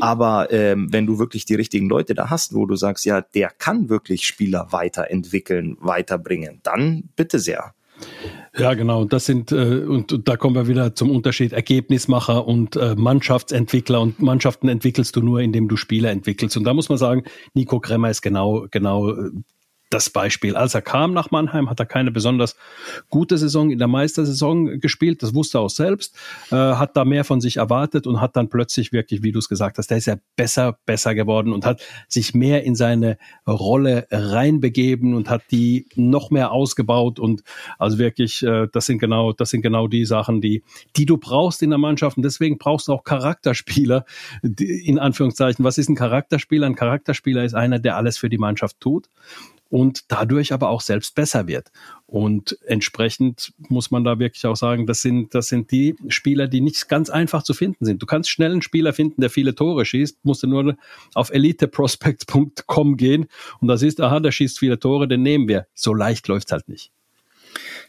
Aber 0.00 0.50
ähm, 0.52 0.88
wenn 0.90 1.06
du 1.06 1.18
wirklich 1.18 1.44
die 1.44 1.54
richtigen 1.54 1.88
Leute 1.88 2.14
da 2.14 2.30
hast, 2.30 2.54
wo 2.54 2.66
du 2.66 2.76
sagst, 2.76 3.04
ja, 3.04 3.20
der 3.20 3.50
kann 3.50 3.88
wirklich 3.88 4.26
Spieler 4.26 4.68
weiterentwickeln, 4.70 5.76
weiterbringen, 5.80 6.60
dann 6.62 7.04
bitte 7.16 7.38
sehr. 7.38 7.74
Ja, 8.56 8.74
genau. 8.74 9.04
Das 9.04 9.24
sind 9.24 9.52
äh, 9.52 9.84
und, 9.84 10.12
und 10.12 10.28
da 10.28 10.36
kommen 10.36 10.54
wir 10.54 10.68
wieder 10.68 10.94
zum 10.94 11.10
Unterschied 11.10 11.52
Ergebnismacher 11.52 12.46
und 12.46 12.76
äh, 12.76 12.94
Mannschaftsentwickler. 12.96 14.00
Und 14.00 14.20
Mannschaften 14.20 14.68
entwickelst 14.68 15.16
du 15.16 15.22
nur, 15.22 15.40
indem 15.40 15.68
du 15.68 15.76
Spieler 15.76 16.10
entwickelst. 16.10 16.56
Und 16.56 16.64
da 16.64 16.74
muss 16.74 16.88
man 16.88 16.98
sagen, 16.98 17.24
Nico 17.54 17.80
Kremmer 17.80 18.10
ist 18.10 18.20
genau 18.20 18.66
genau 18.70 19.10
äh, 19.10 19.30
das 19.92 20.10
Beispiel. 20.10 20.56
Als 20.56 20.74
er 20.74 20.82
kam 20.82 21.12
nach 21.12 21.30
Mannheim, 21.30 21.68
hat 21.68 21.78
er 21.78 21.86
keine 21.86 22.10
besonders 22.10 22.56
gute 23.10 23.36
Saison 23.36 23.70
in 23.70 23.78
der 23.78 23.88
Meistersaison 23.88 24.80
gespielt. 24.80 25.22
Das 25.22 25.34
wusste 25.34 25.58
er 25.58 25.62
auch 25.62 25.70
selbst, 25.70 26.16
äh, 26.50 26.56
hat 26.56 26.96
da 26.96 27.04
mehr 27.04 27.24
von 27.24 27.40
sich 27.40 27.58
erwartet 27.58 28.06
und 28.06 28.20
hat 28.20 28.36
dann 28.36 28.48
plötzlich 28.48 28.92
wirklich, 28.92 29.22
wie 29.22 29.32
du 29.32 29.38
es 29.38 29.48
gesagt 29.48 29.78
hast, 29.78 29.88
der 29.88 29.98
ist 29.98 30.06
ja 30.06 30.16
besser, 30.36 30.78
besser 30.86 31.14
geworden 31.14 31.52
und 31.52 31.66
hat 31.66 31.82
sich 32.08 32.34
mehr 32.34 32.64
in 32.64 32.74
seine 32.74 33.18
Rolle 33.46 34.06
reinbegeben 34.10 35.14
und 35.14 35.28
hat 35.28 35.42
die 35.50 35.86
noch 35.94 36.30
mehr 36.30 36.52
ausgebaut 36.52 37.18
und 37.18 37.42
also 37.78 37.98
wirklich, 37.98 38.42
äh, 38.42 38.68
das 38.72 38.86
sind 38.86 38.98
genau, 38.98 39.32
das 39.32 39.50
sind 39.50 39.62
genau 39.62 39.88
die 39.88 40.06
Sachen, 40.06 40.40
die, 40.40 40.62
die 40.96 41.06
du 41.06 41.18
brauchst 41.18 41.62
in 41.62 41.70
der 41.70 41.78
Mannschaft 41.78 42.16
und 42.16 42.22
deswegen 42.22 42.56
brauchst 42.56 42.88
du 42.88 42.92
auch 42.92 43.04
Charakterspieler, 43.04 44.04
in 44.42 44.98
Anführungszeichen. 44.98 45.64
Was 45.64 45.78
ist 45.78 45.88
ein 45.88 45.96
Charakterspieler? 45.96 46.66
Ein 46.66 46.76
Charakterspieler 46.76 47.44
ist 47.44 47.54
einer, 47.54 47.78
der 47.78 47.96
alles 47.96 48.16
für 48.16 48.30
die 48.30 48.38
Mannschaft 48.38 48.80
tut 48.80 49.08
und 49.72 50.12
dadurch 50.12 50.52
aber 50.52 50.68
auch 50.68 50.82
selbst 50.82 51.14
besser 51.14 51.46
wird. 51.48 51.72
Und 52.04 52.58
entsprechend 52.66 53.54
muss 53.56 53.90
man 53.90 54.04
da 54.04 54.18
wirklich 54.18 54.44
auch 54.44 54.54
sagen, 54.54 54.86
das 54.86 55.00
sind, 55.00 55.34
das 55.34 55.48
sind 55.48 55.70
die 55.70 55.96
Spieler, 56.08 56.46
die 56.46 56.60
nicht 56.60 56.90
ganz 56.90 57.08
einfach 57.08 57.42
zu 57.42 57.54
finden 57.54 57.86
sind. 57.86 58.02
Du 58.02 58.04
kannst 58.04 58.28
schnell 58.28 58.52
einen 58.52 58.60
Spieler 58.60 58.92
finden, 58.92 59.22
der 59.22 59.30
viele 59.30 59.54
Tore 59.54 59.86
schießt, 59.86 60.26
musst 60.26 60.42
du 60.42 60.46
nur 60.46 60.76
auf 61.14 61.30
eliteprospects.com 61.30 62.98
gehen 62.98 63.28
und 63.60 63.68
da 63.68 63.78
siehst, 63.78 63.98
aha, 64.02 64.20
der 64.20 64.30
schießt 64.30 64.58
viele 64.58 64.78
Tore, 64.78 65.08
den 65.08 65.22
nehmen 65.22 65.48
wir. 65.48 65.66
So 65.72 65.94
leicht 65.94 66.28
läuft's 66.28 66.52
halt 66.52 66.68
nicht. 66.68 66.92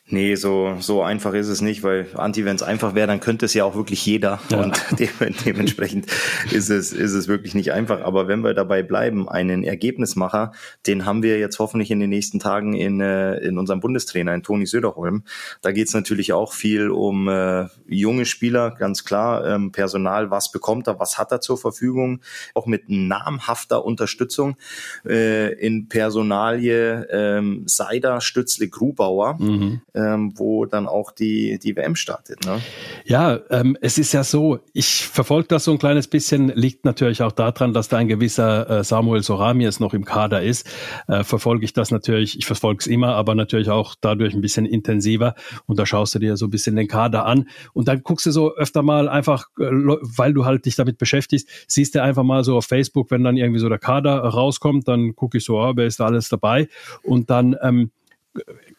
Nee, 0.09 0.35
so, 0.35 0.75
so 0.81 1.01
einfach 1.01 1.33
ist 1.33 1.47
es 1.47 1.61
nicht, 1.61 1.81
weil 1.81 2.07
Anti, 2.15 2.43
wenn 2.43 2.57
es 2.57 2.61
einfach 2.61 2.93
wäre, 2.93 3.07
dann 3.07 3.21
könnte 3.21 3.45
es 3.45 3.53
ja 3.53 3.63
auch 3.63 3.75
wirklich 3.75 4.05
jeder. 4.05 4.41
Ja. 4.49 4.61
Und 4.61 4.77
de 4.99 5.07
dementsprechend 5.45 6.07
ist 6.51 6.69
es, 6.69 6.91
ist 6.91 7.13
es 7.13 7.29
wirklich 7.29 7.55
nicht 7.55 7.71
einfach. 7.71 8.01
Aber 8.01 8.27
wenn 8.27 8.41
wir 8.41 8.53
dabei 8.53 8.83
bleiben, 8.83 9.29
einen 9.29 9.63
Ergebnismacher, 9.63 10.51
den 10.87 11.05
haben 11.05 11.23
wir 11.23 11.39
jetzt 11.39 11.57
hoffentlich 11.57 11.89
in 11.89 12.01
den 12.01 12.09
nächsten 12.09 12.39
Tagen 12.39 12.73
in, 12.73 12.99
äh, 12.99 13.37
in 13.37 13.57
unserem 13.57 13.79
Bundestrainer, 13.79 14.33
in 14.33 14.43
Toni 14.43 14.65
Söderholm. 14.65 15.23
Da 15.61 15.71
geht 15.71 15.87
es 15.87 15.93
natürlich 15.93 16.33
auch 16.33 16.51
viel 16.51 16.89
um 16.89 17.29
äh, 17.29 17.67
junge 17.87 18.25
Spieler, 18.25 18.71
ganz 18.71 19.05
klar, 19.05 19.45
ähm, 19.47 19.71
Personal, 19.71 20.29
was 20.29 20.51
bekommt 20.51 20.87
er, 20.87 20.99
was 20.99 21.17
hat 21.17 21.31
er 21.31 21.39
zur 21.39 21.57
Verfügung, 21.57 22.19
auch 22.55 22.65
mit 22.65 22.89
namhafter 22.89 23.85
Unterstützung 23.85 24.57
äh, 25.05 25.53
in 25.53 25.87
Personalie 25.87 27.07
ähm, 27.09 27.63
Seider, 27.67 28.19
Stützle, 28.19 28.67
Grubauer. 28.67 29.37
Mhm 29.39 29.81
ähm, 29.95 30.34
wo 30.36 30.65
dann 30.65 30.88
auch 30.88 31.12
die, 31.12 31.60
die 31.60 31.75
WM 31.75 31.95
startet. 31.95 32.45
Ne? 32.45 32.60
Ja, 33.06 33.39
ähm, 33.49 33.77
es 33.82 33.97
ist 33.97 34.12
ja 34.13 34.23
so, 34.23 34.60
ich 34.73 35.06
verfolge 35.08 35.47
das 35.49 35.65
so 35.65 35.71
ein 35.71 35.77
kleines 35.77 36.08
bisschen, 36.08 36.49
liegt 36.49 36.86
natürlich 36.86 37.21
auch 37.21 37.32
daran, 37.32 37.73
dass 37.73 37.89
da 37.89 37.97
ein 37.97 38.08
gewisser 38.08 38.69
äh, 38.69 38.84
Samuel 38.84 39.21
Soramies 39.21 39.79
noch 39.79 39.93
im 39.93 40.06
Kader 40.06 40.41
ist. 40.41 40.67
Äh, 41.08 41.23
verfolge 41.23 41.65
ich 41.65 41.73
das 41.73 41.91
natürlich, 41.91 42.38
ich 42.38 42.45
verfolge 42.45 42.79
es 42.82 42.88
immer, 42.88 43.15
aber 43.15 43.36
natürlich 43.36 43.69
auch 43.69 43.95
dadurch 43.99 44.34
ein 44.34 44.41
bisschen 44.41 44.65
intensiver 44.65 45.36
und 45.67 45.77
da 45.77 45.86
schaust 45.86 46.15
du 46.15 46.19
dir 46.19 46.38
so 46.38 46.47
ein 46.47 46.51
bisschen 46.51 46.75
den 46.75 46.88
Kader 46.88 47.25
an 47.25 47.47
und 47.73 47.88
dann 47.88 48.01
guckst 48.01 48.25
du 48.25 48.32
so 48.32 48.56
öfter 48.56 48.82
mal 48.82 49.08
einfach, 49.08 49.47
äh, 49.60 49.65
weil 49.65 50.34
du 50.34 50.45
halt 50.45 50.65
dich 50.65 50.75
damit 50.75 50.97
beschäftigst, 50.97 51.47
siehst 51.67 51.93
du 51.93 52.01
einfach 52.01 52.23
mal 52.23 52.43
so 52.43 52.58
auf 52.58 52.65
Facebook, 52.65 53.12
wenn 53.12 53.23
dann 53.23 53.38
irgendwie 53.38 53.60
so 53.60 53.69
der 53.69 53.79
Kader 53.79 54.19
rauskommt, 54.19 54.88
dann 54.88 55.15
gucke 55.15 55.38
ich 55.38 55.45
so, 55.45 55.60
oh, 55.60 55.73
wer 55.75 55.86
ist 55.86 55.99
da 55.99 56.06
alles 56.06 56.29
dabei 56.29 56.67
und 57.03 57.29
dann 57.29 57.56
ähm, 57.62 57.91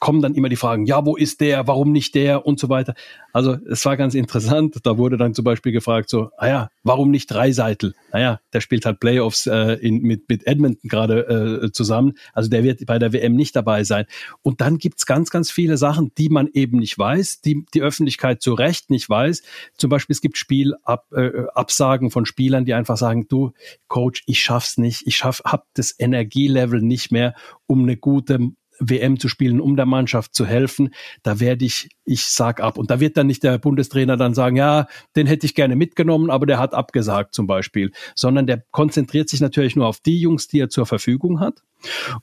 kommen 0.04 0.20
dann 0.20 0.34
immer 0.34 0.50
die 0.50 0.56
Fragen, 0.56 0.84
ja, 0.84 1.06
wo 1.06 1.16
ist 1.16 1.40
der, 1.40 1.66
warum 1.66 1.90
nicht 1.90 2.14
der 2.14 2.44
und 2.44 2.60
so 2.60 2.68
weiter. 2.68 2.92
Also 3.32 3.56
es 3.70 3.86
war 3.86 3.96
ganz 3.96 4.14
interessant. 4.14 4.76
Da 4.82 4.98
wurde 4.98 5.16
dann 5.16 5.32
zum 5.32 5.46
Beispiel 5.46 5.72
gefragt, 5.72 6.10
so, 6.10 6.28
ah 6.36 6.46
ja, 6.46 6.68
warum 6.82 7.10
nicht 7.10 7.28
Dreiseitel? 7.28 7.94
Naja, 8.12 8.38
der 8.52 8.60
spielt 8.60 8.84
halt 8.84 9.00
Playoffs 9.00 9.46
äh, 9.46 9.78
in, 9.80 10.02
mit, 10.02 10.28
mit 10.28 10.46
Edmonton 10.46 10.90
gerade 10.90 11.62
äh, 11.64 11.72
zusammen. 11.72 12.18
Also 12.34 12.50
der 12.50 12.64
wird 12.64 12.84
bei 12.84 12.98
der 12.98 13.14
WM 13.14 13.34
nicht 13.34 13.56
dabei 13.56 13.82
sein. 13.82 14.04
Und 14.42 14.60
dann 14.60 14.76
gibt's 14.76 15.06
ganz, 15.06 15.30
ganz 15.30 15.50
viele 15.50 15.78
Sachen, 15.78 16.12
die 16.18 16.28
man 16.28 16.50
eben 16.52 16.80
nicht 16.80 16.98
weiß, 16.98 17.40
die 17.40 17.64
die 17.72 17.80
Öffentlichkeit 17.80 18.42
zu 18.42 18.52
Recht 18.52 18.90
nicht 18.90 19.08
weiß. 19.08 19.42
Zum 19.78 19.88
Beispiel, 19.88 20.12
es 20.12 20.20
gibt 20.20 20.36
Spielabsagen 20.36 22.08
äh, 22.08 22.10
von 22.10 22.26
Spielern, 22.26 22.66
die 22.66 22.74
einfach 22.74 22.98
sagen, 22.98 23.26
du, 23.28 23.52
Coach, 23.88 24.22
ich 24.26 24.42
schaff's 24.42 24.76
nicht, 24.76 25.06
ich 25.06 25.16
schaff, 25.16 25.40
hab 25.46 25.64
das 25.72 25.98
Energielevel 25.98 26.82
nicht 26.82 27.10
mehr, 27.10 27.34
um 27.66 27.84
eine 27.84 27.96
gute 27.96 28.50
WM 28.80 29.18
zu 29.18 29.28
spielen, 29.28 29.60
um 29.60 29.76
der 29.76 29.87
Mannschaft 29.87 30.34
zu 30.34 30.46
helfen, 30.46 30.90
da 31.22 31.40
werde 31.40 31.64
ich, 31.64 31.88
ich 32.04 32.24
sag 32.26 32.60
ab. 32.60 32.78
Und 32.78 32.90
da 32.90 33.00
wird 33.00 33.16
dann 33.16 33.26
nicht 33.26 33.42
der 33.42 33.58
Bundestrainer 33.58 34.16
dann 34.16 34.34
sagen, 34.34 34.56
ja, 34.56 34.87
den 35.16 35.26
hätte 35.26 35.46
ich 35.46 35.54
gerne 35.54 35.76
mitgenommen, 35.76 36.30
aber 36.30 36.46
der 36.46 36.58
hat 36.58 36.74
abgesagt 36.74 37.34
zum 37.34 37.46
Beispiel, 37.46 37.92
sondern 38.14 38.46
der 38.46 38.64
konzentriert 38.70 39.28
sich 39.28 39.40
natürlich 39.40 39.76
nur 39.76 39.87
auf 39.87 40.00
die 40.00 40.20
Jungs, 40.20 40.48
die 40.48 40.60
er 40.60 40.68
zur 40.68 40.87
Verfügung 40.87 41.40
hat 41.40 41.62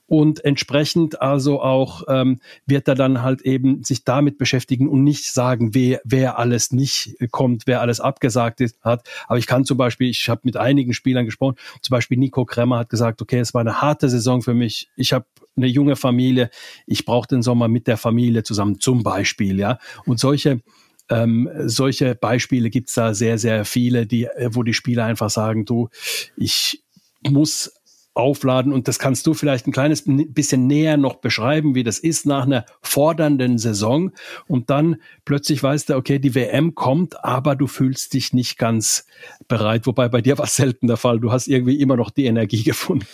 Und 0.06 0.44
entsprechend 0.44 1.22
also 1.22 1.62
auch 1.62 2.04
ähm, 2.08 2.40
wird 2.66 2.88
er 2.88 2.96
dann 2.96 3.22
halt 3.22 3.42
eben 3.42 3.84
sich 3.84 4.04
damit 4.04 4.38
beschäftigen 4.38 4.88
und 4.88 5.04
nicht 5.04 5.32
sagen, 5.32 5.74
wer, 5.74 6.02
wer 6.04 6.40
alles 6.40 6.72
nicht 6.72 7.16
kommt, 7.32 7.64
wer 7.66 7.82
alles 7.82 8.00
abgesagt 8.00 8.62
ist, 8.62 8.80
hat. 8.82 9.08
Aber 9.28 9.38
ich 9.38 9.48
kann 9.48 9.66
zum 9.66 9.78
Beispiel, 9.78 10.10
ich 10.10 10.30
habe 10.30 10.42
mit 10.44 10.58
einigen 10.58 10.94
Spielern 10.94 11.26
gesprochen, 11.26 11.56
zum 11.82 11.94
Beispiel 11.94 12.18
Nico 12.18 12.46
Kremmer 12.46 12.80
hat 12.80 12.90
gesagt, 12.90 13.22
okay, 13.22 13.40
es 13.40 13.54
war 13.54 13.62
eine 13.62 13.82
harte 13.82 14.10
Saison 14.10 14.42
für 14.42 14.54
mich. 14.54 14.90
Ich 14.96 15.14
habe 15.14 15.26
eine 15.56 15.68
junge 15.68 15.96
Familie, 15.96 16.50
ich 16.88 17.06
brauche 17.06 17.28
den 17.28 17.42
Sommer 17.42 17.68
mit 17.68 17.88
der 17.88 17.98
Familie 17.98 18.44
zusammen, 18.44 18.80
zum 18.80 19.04
Beispiel, 19.04 19.60
ja. 19.60 19.80
Und 20.06 20.20
solche 20.20 20.62
ähm, 21.10 21.50
solche 21.66 22.16
Beispiele 22.16 22.70
gibt's 22.70 22.94
da 22.94 23.14
sehr, 23.14 23.38
sehr 23.38 23.66
viele, 23.66 24.08
die, 24.08 24.30
wo 24.52 24.64
die 24.64 24.74
Spieler 24.74 25.06
einfach 25.06 25.30
sagen, 25.30 25.66
du, 25.66 25.90
ich 26.38 26.84
muss 27.22 27.74
aufladen. 28.14 28.74
Und 28.74 28.88
das 28.88 29.00
kannst 29.00 29.26
du 29.26 29.34
vielleicht 29.34 29.68
ein 29.68 29.72
kleines 29.72 30.04
bisschen 30.06 30.68
näher 30.68 30.98
noch 30.98 31.16
beschreiben, 31.16 31.76
wie 31.76 31.84
das 31.84 31.98
ist 31.98 32.26
nach 32.26 32.46
einer 32.46 32.66
fordernden 32.82 33.58
Saison. 33.58 34.12
Und 34.48 34.70
dann 34.70 34.98
plötzlich 35.24 35.64
weißt 35.64 35.90
du, 35.90 35.96
okay, 35.96 36.20
die 36.20 36.36
WM 36.36 36.76
kommt, 36.76 37.24
aber 37.24 37.56
du 37.56 37.68
fühlst 37.68 38.14
dich 38.14 38.34
nicht 38.34 38.58
ganz 38.58 39.06
bereit. 39.48 39.88
Wobei 39.88 40.10
bei 40.10 40.22
dir 40.22 40.38
war 40.38 40.46
es 40.46 40.56
selten 40.58 40.88
der 40.88 40.98
Fall. 40.98 41.20
Du 41.20 41.32
hast 41.32 41.48
irgendwie 41.48 41.80
immer 41.80 41.96
noch 41.96 42.10
die 42.10 42.26
Energie 42.26 42.64
gefunden. 42.72 43.06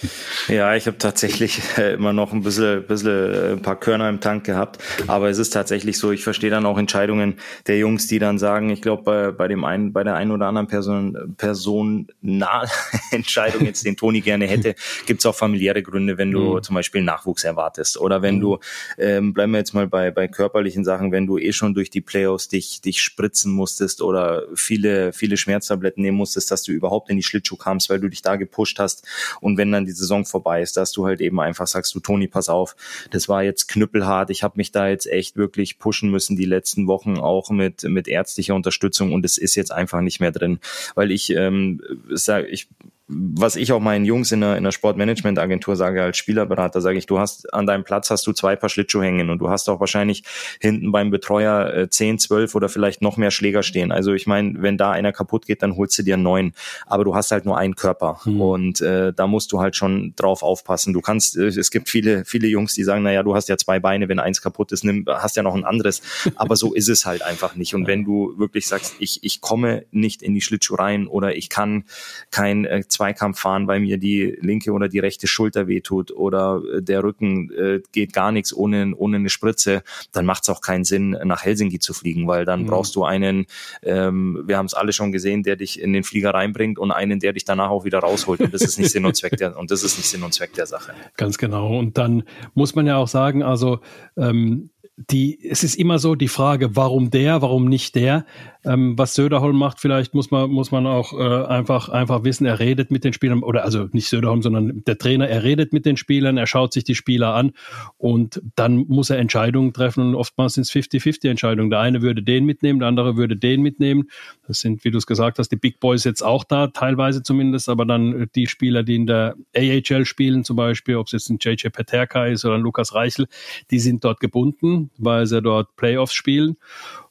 Ja, 0.48 0.76
ich 0.76 0.88
habe 0.88 0.98
tatsächlich 0.98 1.62
äh, 1.78 1.93
immer 1.93 2.14
noch 2.14 2.34
ein 2.34 2.41
bisschen, 2.41 2.86
bisschen 2.88 3.34
äh, 3.34 3.52
ein 3.52 3.62
paar 3.62 3.80
Körner 3.80 4.10
im 4.10 4.20
Tank 4.20 4.45
gehabt. 4.45 4.80
Aber 5.06 5.30
es 5.30 5.38
ist 5.38 5.52
tatsächlich 5.52 6.00
so, 6.00 6.12
ich 6.12 6.24
verstehe 6.24 6.50
dann 6.50 6.66
auch 6.66 6.78
Entscheidungen 6.78 7.36
der 7.68 7.78
Jungs, 7.78 8.08
die 8.08 8.18
dann 8.18 8.39
sagen, 8.39 8.72
ich 8.72 8.82
glaube, 8.82 9.04
bei, 9.04 9.32
bei 9.32 9.48
dem 9.48 9.64
einen, 9.64 9.93
bei 9.93 10.04
der 10.04 10.16
einen 10.16 10.32
oder 10.32 10.48
anderen 10.48 10.68
Person, 10.68 11.36
Person 11.38 12.08
Entscheidung 13.12 13.66
jetzt 13.66 13.86
den 13.86 13.95
Toni 13.95 14.22
gerne 14.22 14.48
hätte, 14.48 14.76
gibt 15.06 15.22
es 15.22 15.26
auch 15.26 15.36
familiäre 15.36 15.84
Gründe, 15.84 16.18
wenn 16.18 16.32
du 16.32 16.56
mhm. 16.56 16.64
zum 16.64 16.76
Beispiel 16.76 17.02
Nachwuchs 17.02 17.44
erwartest 17.44 18.00
oder 18.00 18.22
wenn 18.22 18.36
mhm. 18.36 18.42
du, 18.42 18.60
ähm, 18.98 19.34
bleiben 19.34 19.52
wir 19.52 19.60
jetzt 19.60 19.74
mal 19.74 19.88
bei, 19.88 20.12
bei 20.12 20.28
körperlichen 20.28 20.84
Sachen, 20.84 21.12
wenn 21.12 21.28
du 21.28 21.38
eh 21.38 21.54
schon 21.54 21.74
durch 21.74 21.90
die 21.90 22.02
Playoffs 22.02 22.48
dich, 22.48 22.82
dich 22.82 23.02
spritzen 23.02 23.52
musstest 23.52 24.02
oder 24.02 24.44
viele, 24.56 25.14
viele 25.14 25.38
Schmerztabletten 25.38 26.02
nehmen 26.02 26.18
musstest, 26.18 26.52
dass 26.52 26.64
du 26.64 26.72
überhaupt 26.72 27.10
in 27.10 27.18
die 27.18 27.24
Schlittschuh 27.24 27.58
kamst, 27.58 27.90
weil 27.90 28.00
du 28.00 28.10
dich 28.10 28.22
da 28.22 28.36
gepusht 28.36 28.80
hast 28.80 29.06
und 29.42 29.58
wenn 29.58 29.72
dann 29.72 29.86
die 29.86 29.92
Saison 29.92 30.26
vorbei 30.26 30.62
ist, 30.62 30.78
dass 30.78 30.92
du 30.92 31.06
halt 31.06 31.22
eben 31.22 31.40
einfach 31.40 31.68
sagst, 31.68 31.94
du 31.96 32.00
Toni, 32.00 32.28
pass 32.28 32.50
auf, 32.50 32.76
das 33.12 33.30
war 33.30 33.44
jetzt 33.44 33.68
knüppelhart, 33.68 34.30
ich 34.30 34.44
habe 34.44 34.56
mich 34.58 34.72
da 34.72 34.88
jetzt 34.88 35.08
echt 35.08 35.38
wirklich 35.38 35.80
pushen 35.80 36.12
müssen 36.12 36.36
die 36.36 36.46
letzten 36.46 36.88
Wochen 36.88 37.18
auch 37.18 37.50
mit, 37.50 37.84
mit 37.84 38.08
ärztlicher 38.08 38.56
Unterstützung 38.56 39.14
und 39.14 39.26
es 39.26 39.38
ist 39.38 39.56
jetzt 39.56 39.72
einfach 39.72 40.02
nicht 40.02 40.20
mehr 40.20 40.32
drin, 40.32 40.60
weil 40.96 41.12
ich 41.12 41.30
ähm, 41.32 41.82
sag, 42.10 42.48
ich 42.50 42.68
was 43.10 43.55
ich 43.55 43.72
auch 43.72 43.80
meinen 43.80 44.03
Jungs 44.03 44.34
in 44.34 44.41
der, 44.41 44.58
in 44.58 44.66
der 44.66 44.72
Sportmanagement-Agentur 44.72 45.78
sage 45.78 46.03
als 46.03 46.18
Spielerberater, 46.18 46.82
sage 46.82 46.97
ich, 46.97 47.05
du 47.05 47.20
hast 47.20 47.53
an 47.53 47.66
deinem 47.66 47.86
Platz 47.86 48.10
hast 48.10 48.28
du 48.28 48.34
zwei 48.34 48.58
Paar 48.58 48.70
Schlittschuhe 48.70 49.05
hängen 49.05 49.30
und 49.30 49.39
du 49.39 49.49
hast 49.49 49.70
auch 49.70 49.80
wahrscheinlich 49.80 50.24
hinten 50.60 50.91
beim 50.91 51.10
Betreuer 51.10 51.74
äh, 51.74 51.89
10, 51.89 52.20
12 52.20 52.55
oder 52.55 52.68
vielleicht 52.68 53.01
noch 53.01 53.16
mehr 53.16 53.32
Schläger 53.32 53.64
stehen. 53.64 53.93
Also 53.93 54.14
ich 54.14 54.28
meine, 54.28 54.62
wenn 54.62 54.78
da 54.78 54.91
einer 54.91 55.14
kaputt 55.14 55.45
geht, 55.45 55.64
dann 55.64 55.78
holst 55.78 55.97
du 55.97 56.03
dir 56.03 56.16
einen 56.16 56.24
neuen. 56.24 56.53
Aber 56.86 57.05
du 57.05 57.16
hast 57.16 57.32
halt 57.32 57.45
nur 57.45 57.58
einen 57.58 57.76
Körper 57.76 58.20
hm. 58.24 58.41
und 58.41 58.82
äh, 58.82 59.14
da 59.14 59.26
musst 59.26 59.53
du 59.53 59.62
halt 59.62 59.78
schon 59.78 60.14
drauf 60.18 60.43
aufpassen. 60.43 60.91
Du 60.91 60.99
kannst, 60.99 61.38
äh, 61.38 61.45
es 61.45 61.72
gibt 61.72 61.88
viele, 61.88 62.26
viele 62.26 62.47
Jungs, 62.47 62.74
die 62.74 62.84
sagen, 62.84 63.03
naja, 63.03 63.24
du 63.24 63.36
hast 63.36 63.47
ja 63.47 63.58
zwei 63.58 63.80
Beine, 63.80 64.10
wenn 64.10 64.20
eins 64.20 64.41
kaputt 64.41 64.74
ist, 64.74 64.84
nimm, 64.84 65.05
hast 65.08 65.38
ja 65.38 65.43
noch 65.43 65.55
ein 65.55 65.64
anderes. 65.64 66.01
Aber 66.36 66.58
so 66.58 66.74
ist 66.74 66.89
es 66.89 67.05
halt 67.05 67.22
einfach 67.22 67.55
nicht. 67.55 67.74
Und 67.74 67.88
wenn 67.88 68.03
du 68.03 68.38
wirklich 68.38 68.68
sagst, 68.68 68.95
ich, 68.99 69.24
ich 69.24 69.39
komme 69.39 69.86
nicht 69.91 70.22
in 70.22 70.34
die 70.34 70.41
Schlittschuhe 70.41 70.78
rein 70.78 71.08
oder 71.08 71.38
ich 71.38 71.49
kann 71.49 71.86
kein 72.32 72.66
äh, 72.66 72.84
Zweikampf 72.98 73.39
fahren, 73.39 73.68
weil 73.68 73.80
mir 73.80 73.98
die 73.98 74.38
linke 74.41 74.72
oder 74.72 74.89
die 74.89 75.00
rechte 75.00 75.28
Schulter 75.28 75.68
wehtut 75.68 76.12
oder 76.12 76.62
äh, 76.74 76.82
der 76.82 77.04
Rücken 77.04 77.52
äh, 77.52 77.82
geht 77.91 78.12
gar 78.12 78.32
nichts 78.32 78.56
ohne, 78.56 78.95
ohne 78.95 79.18
eine 79.18 79.30
Spritze, 79.30 79.84
dann 80.12 80.26
macht 80.26 80.43
es 80.43 80.50
auch 80.50 80.62
keinen 80.62 80.84
Sinn, 80.84 81.12
nach 81.12 81.43
Helsinki 81.43 81.80
zu 81.80 81.93
fliegen, 81.93 82.28
weil 82.28 82.43
dann 82.43 82.64
mhm. 82.64 82.68
brauchst 82.68 82.95
du 82.95 83.04
einen, 83.04 83.45
ähm, 83.84 84.43
wir 84.45 84.58
haben 84.58 84.66
es 84.66 84.74
alle 84.74 84.93
schon 84.93 85.12
gesehen, 85.12 85.43
der 85.43 85.56
dich 85.56 85.80
in 85.80 85.93
den 85.93 86.04
Flieger 86.04 86.34
reinbringt 86.34 86.80
und 86.80 86.91
einen, 86.91 87.20
der 87.20 87.34
dich 87.34 87.45
danach 87.45 87.70
auch 87.70 87.86
wieder 87.86 88.00
rausholt. 88.00 88.39
Und 88.41 88.54
das 88.54 88.64
ist 88.64 88.80
nicht 88.80 88.91
Sinn 88.91 89.06
und 89.06 89.16
Zweck 89.16 89.38
der, 89.38 89.58
und 89.58 89.70
das 89.70 89.84
ist 89.84 89.98
nicht 89.98 90.10
Sinn 90.10 90.24
und 90.24 90.34
Zweck 90.34 90.54
der 90.54 90.66
Sache. 90.66 90.93
Ganz 91.16 91.38
genau. 91.38 91.78
Und 91.78 91.98
dann 91.98 92.24
muss 92.56 92.74
man 92.74 92.88
ja 92.88 92.98
auch 92.98 93.08
sagen, 93.08 93.43
also 93.43 93.80
ähm, 94.18 94.72
die, 94.98 95.39
es 95.48 95.64
ist 95.64 95.76
immer 95.76 96.00
so 96.00 96.16
die 96.16 96.28
Frage, 96.28 96.76
warum 96.76 97.12
der, 97.12 97.43
warum 97.43 97.66
nicht 97.66 97.93
der. 97.93 98.26
Ähm, 98.66 98.98
was 98.98 99.14
Söderholm 99.14 99.56
macht, 99.56 99.80
vielleicht 99.80 100.16
muss 100.16 100.32
man, 100.32 100.50
muss 100.50 100.72
man 100.72 100.88
auch 100.88 101.14
äh, 101.14 101.45
einfach, 101.45 101.89
einfach 101.89 102.24
wissen, 102.24 102.45
er 102.48 102.60
redet 102.60 102.89
mit 102.89 103.04
den 103.04 103.14
Spielern, 103.14 103.43
oder 103.43 103.64
also 103.64 103.88
nicht 103.91 104.10
Söderholm, 104.10 104.41
sondern 104.41 104.84
der 104.86 104.98
Trainer, 104.98 105.30
er 105.30 105.43
redet 105.43 105.72
mit 105.72 105.86
den 105.86 105.98
Spielern, 105.98 106.38
er 106.38 106.48
schaut 106.48 106.74
sich 106.74 106.84
die 106.84 106.95
Spieler 106.95 107.36
an 107.36 107.52
und 107.98 108.41
dann 108.56 108.86
muss 108.88 109.12
er 109.12 109.20
Entscheidungen 109.20 109.72
treffen 109.72 110.04
und 110.04 110.16
oftmals 110.16 110.56
sind 110.56 110.64
es 110.64 110.72
50-50 110.72 111.30
Entscheidungen. 111.30 111.70
Der 111.70 111.80
eine 111.80 112.02
würde 112.02 112.24
den 112.24 112.45
mitnehmen, 112.45 112.80
der 112.80 112.88
andere 112.88 113.16
würde 113.16 113.38
den 113.38 113.62
mitnehmen. 113.62 114.10
Das 114.48 114.62
sind, 114.62 114.84
wie 114.84 114.89
du 114.89 114.98
es 114.98 115.06
gesagt 115.06 115.38
hast, 115.38 115.50
die 115.50 115.58
Big 115.58 115.80
Boys 115.80 116.04
jetzt 116.06 116.24
auch 116.24 116.43
da, 116.43 116.68
teilweise 116.68 117.22
zumindest, 117.22 117.70
aber 117.70 117.86
dann 117.86 118.28
die 118.36 118.48
Spieler, 118.48 118.82
die 118.82 118.95
in 118.95 119.06
der 119.06 119.36
AHL 119.56 120.06
spielen, 120.06 120.43
zum 120.43 120.56
Beispiel, 120.56 120.95
ob 120.95 121.06
es 121.06 121.12
jetzt 121.12 121.30
ein 121.30 121.38
JJ 121.39 121.70
Peterka 121.70 122.26
ist 122.26 122.43
oder 122.43 122.56
ein 122.56 122.62
Lukas 122.62 122.95
Reichel, 122.95 123.28
die 123.70 123.80
sind 123.80 124.04
dort 124.04 124.20
gebunden, 124.20 124.87
weil 124.98 125.26
sie 125.28 125.42
dort 125.42 125.76
Playoffs 125.76 126.14
spielen. 126.14 126.58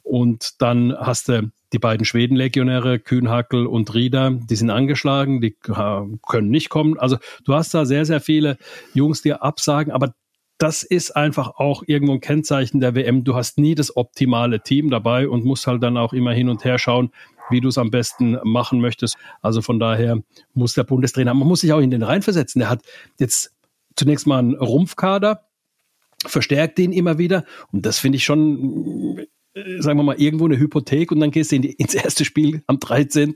Und 0.02 0.62
dann 0.62 0.96
hast 0.96 1.28
du 1.28 1.50
die 1.72 1.78
beiden 1.78 2.04
Schweden-Legionäre, 2.04 3.00
Kühnhackel 3.00 3.66
und 3.66 3.92
Rieder, 3.92 4.30
die 4.30 4.54
sind 4.54 4.70
angeschlagen, 4.70 5.40
die 5.40 5.56
können 5.60 6.48
nicht 6.48 6.68
kommen. 6.68 6.98
Also 6.98 7.16
du 7.44 7.54
hast 7.54 7.74
da 7.74 7.84
sehr, 7.84 8.04
sehr 8.04 8.20
viele 8.20 8.56
Jungs, 8.94 9.22
die 9.22 9.32
absagen, 9.32 9.92
aber 9.92 10.14
das 10.58 10.82
ist 10.84 11.14
einfach 11.14 11.56
auch 11.56 11.82
irgendwo 11.86 12.14
ein 12.14 12.20
Kennzeichen 12.20 12.80
der 12.80 12.94
WM. 12.94 13.24
Du 13.24 13.34
hast 13.34 13.58
nie 13.58 13.74
das 13.74 13.96
optimale 13.96 14.62
Team 14.62 14.90
dabei 14.90 15.28
und 15.28 15.44
musst 15.44 15.66
halt 15.66 15.82
dann 15.82 15.98
auch 15.98 16.12
immer 16.12 16.32
hin 16.32 16.48
und 16.48 16.64
her 16.64 16.78
schauen, 16.78 17.10
wie 17.50 17.60
du 17.60 17.68
es 17.68 17.76
am 17.76 17.90
besten 17.90 18.38
machen 18.42 18.80
möchtest. 18.80 19.16
Also 19.42 19.60
von 19.60 19.78
daher 19.78 20.22
muss 20.54 20.74
der 20.74 20.84
Bundestrainer, 20.84 21.34
man 21.34 21.46
muss 21.46 21.60
sich 21.60 21.72
auch 21.72 21.80
in 21.80 21.90
den 21.90 22.02
reinversetzen. 22.02 22.60
Der 22.60 22.70
hat 22.70 22.80
jetzt 23.18 23.54
zunächst 23.96 24.26
mal 24.26 24.38
einen 24.38 24.54
Rumpfkader, 24.54 25.45
verstärkt 26.24 26.78
den 26.78 26.92
immer 26.92 27.18
wieder 27.18 27.44
und 27.72 27.84
das 27.84 27.98
finde 27.98 28.16
ich 28.16 28.24
schon 28.24 29.26
äh, 29.54 29.80
sagen 29.80 29.98
wir 29.98 30.04
mal, 30.04 30.20
irgendwo 30.20 30.44
eine 30.44 30.58
Hypothek 30.58 31.10
und 31.12 31.20
dann 31.20 31.30
gehst 31.30 31.50
du 31.50 31.56
in 31.56 31.62
die, 31.62 31.72
ins 31.72 31.94
erste 31.94 32.24
Spiel 32.24 32.62
am 32.66 32.78
13. 32.78 33.34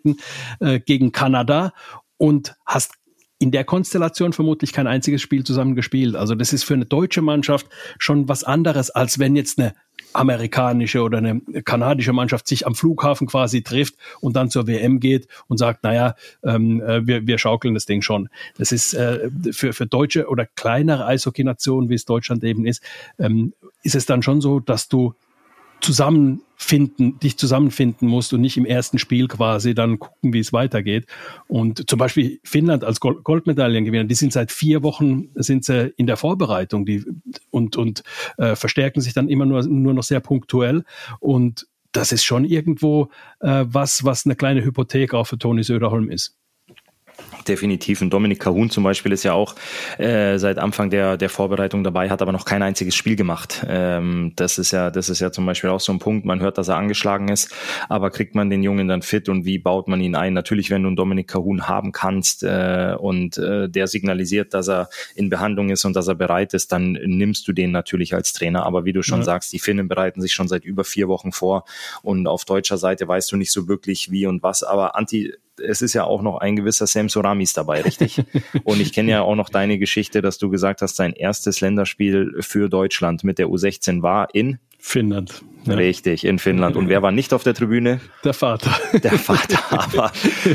Äh, 0.61 0.81
gegen 0.81 1.13
Kanada 1.13 1.73
und 2.19 2.55
hast 2.67 2.95
in 3.39 3.51
der 3.51 3.65
Konstellation 3.65 4.35
vermutlich 4.35 4.73
kein 4.75 4.87
einziges 4.87 5.23
Spiel 5.23 5.45
zusammen 5.45 5.75
gespielt. 5.75 6.15
Also 6.15 6.35
das 6.35 6.53
ist 6.53 6.65
für 6.65 6.75
eine 6.75 6.85
deutsche 6.85 7.23
Mannschaft 7.23 7.67
schon 7.99 8.29
was 8.29 8.45
anderes, 8.45 8.91
als 8.91 9.19
wenn 9.19 9.35
jetzt 9.35 9.59
eine 9.59 9.75
amerikanische 10.13 11.03
oder 11.03 11.19
eine 11.19 11.41
kanadische 11.65 12.13
Mannschaft 12.13 12.47
sich 12.47 12.67
am 12.67 12.75
Flughafen 12.75 13.27
quasi 13.27 13.63
trifft 13.63 13.95
und 14.21 14.37
dann 14.37 14.51
zur 14.51 14.67
WM 14.67 15.01
geht 15.01 15.29
und 15.49 15.59
sagt, 15.59 15.85
naja, 15.85 16.15
ähm, 16.45 16.81
äh, 16.83 17.07
wir, 17.07 17.27
wir 17.27 17.39
schaukeln 17.39 17.75
das 17.75 17.87
Ding 17.87 18.03
schon. 18.03 18.29
Das 18.59 18.73
ist 18.73 18.95
äh, 18.95 19.31
für, 19.53 19.73
für 19.73 19.87
deutsche 19.87 20.29
oder 20.29 20.47
kleinere 20.47 21.07
Eishockey-Nationen, 21.07 21.89
wie 21.89 21.95
es 21.95 22.05
Deutschland 22.05 22.45
eben 22.45 22.67
ist, 22.67 22.83
ähm, 23.19 23.53
ist 23.83 23.95
es 23.95 24.07
dann 24.07 24.23
schon 24.23 24.41
so, 24.41 24.61
dass 24.61 24.89
du 24.89 25.15
zusammenfinden, 25.81 27.19
dich 27.21 27.37
zusammenfinden 27.39 28.09
musst 28.09 28.33
und 28.33 28.41
nicht 28.41 28.57
im 28.57 28.65
ersten 28.65 28.99
Spiel 28.99 29.29
quasi 29.29 29.75
dann 29.75 29.99
gucken, 29.99 30.33
wie 30.33 30.39
es 30.39 30.53
weitergeht. 30.53 31.07
Und 31.49 31.89
zum 31.89 31.99
Beispiel 31.99 32.41
Finnland 32.45 32.85
als 32.85 33.01
Goldmedaillengewinner, 33.01 34.05
die 34.05 34.15
sind 34.15 34.33
seit 34.33 34.53
vier 34.53 34.83
Wochen 34.83 35.29
sind 35.35 35.65
sie 35.65 35.93
in 35.97 36.07
der 36.07 36.17
Vorbereitung, 36.17 36.87
die 36.87 37.05
und 37.51 37.77
und 37.77 38.03
äh, 38.39 38.57
verstärken 38.57 39.01
sich 39.01 39.15
dann 39.15 39.29
immer 39.29 39.47
nur 39.47 39.67
nur 39.67 39.95
noch 39.95 40.05
sehr 40.05 40.21
punktuell. 40.21 40.85
Und 41.19 41.67
das 41.93 42.13
ist 42.13 42.25
schon 42.25 42.45
irgendwo 42.45 43.11
äh, 43.41 43.65
was, 43.67 44.05
was 44.05 44.25
eine 44.25 44.37
kleine 44.37 44.65
Hypothek 44.65 45.15
auch 45.15 45.27
für 45.27 45.39
Toni 45.39 45.65
Söderholm 45.65 46.11
ist 46.11 46.40
definitiv. 47.43 48.03
Und 48.03 48.11
Dominik 48.11 48.41
Kahun 48.41 48.71
zum 48.71 48.85
Beispiel 48.85 49.13
ist 49.13 49.23
ja 49.23 49.33
auch 49.33 49.55
äh, 49.99 50.39
seit 50.39 50.59
Anfang 50.59 50.91
der, 50.91 51.17
der 51.17 51.29
Vorbereitung 51.29 51.85
dabei, 51.85 52.11
hat 52.11 52.23
aber 52.23 52.33
noch 52.33 52.45
kein 52.45 52.63
einziges 52.63 52.95
Spiel 52.95 53.17
gemacht. 53.17 53.65
Ähm, 53.69 54.33
das 54.37 54.59
ist 54.59 54.73
ja, 54.73 54.91
das 54.91 55.09
ist 55.09 55.21
ja 55.21 55.33
zum 55.33 55.47
Beispiel 55.47 55.71
auch 55.71 55.81
so 55.81 55.93
ein 55.93 55.99
Punkt. 55.99 56.25
Man 56.25 56.41
hört, 56.41 56.59
dass 56.59 56.69
er 56.69 56.77
angeschlagen 56.77 57.29
ist, 57.29 57.53
aber 57.89 58.11
kriegt 58.11 58.35
man 58.35 58.51
den 58.51 58.63
Jungen 58.63 58.89
dann 58.89 59.03
fit 59.03 59.29
und 59.29 59.45
wie 59.45 59.59
baut 59.59 59.89
man 59.89 60.01
ihn 60.01 60.15
ein? 60.15 60.33
Natürlich, 60.33 60.71
wenn 60.71 60.83
du 60.83 60.89
einen 60.89 60.97
Dominik 60.97 61.29
Kahun 61.29 61.69
haben 61.69 61.93
kannst 61.93 62.43
äh, 62.43 62.95
und 62.99 63.39
äh, 63.39 63.69
der 63.69 63.87
signalisiert, 63.87 64.55
dass 64.55 64.69
er 64.69 64.89
in 65.15 65.31
Behandlung 65.31 65.71
ist 65.71 65.85
und 65.85 65.95
dass 65.95 66.09
er 66.09 66.15
bereit 66.15 66.55
ist, 66.55 66.73
dann 66.73 66.93
nimmst 66.93 67.47
du 67.49 67.53
den 67.53 67.71
natürlich 67.71 68.15
als 68.15 68.33
Trainer. 68.33 68.65
Aber 68.65 68.85
wie 68.85 68.93
du 68.93 69.03
schon 69.03 69.21
ja. 69.21 69.25
sagst, 69.25 69.53
die 69.53 69.59
Finnen 69.59 69.89
bereiten 69.89 70.21
sich 70.21 70.33
schon 70.33 70.49
seit 70.49 70.65
über 70.65 70.85
vier 70.85 71.09
Wochen 71.09 71.33
vor 71.33 71.65
und 72.03 72.27
auf 72.27 72.45
deutscher 72.45 72.79
Seite 72.79 73.07
weißt 73.07 73.33
du 73.33 73.37
nicht 73.37 73.53
so 73.53 73.69
wirklich 73.69 74.11
wie 74.11 74.27
und 74.27 74.43
was. 74.43 74.63
Aber 74.63 74.97
Anti 74.97 75.35
es 75.67 75.83
ist 75.83 75.95
ja 75.95 76.05
auch 76.05 76.23
noch 76.23 76.39
ein 76.39 76.57
gewisser 76.57 76.87
Sam 76.87 77.09
Soramis 77.09 77.53
dabei, 77.53 77.83
richtig? 77.83 78.23
Und 78.65 78.81
ich 78.81 78.93
kenne 78.93 79.11
ja 79.11 79.23
auch 79.23 79.35
noch 79.35 79.49
deine 79.49 79.79
Geschichte, 79.79 80.23
dass 80.23 80.39
du 80.39 80.51
gesagt 80.51 80.83
hast, 80.83 80.97
sein 80.97 81.13
erstes 81.13 81.61
Länderspiel 81.61 82.37
für 82.41 82.69
Deutschland 82.69 83.25
mit 83.25 83.39
der 83.39 83.49
U16 83.49 84.03
war 84.03 84.35
in 84.35 84.59
Finnland. 84.79 85.43
Ja. 85.65 85.75
Richtig, 85.75 86.25
in 86.25 86.39
Finnland. 86.39 86.75
Und 86.77 86.89
wer 86.89 87.03
war 87.03 87.13
nicht 87.13 87.35
auf 87.35 87.43
der 87.43 87.53
Tribüne? 87.53 88.01
Der 88.25 88.33
Vater. 88.33 88.75
Der 88.99 89.19
Vater, 89.19 89.59
aber 89.69 90.11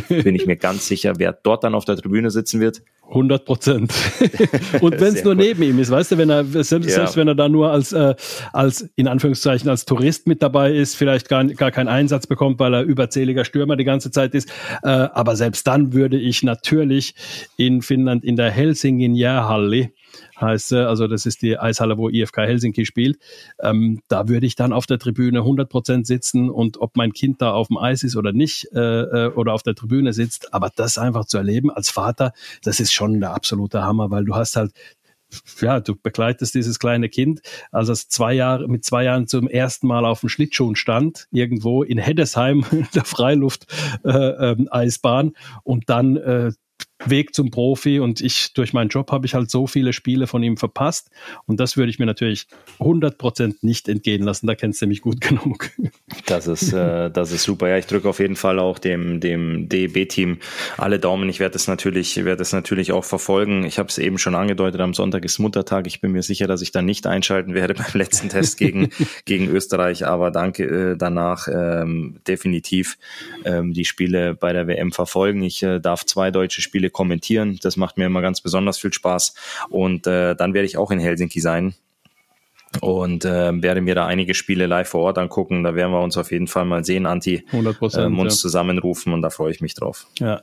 bin 0.10 0.36
ich 0.36 0.48
mir 0.48 0.56
ganz 0.56 0.88
sicher, 0.88 1.14
wer 1.18 1.32
dort 1.32 1.64
dann 1.64 1.76
auf 1.76 1.86
der 1.86 1.96
Tribüne 1.96 2.32
sitzen 2.32 2.60
wird. 2.60 2.82
100 3.10 3.46
Prozent. 3.46 3.94
Und 4.82 5.00
wenn 5.00 5.14
es 5.14 5.24
nur 5.24 5.36
neben 5.36 5.62
ihm 5.64 5.80
ist, 5.80 5.92
weißt 5.92 6.12
du, 6.12 6.18
wenn 6.18 6.30
er 6.30 6.44
selbst, 6.44 6.90
ja. 6.90 6.96
selbst 6.96 7.16
wenn 7.18 7.28
er 7.28 7.36
da 7.36 7.48
nur 7.48 7.72
als 7.72 7.94
äh, 7.94 8.16
als 8.52 8.90
in 8.96 9.08
Anführungszeichen 9.08 9.70
als 9.70 9.86
Tourist 9.86 10.28
mit 10.28 10.42
dabei 10.42 10.74
ist, 10.74 10.96
vielleicht 10.96 11.30
gar 11.30 11.46
gar 11.46 11.72
keinen 11.72 11.88
Einsatz 11.88 12.28
bekommt, 12.28 12.60
weil 12.60 12.74
er 12.74 12.84
überzähliger 12.84 13.46
Stürmer 13.46 13.76
die 13.76 13.84
ganze 13.84 14.12
Zeit 14.12 14.34
ist. 14.34 14.50
Äh, 14.84 14.90
aber 14.90 15.36
selbst 15.36 15.68
dann 15.68 15.94
würde 15.94 16.18
ich 16.18 16.44
natürlich 16.44 17.16
in 17.58 17.82
Finnland 17.82 18.24
in 18.24 18.36
der 18.36 18.52
Helsingin 18.52 19.16
Jäähalli 19.16 19.94
heißt 20.40 20.74
also 20.74 21.08
das 21.08 21.26
ist 21.26 21.42
die 21.42 21.58
Eishalle, 21.58 21.98
wo 21.98 22.10
IFK 22.10 22.40
Helsinki 22.40 22.86
spielt. 22.86 23.18
Ähm, 23.62 24.02
da 24.08 24.28
würde 24.28 24.46
ich 24.46 24.56
dann 24.56 24.74
auf 24.74 24.86
der 24.86 25.00
Tribüne 25.00 25.40
100 25.40 25.70
Prozent 25.70 26.08
sitzen 26.08 26.50
und 26.50 26.80
ob 26.80 26.98
mein 26.98 27.14
Kind 27.14 27.42
da 27.42 27.52
auf 27.52 27.68
dem 27.68 27.78
Eis 27.78 28.04
ist 28.04 28.16
oder 28.16 28.32
nicht 28.32 28.68
äh, 28.74 28.80
äh, 28.80 29.34
oder 29.34 29.54
auf 29.54 29.64
der 29.64 29.76
Tribüne 29.76 30.14
sitzt, 30.14 30.54
aber 30.54 30.72
das 30.76 30.98
einfach 30.98 31.26
zu 31.26 31.38
erleben 31.38 31.72
als 31.72 31.90
Vater, 31.90 32.34
das 32.64 32.80
ist 32.80 32.94
schon 32.94 33.20
der 33.20 33.34
absolute 33.34 33.84
Hammer, 33.84 34.12
weil 34.12 34.26
du 34.26 34.36
hast 34.36 34.56
halt 34.56 34.72
ja, 35.60 35.80
du 35.80 35.96
begleitest 35.96 36.54
dieses 36.56 36.80
kleine 36.80 37.10
Kind, 37.10 37.42
als 37.72 37.90
es 37.90 38.08
zwei 38.08 38.34
Jahre, 38.34 38.68
mit 38.68 38.84
zwei 38.86 39.04
Jahren 39.04 39.28
zum 39.28 39.48
ersten 39.48 39.86
Mal 39.88 40.06
auf 40.06 40.22
dem 40.22 40.30
Schlittschuh 40.30 40.74
stand, 40.76 41.28
irgendwo 41.32 41.84
in 41.84 41.98
Heddesheim, 41.98 42.66
der 42.96 43.06
Freiluft-Eisbahn, 43.06 45.28
äh, 45.28 45.30
ähm, 45.30 45.36
und 45.64 45.90
dann 45.90 46.18
äh, 46.18 46.52
Weg 47.04 47.36
zum 47.36 47.52
Profi 47.52 48.00
und 48.00 48.22
ich 48.22 48.54
durch 48.54 48.74
meinen 48.74 48.90
Job 48.90 49.12
habe 49.12 49.26
ich 49.26 49.34
halt 49.34 49.52
so 49.52 49.68
viele 49.68 49.94
Spiele 49.94 50.28
von 50.28 50.42
ihm 50.44 50.58
verpasst 50.58 51.10
und 51.46 51.60
das 51.60 51.78
würde 51.78 51.90
ich 51.90 52.00
mir 52.00 52.06
natürlich 52.06 52.48
100% 52.80 53.58
nicht 53.62 53.90
entgehen 53.90 54.24
lassen, 54.24 54.48
da 54.48 54.56
kennst 54.56 54.82
du 54.82 54.88
mich 54.88 55.02
gut 55.02 55.22
genug. 55.36 55.72
Das 56.26 56.48
ist, 56.48 56.74
äh, 56.74 57.10
das 57.12 57.32
ist 57.32 57.44
super. 57.44 57.68
Ja, 57.68 57.78
ich 57.78 57.86
drücke 57.86 58.08
auf 58.10 58.20
jeden 58.20 58.36
Fall 58.36 58.60
auch 58.60 58.80
dem, 58.80 59.20
dem 59.20 59.70
DEB-Team 59.70 60.40
alle 60.78 61.00
Daumen. 61.00 61.30
Ich 61.30 61.40
werde 61.40 61.56
es 61.56 61.68
natürlich, 61.68 62.24
werde 62.24 62.42
es 62.42 62.54
natürlich 62.54 62.92
auch 62.92 63.04
verfolgen. 63.04 63.66
Ich 63.66 63.80
habe 63.80 63.90
es 63.90 63.98
eben 63.98 64.18
schon 64.18 64.36
angedeutet, 64.36 64.82
am 64.82 64.94
Sonntag 64.94 65.26
ist 65.26 65.40
Muttertag. 65.40 65.88
Ich 65.88 66.02
bin 66.02 66.12
mir 66.12 66.24
sicher, 66.24 66.48
dass 66.48 66.62
ich 66.62 66.72
dann 66.72 66.86
nicht 66.86 67.08
einschalten 67.08 67.54
werde 67.54 67.74
beim 67.76 67.86
letzten 67.94 68.30
Test 68.30 68.58
gegen, 68.58 68.90
gegen 69.26 69.48
Österreich, 69.50 70.06
aber 70.06 70.32
danke 70.32 70.64
äh, 70.64 70.98
danach 70.98 71.48
ähm, 71.48 72.18
definitiv 72.28 72.98
ähm, 73.44 73.74
die 73.74 73.86
Spiele 73.86 74.34
bei 74.34 74.54
der 74.54 74.68
WM 74.68 74.92
verfolgen. 74.92 75.44
Ich 75.44 75.62
äh, 75.64 75.80
darf 75.80 76.06
zwei 76.06 76.32
deutsche 76.32 76.62
Spiele 76.62 76.90
kommentieren. 76.96 77.60
Das 77.62 77.78
macht 77.78 77.98
mir 77.98 78.06
immer 78.06 78.22
ganz 78.22 78.42
besonders 78.42 78.80
viel 78.80 78.94
Spaß. 78.94 79.36
Und 79.70 80.08
äh, 80.08 80.36
dann 80.36 80.54
werde 80.54 80.66
ich 80.66 80.78
auch 80.78 80.90
in 80.90 81.00
Helsinki 81.00 81.42
sein 81.42 81.76
und 82.82 83.26
äh, 83.26 83.52
werde 83.62 83.82
mir 83.82 83.96
da 83.96 84.06
einige 84.06 84.34
Spiele 84.34 84.66
live 84.66 84.90
vor 84.90 85.02
Ort 85.02 85.18
angucken. 85.18 85.64
Da 85.64 85.76
werden 85.76 85.92
wir 85.92 86.02
uns 86.02 86.18
auf 86.18 86.32
jeden 86.32 86.48
Fall 86.48 86.66
mal 86.66 86.84
sehen, 86.84 87.06
Anti, 87.06 87.44
100%, 87.52 88.06
ähm, 88.06 88.20
uns 88.20 88.36
ja. 88.36 88.42
zusammenrufen 88.42 89.14
und 89.14 89.22
da 89.22 89.30
freue 89.30 89.52
ich 89.52 89.62
mich 89.62 89.74
drauf. 89.74 90.08
Ja, 90.20 90.42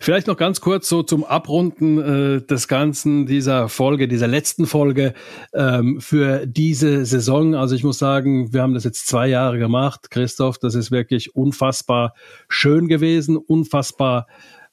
vielleicht 0.00 0.26
noch 0.26 0.36
ganz 0.36 0.60
kurz 0.60 0.88
so 0.88 1.02
zum 1.02 1.24
Abrunden 1.24 1.98
äh, 2.38 2.42
des 2.42 2.68
Ganzen 2.68 3.26
dieser 3.26 3.68
Folge, 3.68 4.08
dieser 4.08 4.28
letzten 4.28 4.66
Folge 4.66 5.14
ähm, 5.52 6.00
für 6.00 6.46
diese 6.46 7.04
Saison. 7.04 7.54
Also 7.54 7.74
ich 7.74 7.84
muss 7.84 7.98
sagen, 7.98 8.52
wir 8.52 8.62
haben 8.62 8.74
das 8.74 8.84
jetzt 8.84 9.06
zwei 9.06 9.26
Jahre 9.26 9.58
gemacht, 9.58 10.10
Christoph. 10.10 10.58
Das 10.58 10.74
ist 10.74 10.90
wirklich 10.90 11.34
unfassbar 11.34 12.14
schön 12.48 12.88
gewesen, 12.88 13.36
unfassbar 13.36 14.26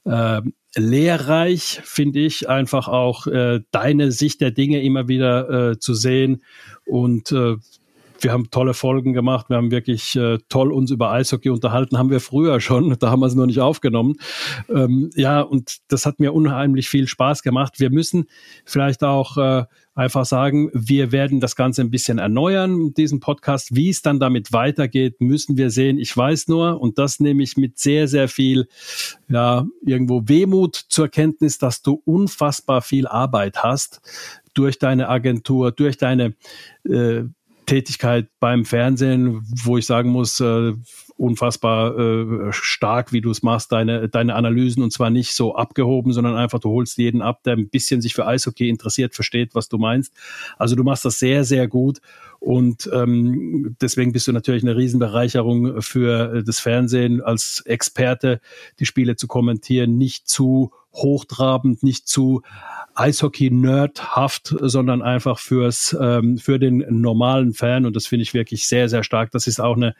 äh, 0.05 0.41
lehrreich, 0.75 1.81
finde 1.83 2.19
ich, 2.19 2.49
einfach 2.49 2.87
auch 2.87 3.27
äh, 3.27 3.61
deine 3.71 4.11
Sicht 4.11 4.41
der 4.41 4.51
Dinge 4.51 4.81
immer 4.81 5.07
wieder 5.07 5.71
äh, 5.71 5.79
zu 5.79 5.93
sehen. 5.93 6.43
Und 6.85 7.31
äh, 7.31 7.57
wir 8.23 8.31
haben 8.31 8.49
tolle 8.51 8.73
Folgen 8.73 9.13
gemacht, 9.13 9.49
wir 9.49 9.57
haben 9.57 9.71
wirklich 9.71 10.15
äh, 10.15 10.37
toll 10.49 10.71
uns 10.71 10.91
über 10.91 11.11
Eishockey 11.11 11.49
unterhalten, 11.49 11.97
haben 11.97 12.09
wir 12.09 12.19
früher 12.19 12.59
schon, 12.59 12.95
da 12.99 13.09
haben 13.09 13.21
wir 13.21 13.27
es 13.27 13.35
noch 13.35 13.45
nicht 13.45 13.59
aufgenommen. 13.59 14.15
Ähm, 14.69 15.09
ja, 15.15 15.41
und 15.41 15.77
das 15.87 16.05
hat 16.05 16.19
mir 16.19 16.33
unheimlich 16.33 16.89
viel 16.89 17.07
Spaß 17.07 17.43
gemacht. 17.43 17.79
Wir 17.79 17.89
müssen 17.89 18.25
vielleicht 18.65 19.03
auch 19.03 19.37
äh, 19.37 19.65
einfach 19.93 20.25
sagen, 20.25 20.69
wir 20.73 21.11
werden 21.11 21.39
das 21.39 21.55
Ganze 21.55 21.81
ein 21.81 21.91
bisschen 21.91 22.17
erneuern, 22.17 22.93
diesen 22.93 23.19
Podcast. 23.19 23.75
Wie 23.75 23.89
es 23.89 24.01
dann 24.01 24.19
damit 24.19 24.53
weitergeht, 24.53 25.19
müssen 25.19 25.57
wir 25.57 25.69
sehen. 25.69 25.97
Ich 25.97 26.15
weiß 26.15 26.47
nur, 26.47 26.79
und 26.81 26.97
das 26.97 27.19
nehme 27.19 27.43
ich 27.43 27.57
mit 27.57 27.77
sehr, 27.77 28.07
sehr 28.07 28.27
viel, 28.27 28.67
ja, 29.27 29.65
irgendwo 29.85 30.23
Wehmut 30.25 30.75
zur 30.75 31.09
Kenntnis, 31.09 31.57
dass 31.57 31.81
du 31.81 32.01
unfassbar 32.05 32.81
viel 32.81 33.07
Arbeit 33.07 33.63
hast 33.63 34.01
durch 34.53 34.79
deine 34.79 35.09
Agentur, 35.09 35.71
durch 35.71 35.97
deine 35.97 36.35
äh, 36.83 37.23
Tätigkeit 37.71 38.27
beim 38.41 38.65
Fernsehen, 38.65 39.47
wo 39.63 39.77
ich 39.77 39.85
sagen 39.85 40.09
muss, 40.09 40.41
äh, 40.41 40.73
unfassbar 41.15 41.97
äh, 41.97 42.51
stark, 42.51 43.13
wie 43.13 43.21
du 43.21 43.31
es 43.31 43.43
machst, 43.43 43.71
deine, 43.71 44.09
deine 44.09 44.35
Analysen 44.35 44.83
und 44.83 44.91
zwar 44.91 45.09
nicht 45.09 45.33
so 45.33 45.55
abgehoben, 45.55 46.11
sondern 46.11 46.35
einfach, 46.35 46.59
du 46.59 46.69
holst 46.69 46.97
jeden 46.97 47.21
ab, 47.21 47.43
der 47.43 47.53
ein 47.53 47.69
bisschen 47.69 48.01
sich 48.01 48.13
für 48.13 48.27
Eishockey 48.27 48.67
interessiert, 48.67 49.15
versteht, 49.15 49.55
was 49.55 49.69
du 49.69 49.77
meinst. 49.77 50.13
Also 50.57 50.75
du 50.75 50.83
machst 50.83 51.05
das 51.05 51.17
sehr, 51.17 51.45
sehr 51.45 51.69
gut 51.69 52.01
und 52.39 52.89
ähm, 52.91 53.77
deswegen 53.79 54.11
bist 54.11 54.27
du 54.27 54.33
natürlich 54.33 54.63
eine 54.63 54.75
Riesenbereicherung 54.75 55.81
für 55.81 56.43
das 56.43 56.59
Fernsehen 56.59 57.21
als 57.21 57.61
Experte, 57.65 58.41
die 58.79 58.85
Spiele 58.85 59.15
zu 59.15 59.27
kommentieren, 59.27 59.97
nicht 59.97 60.27
zu 60.27 60.73
hochtrabend, 60.93 61.83
nicht 61.83 62.07
zu 62.07 62.41
Eishockey-Nerdhaft, 62.95 64.55
sondern 64.59 65.01
einfach 65.01 65.39
fürs, 65.39 65.95
ähm, 65.99 66.37
für 66.37 66.59
den 66.59 66.85
normalen 66.89 67.53
Fan. 67.53 67.85
Und 67.85 67.95
das 67.95 68.07
finde 68.07 68.23
ich 68.23 68.33
wirklich 68.33 68.67
sehr, 68.67 68.89
sehr 68.89 69.03
stark. 69.03 69.31
Das 69.31 69.47
ist 69.47 69.59
auch 69.59 69.75
eine, 69.75 69.95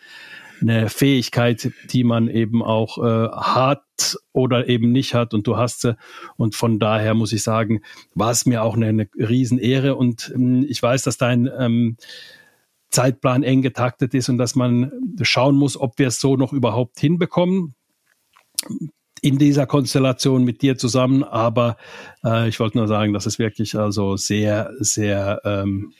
eine 0.62 0.89
Fähigkeit, 0.89 1.72
die 1.92 2.04
man 2.04 2.28
eben 2.28 2.62
auch 2.62 2.98
äh, 2.98 3.30
hat 3.32 4.18
oder 4.34 4.68
eben 4.68 4.92
nicht 4.92 5.14
hat 5.14 5.34
und 5.34 5.48
du 5.48 5.58
hast 5.58 5.82
sie. 5.82 5.96
Und 6.36 6.56
von 6.56 6.80
daher 6.80 7.14
muss 7.14 7.34
ich 7.34 7.44
sagen, 7.44 7.82
war 8.14 8.32
es 8.32 8.46
mir 8.46 8.64
auch 8.64 8.76
eine, 8.76 8.88
eine 8.88 9.10
Riesenehre. 9.16 9.96
Und 9.96 10.32
ähm, 10.36 10.66
ich 10.68 10.82
weiß, 10.82 11.04
dass 11.04 11.18
dein 11.18 11.50
ähm, 11.58 11.98
Zeitplan 12.89 13.44
eng 13.44 13.62
getaktet 13.62 14.14
ist 14.14 14.28
und 14.28 14.38
dass 14.38 14.56
man 14.56 14.92
schauen 15.22 15.56
muss, 15.56 15.78
ob 15.80 15.98
wir 15.98 16.08
es 16.08 16.20
so 16.20 16.36
noch 16.36 16.52
überhaupt 16.52 17.00
hinbekommen 17.00 17.74
in 19.22 19.38
dieser 19.38 19.66
Konstellation 19.68 20.44
mit 20.44 20.62
dir 20.62 20.78
zusammen. 20.78 21.24
Aber 21.24 21.78
äh, 22.24 22.50
ich 22.50 22.60
wollte 22.60 22.78
nur 22.78 22.88
sagen, 22.88 23.14
dass 23.14 23.26
es 23.26 23.40
wirklich 23.40 23.76
also 23.78 24.18
sehr, 24.18 24.72
sehr 24.80 25.42
ähm, 25.46 25.94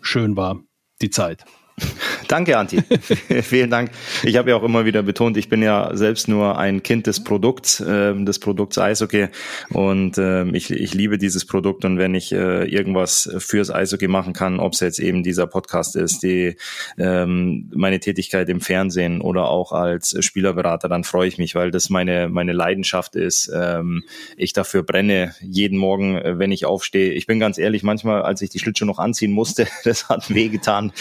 schön 0.00 0.36
war, 0.36 0.60
die 1.02 1.10
Zeit. 1.10 1.44
Danke, 2.28 2.58
Anti. 2.58 2.82
Vielen 3.42 3.70
Dank. 3.70 3.90
Ich 4.22 4.36
habe 4.36 4.50
ja 4.50 4.56
auch 4.56 4.62
immer 4.62 4.84
wieder 4.84 5.02
betont, 5.02 5.36
ich 5.36 5.48
bin 5.48 5.62
ja 5.62 5.90
selbst 5.94 6.28
nur 6.28 6.58
ein 6.58 6.82
Kind 6.82 7.06
des 7.06 7.22
Produkts, 7.24 7.80
äh, 7.80 8.14
des 8.14 8.38
Produkts 8.38 8.78
Eishockey 8.78 9.28
und 9.70 10.18
äh, 10.18 10.44
ich, 10.50 10.70
ich 10.70 10.94
liebe 10.94 11.18
dieses 11.18 11.46
Produkt 11.46 11.84
und 11.84 11.98
wenn 11.98 12.14
ich 12.14 12.32
äh, 12.32 12.64
irgendwas 12.64 13.30
fürs 13.38 13.70
Eishockey 13.70 14.08
machen 14.08 14.32
kann, 14.32 14.60
ob 14.60 14.72
es 14.72 14.80
jetzt 14.80 14.98
eben 14.98 15.22
dieser 15.22 15.46
Podcast 15.46 15.96
ist, 15.96 16.22
die 16.22 16.56
ähm, 16.98 17.70
meine 17.74 18.00
Tätigkeit 18.00 18.48
im 18.48 18.60
Fernsehen 18.60 19.20
oder 19.20 19.48
auch 19.48 19.72
als 19.72 20.16
Spielerberater, 20.24 20.88
dann 20.88 21.04
freue 21.04 21.28
ich 21.28 21.38
mich, 21.38 21.54
weil 21.54 21.70
das 21.70 21.90
meine 21.90 22.28
meine 22.28 22.52
Leidenschaft 22.52 23.16
ist. 23.16 23.50
Ähm, 23.54 24.04
ich 24.36 24.52
dafür 24.52 24.82
brenne 24.82 25.34
jeden 25.40 25.78
Morgen, 25.78 26.16
äh, 26.16 26.38
wenn 26.38 26.52
ich 26.52 26.66
aufstehe. 26.66 27.12
Ich 27.12 27.26
bin 27.26 27.40
ganz 27.40 27.58
ehrlich, 27.58 27.82
manchmal, 27.82 28.22
als 28.22 28.42
ich 28.42 28.50
die 28.50 28.58
Schlittschuhe 28.58 28.86
noch 28.86 28.98
anziehen 28.98 29.32
musste, 29.32 29.66
das 29.84 30.08
hat 30.08 30.32
wehgetan. 30.32 30.92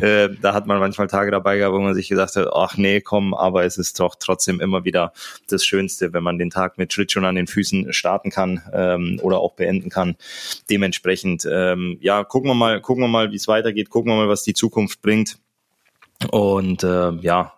Äh, 0.00 0.25
da 0.28 0.54
hat 0.54 0.66
man 0.66 0.78
manchmal 0.78 1.06
Tage 1.06 1.30
dabei 1.30 1.58
gehabt, 1.58 1.74
wo 1.74 1.80
man 1.80 1.94
sich 1.94 2.08
gesagt 2.08 2.36
hat, 2.36 2.48
ach 2.52 2.76
nee, 2.76 3.00
komm, 3.00 3.34
aber 3.34 3.64
es 3.64 3.78
ist 3.78 3.98
doch 4.00 4.14
trotzdem 4.18 4.60
immer 4.60 4.84
wieder 4.84 5.12
das 5.48 5.64
Schönste, 5.64 6.12
wenn 6.12 6.22
man 6.22 6.38
den 6.38 6.50
Tag 6.50 6.78
mit 6.78 6.92
Schlittschuhen 6.92 7.24
an 7.24 7.34
den 7.34 7.46
Füßen 7.46 7.92
starten 7.92 8.30
kann 8.30 8.62
ähm, 8.72 9.18
oder 9.22 9.38
auch 9.38 9.54
beenden 9.54 9.90
kann. 9.90 10.16
Dementsprechend, 10.70 11.46
ähm, 11.50 11.98
ja, 12.00 12.24
gucken 12.24 12.50
wir 12.50 12.54
mal, 12.54 12.80
gucken 12.80 13.02
wir 13.04 13.08
mal, 13.08 13.32
wie 13.32 13.36
es 13.36 13.48
weitergeht, 13.48 13.90
gucken 13.90 14.12
wir 14.12 14.16
mal, 14.16 14.28
was 14.28 14.42
die 14.42 14.54
Zukunft 14.54 15.02
bringt. 15.02 15.38
Und 16.30 16.82
äh, 16.82 17.12
ja, 17.20 17.52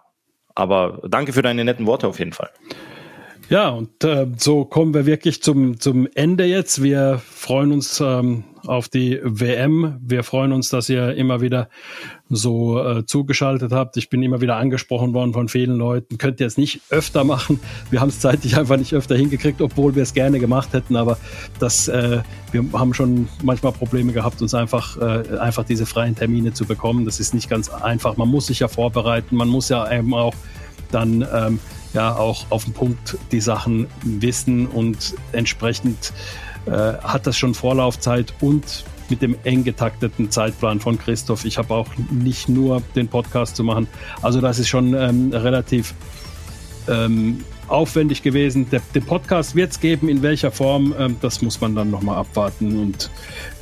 aber 0.55 1.01
danke 1.09 1.33
für 1.33 1.43
deine 1.43 1.65
netten 1.65 1.87
Worte 1.87 2.09
auf 2.09 2.19
jeden 2.19 2.33
Fall. 2.33 2.51
Ja, 3.49 3.71
und 3.71 4.05
äh, 4.05 4.27
so 4.37 4.67
kommen 4.67 4.93
wir 4.93 5.07
wirklich 5.07 5.43
zum, 5.43 5.81
zum 5.81 6.07
Ende 6.15 6.45
jetzt. 6.45 6.83
Wir 6.83 7.23
freuen 7.25 7.73
uns 7.73 7.99
ähm, 8.01 8.45
auf 8.69 8.89
die 8.89 9.19
WM. 9.23 9.99
Wir 10.01 10.23
freuen 10.23 10.53
uns, 10.53 10.69
dass 10.69 10.89
ihr 10.89 11.15
immer 11.15 11.41
wieder 11.41 11.69
so 12.29 12.83
äh, 12.83 13.07
zugeschaltet 13.07 13.73
habt. 13.73 13.97
Ich 13.97 14.11
bin 14.11 14.23
immer 14.23 14.41
wieder 14.41 14.57
angesprochen 14.57 15.15
worden 15.15 15.33
von 15.33 15.49
vielen 15.49 15.77
Leuten. 15.77 16.19
Könnt 16.19 16.41
ihr 16.41 16.47
es 16.47 16.59
nicht 16.59 16.81
öfter 16.91 17.25
machen? 17.25 17.61
Wir 17.91 18.01
haben 18.01 18.11
es 18.11 18.21
zeitlich 18.21 18.57
einfach 18.57 18.77
nicht 18.77 18.95
öfter 18.95 19.17
hingekriegt, 19.17 19.63
obwohl 19.63 19.95
wir 19.95 20.03
es 20.03 20.13
gerne 20.13 20.39
gemacht 20.39 20.73
hätten. 20.73 20.97
Aber 20.97 21.19
das, 21.59 21.89
äh, 21.89 22.21
wir 22.53 22.65
haben 22.75 22.95
schon 22.95 23.29
manchmal 23.43 23.73
Probleme 23.73 24.13
gehabt, 24.13 24.43
uns 24.43 24.55
einfach, 24.55 24.97
äh, 24.99 25.39
einfach 25.39 25.65
diese 25.65 25.87
freien 25.87 26.15
Termine 26.15 26.53
zu 26.53 26.67
bekommen. 26.67 27.05
Das 27.05 27.21
ist 27.21 27.35
nicht 27.35 27.49
ganz 27.49 27.71
einfach. 27.71 28.17
Man 28.17 28.29
muss 28.29 28.49
sich 28.49 28.61
ja 28.61 28.69
vorbereiten. 28.69 29.37
Man 29.37 29.49
muss 29.49 29.69
ja 29.69 29.91
eben 29.91 30.13
auch 30.15 30.35
dann 30.91 31.27
ähm, 31.33 31.59
ja 31.95 32.15
auch 32.15 32.47
auf 32.51 32.65
den 32.65 32.75
Punkt 32.75 33.17
die 33.33 33.41
Sachen 33.41 33.87
wissen 34.03 34.67
und 34.67 35.15
entsprechend 35.33 36.13
äh, 36.69 36.99
hat 37.03 37.27
das 37.27 37.37
schon 37.37 37.55
Vorlaufzeit 37.55 38.33
und 38.41 38.85
mit 39.11 39.23
dem 39.23 39.37
eng 39.45 39.65
getakteten 39.65 40.31
Zeitplan 40.31 40.81
von 40.81 40.99
Christoph. 40.99 41.45
Ich 41.45 41.59
habe 41.59 41.75
auch 41.75 41.89
nicht 42.11 42.49
nur 42.49 42.83
den 42.95 43.09
Podcast 43.09 43.57
zu 43.57 43.65
machen. 43.65 43.89
Also 44.23 44.41
das 44.41 44.59
ist 44.59 44.69
schon 44.69 44.95
ähm, 44.95 45.33
relativ 45.33 45.95
ähm, 46.89 47.45
aufwendig 47.69 48.23
gewesen. 48.23 48.69
Der, 48.71 48.81
den 48.95 49.05
Podcast 49.05 49.55
wird 49.55 49.73
es 49.73 49.81
geben, 49.81 50.09
in 50.09 50.23
welcher 50.23 50.51
Form, 50.51 50.95
ähm, 50.99 51.17
das 51.21 51.43
muss 51.43 51.61
man 51.61 51.75
dann 51.75 51.91
nochmal 51.91 52.17
abwarten 52.17 52.79
und 52.79 53.11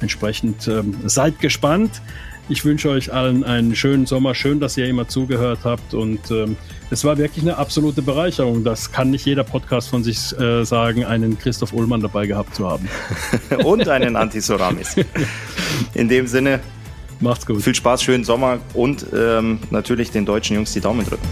entsprechend 0.01 0.67
ähm, 0.69 0.97
seid 1.05 1.41
gespannt. 1.41 2.03
Ich 2.49 2.65
wünsche 2.65 2.91
euch 2.91 3.13
allen 3.13 3.43
einen 3.43 3.75
schönen 3.75 4.07
Sommer. 4.07 4.35
Schön, 4.35 4.61
dass 4.61 4.77
ihr 4.77 4.87
immer 4.87 5.09
zugehört 5.09 5.61
habt. 5.65 5.95
Und 5.95 6.31
ähm, 6.31 6.57
es 6.91 7.05
war 7.05 7.19
wirklich 7.19 7.43
eine 7.43 7.57
absolute 7.57 8.03
Bereicherung. 8.03 8.63
Das 8.63 8.93
kann 8.93 9.11
nicht 9.11 9.27
jeder 9.27 9.43
Podcast 9.43 9.89
von 9.89 10.05
sich 10.05 10.39
äh, 10.39 10.65
sagen, 10.65 11.05
einen 11.05 11.39
Christoph 11.39 11.73
Ullmann 11.73 12.03
dabei 12.03 12.27
gehabt 12.27 12.55
zu 12.55 12.69
haben. 12.71 12.89
und 13.65 13.89
einen 13.89 14.15
Antisoramis. 14.15 14.95
In 15.95 16.09
dem 16.09 16.29
Sinne, 16.29 16.61
macht's 17.19 17.47
gut. 17.47 17.63
Viel 17.63 17.75
Spaß, 17.75 18.03
schönen 18.03 18.23
Sommer 18.23 18.59
und 18.75 19.07
ähm, 19.13 19.59
natürlich 19.71 20.13
den 20.13 20.25
deutschen 20.25 20.55
Jungs 20.55 20.73
die 20.73 20.81
Daumen 20.81 21.05
drücken. 21.05 21.27